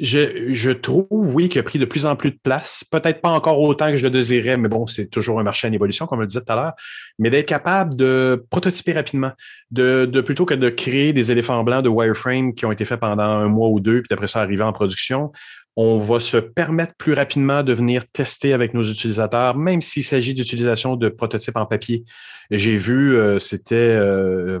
[0.00, 2.84] Je, je, trouve, oui, qu'il a pris de plus en plus de place.
[2.90, 5.72] Peut-être pas encore autant que je le désirais, mais bon, c'est toujours un marché en
[5.72, 6.72] évolution, comme je le disais tout à l'heure.
[7.18, 9.32] Mais d'être capable de prototyper rapidement,
[9.70, 12.98] de, de, plutôt que de créer des éléphants blancs de wireframe qui ont été faits
[12.98, 15.32] pendant un mois ou deux, puis après ça arriver en production,
[15.76, 20.34] on va se permettre plus rapidement de venir tester avec nos utilisateurs, même s'il s'agit
[20.34, 22.04] d'utilisation de prototypes en papier.
[22.50, 24.60] J'ai vu, euh, c'était euh,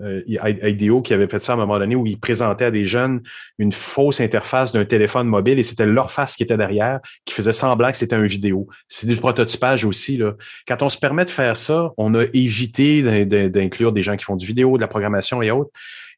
[0.00, 2.84] euh, IDEO qui avait fait ça à un moment donné où il présentait à des
[2.84, 3.22] jeunes
[3.58, 7.52] une fausse interface d'un téléphone mobile et c'était leur face qui était derrière qui faisait
[7.52, 8.66] semblant que c'était un vidéo.
[8.88, 10.16] C'est du prototypage aussi.
[10.16, 10.32] Là.
[10.66, 13.02] Quand on se permet de faire ça, on a évité
[13.50, 15.70] d'inclure des gens qui font du vidéo, de la programmation et autres.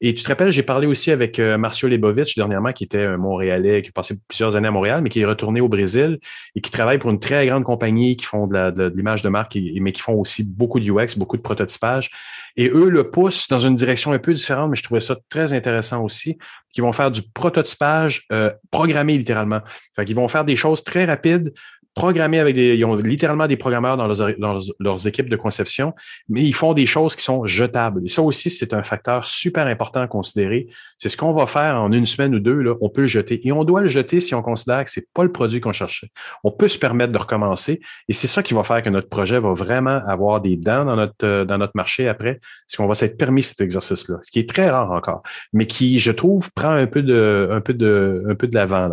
[0.04, 3.18] Et tu te rappelles, j'ai parlé aussi avec euh, Marcio Lebovitch dernièrement, qui était un
[3.18, 6.18] Montréalais, qui a passé plusieurs années à Montréal, mais qui est retourné au Brésil
[6.56, 9.92] et qui travaille pour une très grande compagnie qui font de l'image de, marque, mais
[9.92, 12.10] qui font aussi beaucoup de UX, beaucoup de prototypage.
[12.56, 15.52] Et eux le poussent dans une direction un peu différente, mais je trouvais ça très
[15.52, 16.36] intéressant aussi,
[16.72, 19.60] qui vont faire du prototypage euh, programmé littéralement.
[19.94, 21.52] Fait qu'ils vont faire des choses très rapides,
[21.94, 25.94] programmés avec des, ils ont littéralement des programmeurs dans leurs, dans leurs, équipes de conception,
[26.28, 28.02] mais ils font des choses qui sont jetables.
[28.04, 30.68] Et ça aussi, c'est un facteur super important à considérer.
[30.98, 33.46] C'est ce qu'on va faire en une semaine ou deux, là, on peut le jeter.
[33.46, 36.08] Et on doit le jeter si on considère que c'est pas le produit qu'on cherchait.
[36.44, 37.80] On peut se permettre de recommencer.
[38.08, 40.96] Et c'est ça qui va faire que notre projet va vraiment avoir des dents dans
[40.96, 44.38] notre, euh, dans notre marché après, c'est qu'on va s'être permis cet exercice-là, ce qui
[44.38, 48.24] est très rare encore, mais qui, je trouve, prend un peu de, un peu de,
[48.28, 48.88] un peu de l'avant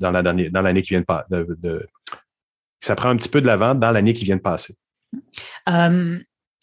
[0.00, 1.86] dans, l'année, dans l'année qui vient de, de
[2.84, 4.76] ça prend un petit peu de l'avant dans l'année qui vient de passer.
[5.70, 6.18] Euh,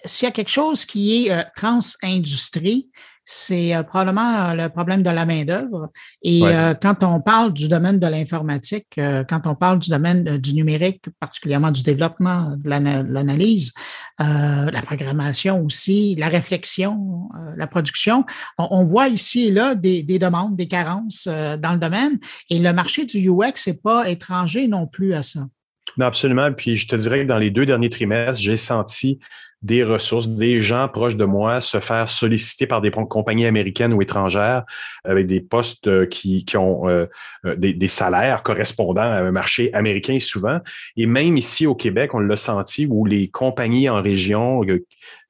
[0.06, 2.92] s'il y a quelque chose qui est euh, trans-industrie,
[3.26, 5.90] c'est euh, probablement le problème de la main-d'œuvre.
[6.22, 6.42] Et
[6.82, 9.00] quand on parle du domaine de l'informatique,
[9.30, 13.74] quand on parle du domaine du numérique, particulièrement du développement, de l'analyse,
[14.20, 18.26] la programmation aussi, la réflexion, la production,
[18.58, 22.20] on, voit ici et là des, des demandes, des carences dans le domaine.
[22.50, 25.42] Et le marché du UX n'est pas étranger non plus à ça.
[25.98, 26.52] Non, absolument.
[26.54, 29.20] Puis je te dirais que dans les deux derniers trimestres, j'ai senti
[29.62, 34.02] des ressources, des gens proches de moi se faire solliciter par des compagnies américaines ou
[34.02, 34.64] étrangères
[35.04, 37.06] avec des postes euh, qui, qui ont euh,
[37.46, 40.60] euh, des, des, salaires correspondant à un marché américain souvent.
[40.98, 44.64] Et même ici au Québec, on l'a senti où les compagnies en région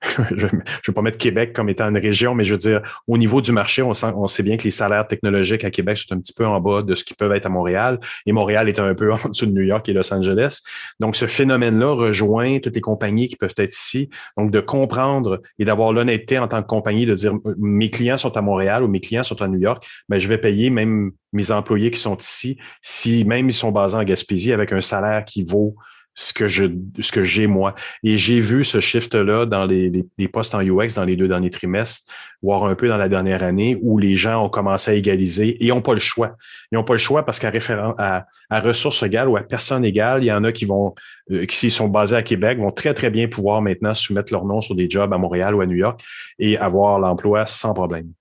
[0.32, 0.52] je ne
[0.88, 3.52] vais pas mettre Québec comme étant une région, mais je veux dire, au niveau du
[3.52, 3.94] marché, on,
[4.28, 6.96] sait bien que les salaires technologiques à Québec sont un petit peu en bas de
[6.96, 9.62] ce qui peuvent être à Montréal, et Montréal est un peu en dessous de New
[9.62, 10.62] York et Los Angeles.
[11.00, 14.10] Donc, ce phénomène-là rejoint toutes les compagnies qui peuvent être ici.
[14.38, 18.36] Donc, de comprendre et d'avoir l'honnêteté en tant que compagnie de dire, mes clients sont
[18.36, 21.12] à Montréal ou mes clients sont à New York, mais ben, je vais payer même
[21.34, 25.24] mes employés qui sont ici, si même ils sont basés en Gaspésie avec un salaire
[25.26, 25.76] qui vaut
[26.14, 26.66] ce que je
[27.00, 27.74] ce que j'ai moi.
[28.04, 31.50] Et j'ai vu ce shift-là dans les, les, postes en UX dans les deux derniers
[31.50, 32.12] trimestres,
[32.42, 35.70] voire un peu dans la dernière année, où les gens ont commencé à égaliser et
[35.70, 36.36] n'ont pas le choix.
[36.72, 37.52] Ils n'ont pas le choix parce qu'à
[37.98, 40.96] à, à, ressources égales ou à personnes égales, il y en a qui vont,
[41.32, 44.62] euh, qui sont basés à Québec, vont très, très bien pouvoir maintenant soumettre leur nom
[44.62, 46.02] sur des jobs à Montréal ou à New York
[46.40, 48.12] et avoir l'emploi sans problème.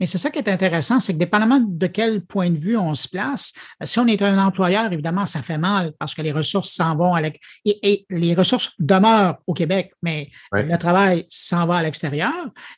[0.00, 2.94] Mais c'est ça qui est intéressant, c'est que dépendamment de quel point de vue on
[2.94, 3.52] se place,
[3.82, 6.96] euh, si on est un employeur, évidemment, ça fait mal parce que les ressources s'en
[6.96, 7.22] vont à
[7.64, 12.32] et, les ressources demeurent au Québec, mais le travail s'en va à l'extérieur.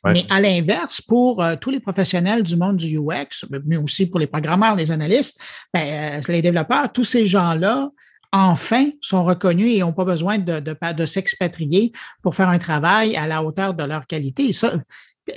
[0.05, 4.19] Mais à l'inverse, pour euh, tous les professionnels du monde du UX, mais aussi pour
[4.19, 5.39] les programmeurs, les analystes,
[5.73, 7.89] ben, euh, les développeurs, tous ces gens-là,
[8.31, 11.91] enfin sont reconnus et n'ont pas besoin de, de, de s'expatrier
[12.21, 14.53] pour faire un travail à la hauteur de leur qualité.
[14.53, 14.73] ça,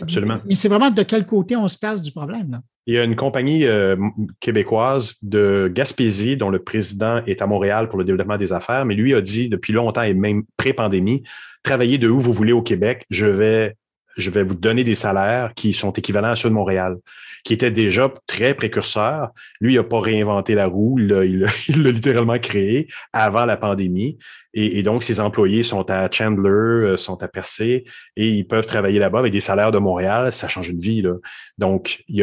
[0.01, 0.41] Absolument.
[0.47, 2.51] Mais c'est vraiment de quel côté on se place du problème.
[2.51, 2.61] Là?
[2.87, 3.97] Il y a une compagnie euh,
[4.41, 8.95] québécoise de Gaspésie dont le président est à Montréal pour le développement des affaires, mais
[8.95, 11.23] lui a dit depuis longtemps et même pré-pandémie,
[11.63, 13.75] travaillez de où vous voulez au Québec, je vais
[14.17, 16.97] je vais vous donner des salaires qui sont équivalents à ceux de Montréal,
[17.45, 19.31] qui était déjà très précurseur.
[19.61, 24.19] Lui, il n'a pas réinventé la roue, il l'a littéralement créé avant la pandémie.
[24.57, 27.85] Et, donc, ses employés sont à Chandler, euh, sont à Percé,
[28.17, 30.33] et ils peuvent travailler là-bas avec des salaires de Montréal.
[30.33, 31.03] Ça change une vie.
[31.03, 31.15] Là.
[31.59, 32.23] Donc, il y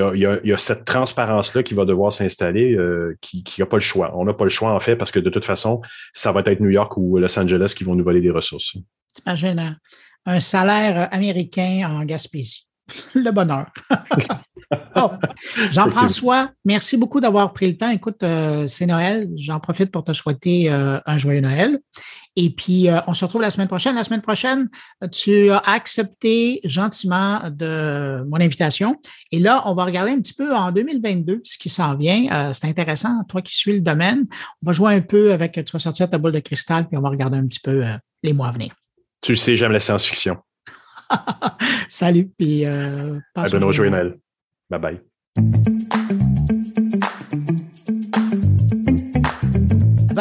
[0.53, 4.13] a, cette transparence-là qui va devoir s'installer, euh, qui n'a pas le choix.
[4.15, 5.81] On n'a pas le choix, en fait, parce que de toute façon,
[6.13, 8.77] ça va être New York ou Los Angeles qui vont nous voler des ressources.
[9.13, 9.77] T'imagines
[10.25, 12.67] un salaire américain en Gaspésie.
[13.15, 13.67] Le bonheur.
[14.95, 15.11] oh.
[15.71, 17.89] Jean-François, merci beaucoup d'avoir pris le temps.
[17.89, 19.29] Écoute, euh, c'est Noël.
[19.37, 21.79] J'en profite pour te souhaiter euh, un joyeux Noël.
[22.37, 23.95] Et puis, euh, on se retrouve la semaine prochaine.
[23.95, 24.69] La semaine prochaine,
[25.11, 28.95] tu as accepté gentiment de mon invitation.
[29.31, 32.53] Et là, on va regarder un petit peu en 2022 ce qui s'en vient.
[32.53, 34.27] c'est intéressant, toi qui suis le domaine.
[34.63, 37.01] On va jouer un peu avec, tu vas sortir ta boule de cristal, puis on
[37.01, 37.83] va regarder un petit peu
[38.23, 38.71] les mois à venir.
[39.21, 40.37] Tu le sais, j'aime la science-fiction.
[41.89, 44.17] Salut, puis euh, passe Noël.
[44.69, 45.67] Bye bye.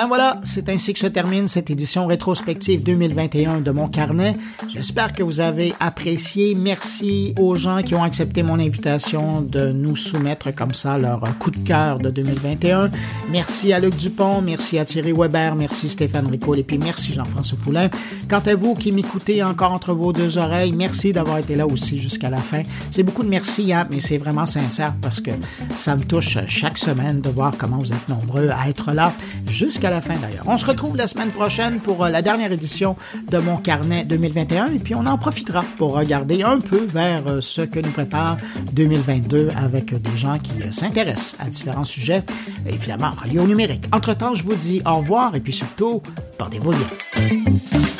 [0.00, 4.34] Ben voilà, c'est ainsi que se termine cette édition rétrospective 2021 de mon carnet.
[4.66, 6.54] J'espère que vous avez apprécié.
[6.54, 11.50] Merci aux gens qui ont accepté mon invitation de nous soumettre comme ça leur coup
[11.50, 12.90] de cœur de 2021.
[13.30, 17.58] Merci à Luc Dupont, merci à Thierry Weber, merci Stéphane Rico et puis merci Jean-François
[17.62, 17.90] Poulain.
[18.26, 21.98] Quant à vous qui m'écoutez encore entre vos deux oreilles, merci d'avoir été là aussi
[22.00, 22.62] jusqu'à la fin.
[22.90, 25.32] C'est beaucoup de merci, hein, mais c'est vraiment sincère parce que
[25.76, 29.12] ça me touche chaque semaine de voir comment vous êtes nombreux à être là
[29.46, 30.44] jusqu'à la fin d'ailleurs.
[30.46, 32.96] On se retrouve la semaine prochaine pour euh, la dernière édition
[33.30, 37.40] de mon carnet 2021 et puis on en profitera pour regarder un peu vers euh,
[37.40, 38.38] ce que nous prépare
[38.72, 42.22] 2022 avec des gens qui euh, s'intéressent à différents sujets,
[42.66, 43.84] évidemment reliés au numérique.
[43.92, 46.02] Entre-temps, je vous dis au revoir et puis surtout,
[46.38, 47.99] portez-vous bien.